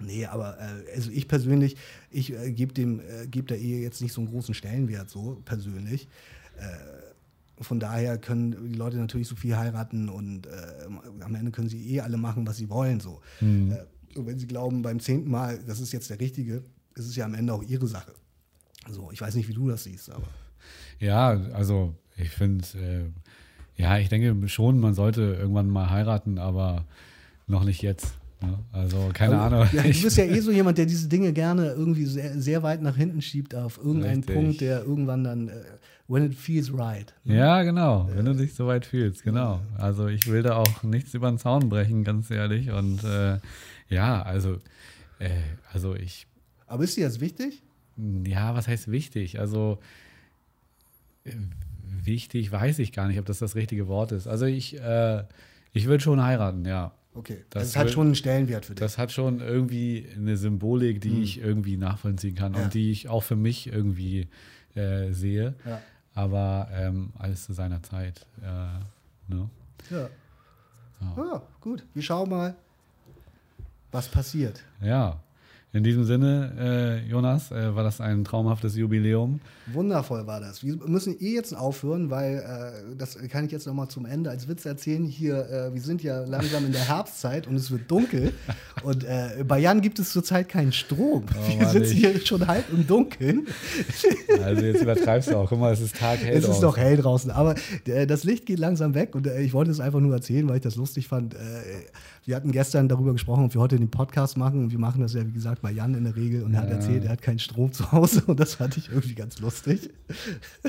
nee, 0.00 0.26
aber 0.26 0.58
äh, 0.58 0.94
also 0.94 1.10
ich 1.10 1.28
persönlich, 1.28 1.76
ich 2.10 2.32
äh, 2.32 2.50
gebe 2.52 2.72
dem, 2.72 3.00
äh, 3.00 3.26
gebe 3.28 3.46
der 3.46 3.58
Ehe 3.58 3.80
jetzt 3.80 4.00
nicht 4.02 4.12
so 4.12 4.20
einen 4.20 4.30
großen 4.30 4.54
Stellenwert, 4.54 5.10
so 5.10 5.40
persönlich. 5.44 6.08
Äh, 6.58 7.62
von 7.62 7.78
daher 7.78 8.16
können 8.18 8.70
die 8.72 8.74
Leute 8.78 8.96
natürlich 8.96 9.28
so 9.28 9.36
viel 9.36 9.56
heiraten 9.56 10.08
und 10.08 10.46
äh, 10.46 10.50
am 11.22 11.34
Ende 11.34 11.50
können 11.50 11.68
sie 11.68 11.94
eh 11.94 12.00
alle 12.00 12.16
machen, 12.16 12.46
was 12.46 12.56
sie 12.56 12.70
wollen. 12.70 13.00
So. 13.00 13.20
Hm. 13.40 13.72
Äh, 13.72 14.18
und 14.18 14.26
wenn 14.26 14.38
sie 14.38 14.46
glauben, 14.46 14.82
beim 14.82 14.98
zehnten 14.98 15.30
Mal, 15.30 15.58
das 15.66 15.78
ist 15.78 15.92
jetzt 15.92 16.10
der 16.10 16.18
Richtige, 16.18 16.64
ist 16.96 17.06
es 17.06 17.16
ja 17.16 17.24
am 17.26 17.34
Ende 17.34 17.52
auch 17.52 17.62
ihre 17.62 17.86
Sache. 17.86 18.12
So, 18.90 19.10
ich 19.12 19.20
weiß 19.20 19.34
nicht, 19.34 19.48
wie 19.48 19.54
du 19.54 19.68
das 19.68 19.84
siehst, 19.84 20.10
aber. 20.10 20.26
Ja, 20.98 21.28
also 21.52 21.94
ich 22.16 22.30
finde, 22.30 22.64
äh, 22.78 23.80
ja, 23.80 23.98
ich 23.98 24.08
denke 24.08 24.48
schon, 24.48 24.80
man 24.80 24.94
sollte 24.94 25.20
irgendwann 25.38 25.68
mal 25.68 25.90
heiraten, 25.90 26.38
aber 26.38 26.86
noch 27.50 27.64
nicht 27.64 27.82
jetzt. 27.82 28.14
Ne? 28.42 28.58
Also 28.72 29.10
keine 29.12 29.38
Aber, 29.38 29.56
Ahnung. 29.56 29.68
Ja, 29.72 29.82
du 29.82 30.02
bist 30.02 30.16
ja 30.16 30.24
eh 30.24 30.40
so 30.40 30.50
jemand, 30.50 30.78
der 30.78 30.86
diese 30.86 31.08
Dinge 31.08 31.32
gerne 31.32 31.72
irgendwie 31.72 32.06
sehr, 32.06 32.40
sehr 32.40 32.62
weit 32.62 32.80
nach 32.80 32.96
hinten 32.96 33.20
schiebt 33.20 33.54
auf 33.54 33.78
irgendeinen 33.78 34.20
Richtig. 34.20 34.36
Punkt, 34.36 34.60
der 34.60 34.82
irgendwann 34.82 35.24
dann, 35.24 35.48
äh, 35.48 35.52
when 36.08 36.24
it 36.24 36.34
feels 36.34 36.72
right. 36.72 37.14
Ja, 37.24 37.62
genau, 37.62 38.08
wenn 38.14 38.24
du 38.24 38.34
dich 38.34 38.54
so 38.54 38.66
weit 38.66 38.86
fühlst, 38.86 39.22
genau. 39.22 39.60
Also 39.76 40.08
ich 40.08 40.26
will 40.26 40.42
da 40.42 40.56
auch 40.56 40.82
nichts 40.82 41.12
über 41.14 41.30
den 41.30 41.38
Zaun 41.38 41.68
brechen, 41.68 42.02
ganz 42.02 42.30
ehrlich. 42.30 42.70
Und 42.70 43.04
äh, 43.04 43.38
ja, 43.88 44.22
also, 44.22 44.54
äh, 45.18 45.30
also 45.72 45.94
ich, 45.94 46.26
Aber 46.66 46.84
ist 46.84 46.96
dir 46.96 47.06
das 47.06 47.20
wichtig? 47.20 47.62
ja, 48.26 48.54
was 48.54 48.68
heißt 48.68 48.90
wichtig? 48.90 49.38
Also 49.38 49.78
äh, 51.24 51.32
wichtig 51.84 52.50
weiß 52.50 52.78
ich 52.78 52.92
gar 52.92 53.06
nicht, 53.06 53.18
ob 53.18 53.26
das 53.26 53.38
das 53.38 53.54
richtige 53.54 53.88
Wort 53.88 54.12
ist. 54.12 54.26
Also 54.26 54.46
ich, 54.46 54.80
äh, 54.80 55.24
ich 55.72 55.86
will 55.86 56.00
schon 56.00 56.22
heiraten, 56.22 56.64
ja. 56.64 56.92
Okay, 57.14 57.44
Das 57.50 57.62
das, 57.64 57.72
das 57.72 57.76
hat 57.76 57.90
schon 57.90 58.06
einen 58.08 58.14
Stellenwert 58.14 58.64
für 58.66 58.74
dich. 58.74 58.80
Das 58.80 58.96
hat 58.96 59.10
schon 59.10 59.40
irgendwie 59.40 60.06
eine 60.16 60.36
Symbolik, 60.36 61.00
die 61.00 61.10
Hm. 61.10 61.22
ich 61.22 61.40
irgendwie 61.40 61.76
nachvollziehen 61.76 62.34
kann 62.36 62.54
Ja. 62.54 62.62
und 62.64 62.74
die 62.74 62.90
ich 62.92 63.08
auch 63.08 63.22
für 63.22 63.36
mich 63.36 63.66
irgendwie 63.66 64.28
äh, 64.76 65.10
sehe. 65.12 65.54
ja. 65.66 65.80
Aber 66.14 66.68
ähm, 66.72 67.12
alles 67.18 67.44
zu 67.46 67.52
seiner 67.52 67.82
Zeit. 67.82 68.26
Äh, 68.42 69.32
ne? 69.32 69.48
Ja. 69.90 70.08
Ja. 71.00 71.16
Ah, 71.16 71.42
gut, 71.60 71.84
wir 71.94 72.02
schauen 72.02 72.28
mal, 72.30 72.54
was 73.92 74.08
passiert. 74.08 74.62
ja, 74.82 75.20
in 75.72 75.84
diesem 75.84 76.02
Sinne, 76.04 76.52
äh, 77.06 77.08
Jonas, 77.08 77.52
äh, 77.52 77.76
war 77.76 77.84
das 77.84 78.00
ein 78.00 78.24
traumhaftes 78.24 78.74
Jubiläum. 78.74 79.40
Wundervoll 79.72 80.26
war 80.26 80.40
das. 80.40 80.64
Wir 80.64 80.76
müssen 80.84 81.14
eh 81.20 81.34
jetzt 81.34 81.56
aufhören, 81.56 82.10
weil 82.10 82.38
äh, 82.38 82.96
das 82.96 83.16
kann 83.28 83.44
ich 83.44 83.52
jetzt 83.52 83.68
noch 83.68 83.74
mal 83.74 83.88
zum 83.88 84.04
Ende 84.04 84.30
als 84.30 84.48
Witz 84.48 84.66
erzählen. 84.66 85.04
Hier, 85.04 85.48
äh, 85.48 85.72
wir 85.72 85.80
sind 85.80 86.02
ja 86.02 86.24
langsam 86.24 86.66
in 86.66 86.72
der 86.72 86.88
Herbstzeit 86.88 87.46
und 87.46 87.54
es 87.54 87.70
wird 87.70 87.88
dunkel. 87.88 88.32
und 88.82 89.04
äh, 89.04 89.44
bei 89.46 89.60
Jan 89.60 89.80
gibt 89.80 90.00
es 90.00 90.10
zurzeit 90.10 90.48
keinen 90.48 90.72
Strom. 90.72 91.24
wir 91.46 91.56
Mann, 91.58 91.72
sitzen 91.72 91.96
hier 91.96 92.20
schon 92.26 92.48
halb 92.48 92.64
im 92.72 92.84
Dunkeln. 92.86 93.46
Also 94.42 94.62
jetzt 94.64 94.82
übertreibst 94.82 95.30
du 95.30 95.36
auch. 95.36 95.48
Guck 95.48 95.60
mal, 95.60 95.72
es 95.72 95.80
ist 95.80 95.96
taghell. 95.96 96.36
es 96.36 96.48
ist 96.48 96.60
doch 96.60 96.76
hell 96.76 96.96
draußen, 96.96 97.30
aber 97.30 97.54
äh, 97.84 98.08
das 98.08 98.24
Licht 98.24 98.44
geht 98.46 98.58
langsam 98.58 98.94
weg 98.94 99.14
und 99.14 99.28
ich 99.28 99.52
wollte 99.52 99.70
es 99.70 99.78
einfach 99.78 100.00
nur 100.00 100.14
erzählen, 100.14 100.48
weil 100.48 100.56
ich 100.56 100.62
das 100.62 100.74
lustig 100.74 101.06
fand. 101.06 101.36
Wir 102.24 102.36
hatten 102.36 102.52
gestern 102.52 102.88
darüber 102.88 103.12
gesprochen, 103.12 103.44
ob 103.44 103.54
wir 103.54 103.60
heute 103.60 103.76
den 103.76 103.90
Podcast 103.90 104.36
machen 104.36 104.64
und 104.64 104.72
wir 104.72 104.78
machen 104.78 105.00
das 105.00 105.14
ja, 105.14 105.26
wie 105.26 105.32
gesagt, 105.32 105.59
bei 105.60 105.70
Jan 105.72 105.94
in 105.94 106.04
der 106.04 106.16
Regel 106.16 106.42
und 106.42 106.54
er 106.54 106.60
hat 106.62 106.68
Ja. 106.68 106.74
erzählt, 106.76 107.04
er 107.04 107.10
hat 107.10 107.22
keinen 107.22 107.38
Strom 107.38 107.72
zu 107.72 107.90
Hause 107.92 108.22
und 108.26 108.40
das 108.40 108.54
fand 108.54 108.76
ich 108.76 108.88
irgendwie 108.90 109.14
ganz 109.14 109.38
lustig. 109.40 109.90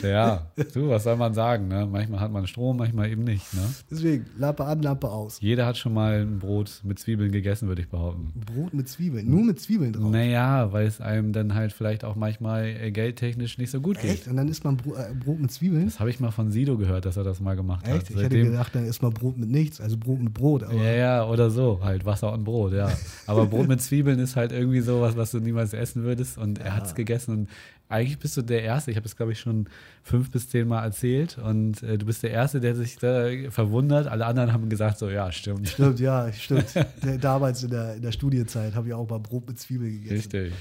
Ja, 0.01 0.51
du, 0.73 0.89
was 0.89 1.03
soll 1.03 1.15
man 1.17 1.33
sagen? 1.33 1.67
Ne? 1.67 1.87
Manchmal 1.91 2.19
hat 2.19 2.31
man 2.31 2.47
Strom, 2.47 2.77
manchmal 2.77 3.09
eben 3.09 3.23
nicht. 3.23 3.53
Ne? 3.53 3.61
Deswegen, 3.89 4.25
Lampe 4.37 4.65
an, 4.65 4.81
Lampe 4.81 5.09
aus. 5.09 5.39
Jeder 5.41 5.65
hat 5.65 5.77
schon 5.77 5.93
mal 5.93 6.21
ein 6.21 6.39
Brot 6.39 6.81
mit 6.83 6.99
Zwiebeln 6.99 7.31
gegessen, 7.31 7.67
würde 7.67 7.81
ich 7.81 7.89
behaupten. 7.89 8.31
Brot 8.45 8.73
mit 8.73 8.87
Zwiebeln, 8.89 9.29
nur 9.29 9.43
mit 9.43 9.59
Zwiebeln 9.59 9.93
drauf. 9.93 10.11
Naja, 10.11 10.71
weil 10.71 10.87
es 10.87 11.01
einem 11.01 11.33
dann 11.33 11.53
halt 11.53 11.73
vielleicht 11.73 12.03
auch 12.03 12.15
manchmal 12.15 12.65
äh, 12.65 12.91
geldtechnisch 12.91 13.57
nicht 13.57 13.71
so 13.71 13.81
gut 13.81 13.99
geht. 13.99 14.11
Echt? 14.11 14.27
Und 14.27 14.37
dann 14.37 14.47
isst 14.47 14.63
man 14.63 14.77
Bro 14.77 14.95
äh, 14.95 15.13
Brot 15.13 15.39
mit 15.39 15.51
Zwiebeln? 15.51 15.85
Das 15.85 15.99
habe 15.99 16.09
ich 16.09 16.19
mal 16.19 16.31
von 16.31 16.51
Sido 16.51 16.77
gehört, 16.77 17.05
dass 17.05 17.17
er 17.17 17.23
das 17.23 17.39
mal 17.39 17.55
gemacht 17.55 17.87
hat. 17.87 17.95
Echt? 17.95 18.09
Ich 18.09 18.15
hätte 18.15 18.21
Seitdem- 18.23 18.51
gedacht, 18.51 18.75
dann 18.75 18.85
isst 18.85 19.01
man 19.01 19.13
Brot 19.13 19.37
mit 19.37 19.49
nichts, 19.49 19.79
also 19.81 19.97
Brot 19.97 20.19
mit 20.21 20.33
Brot. 20.33 20.61
Ja, 20.73 20.91
ja, 20.91 21.25
oder 21.27 21.49
so, 21.49 21.79
halt 21.83 22.05
Wasser 22.05 22.31
und 22.33 22.43
Brot, 22.43 22.73
ja. 22.73 22.91
Aber 23.27 23.45
Brot 23.45 23.67
mit 23.67 23.81
Zwiebeln 23.81 24.19
ist 24.19 24.35
halt 24.35 24.51
irgendwie 24.51 24.80
sowas, 24.81 25.15
was 25.15 25.31
du 25.31 25.39
niemals 25.39 25.73
essen 25.73 26.03
würdest 26.03 26.37
und 26.37 26.59
er 26.59 26.75
hat 26.75 26.85
es 26.85 26.95
gegessen 26.95 27.31
und 27.31 27.49
eigentlich 27.89 28.19
bist 28.19 28.37
du 28.37 28.41
der 28.41 28.63
Erste, 28.63 28.89
ich 28.91 28.97
habe 28.97 29.05
es 29.05 29.15
glaube 29.15 29.33
ich 29.33 29.39
schon 29.39 29.67
fünf 30.01 30.31
bis 30.31 30.49
zehn 30.49 30.67
Mal 30.67 30.83
erzählt 30.83 31.37
und 31.37 31.83
äh, 31.83 31.97
du 31.97 32.05
bist 32.05 32.23
der 32.23 32.31
Erste, 32.31 32.61
der 32.61 32.75
sich 32.75 32.97
da 32.97 33.27
verwundert. 33.49 34.07
Alle 34.07 34.25
anderen 34.25 34.53
haben 34.53 34.69
gesagt 34.69 34.97
so, 34.97 35.09
ja, 35.09 35.31
stimmt. 35.31 35.67
Stimmt, 35.67 35.99
ja, 35.99 36.31
stimmt. 36.33 36.73
Damals 37.19 37.63
in 37.63 37.71
der, 37.71 37.95
in 37.95 38.01
der 38.01 38.13
Studienzeit 38.13 38.75
habe 38.75 38.87
ich 38.87 38.93
auch 38.93 39.09
mal 39.09 39.19
Brot 39.19 39.47
mit 39.47 39.59
Zwiebeln 39.59 39.91
gegessen. 39.91 40.15
Richtig. 40.15 40.53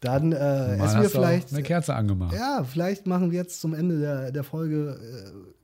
Dann 0.00 0.32
äh, 0.32 0.76
essen 0.76 1.00
wir 1.00 1.10
vielleicht. 1.10 1.52
eine 1.52 1.62
Kerze 1.62 1.94
angemacht. 1.94 2.34
Ja, 2.34 2.64
vielleicht 2.64 3.06
machen 3.06 3.30
wir 3.32 3.38
jetzt 3.38 3.60
zum 3.60 3.74
Ende 3.74 3.98
der, 3.98 4.30
der 4.30 4.44
Folge 4.44 4.96
äh, 5.00 5.57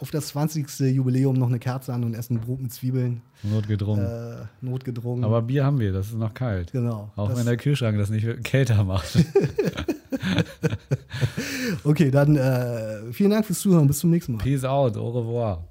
auf 0.00 0.10
das 0.10 0.28
20. 0.28 0.80
Jubiläum 0.94 1.36
noch 1.36 1.48
eine 1.48 1.58
Kerze 1.58 1.92
an 1.92 2.04
und 2.04 2.14
essen 2.14 2.40
Brot 2.40 2.60
mit 2.60 2.72
Zwiebeln, 2.72 3.22
Notgedrungen. 3.42 4.04
äh, 4.04 4.44
notgedrungen. 4.60 5.24
Aber 5.24 5.42
Bier 5.42 5.64
haben 5.64 5.80
wir, 5.80 5.92
das 5.92 6.08
ist 6.08 6.16
noch 6.16 6.34
kalt. 6.34 6.72
genau. 6.72 7.10
Auch 7.16 7.34
wenn 7.36 7.46
der 7.46 7.56
Kühlschrank 7.56 7.98
das 7.98 8.10
nicht 8.10 8.44
kälter 8.44 8.84
macht. 8.84 9.16
okay, 11.84 12.10
dann 12.10 12.36
äh, 12.36 13.12
vielen 13.12 13.30
Dank 13.30 13.46
fürs 13.46 13.60
Zuhören. 13.60 13.86
Bis 13.86 13.98
zum 13.98 14.10
nächsten 14.10 14.32
Mal. 14.32 14.38
Peace 14.42 14.64
out, 14.64 14.96
au 14.96 15.10
revoir. 15.10 15.64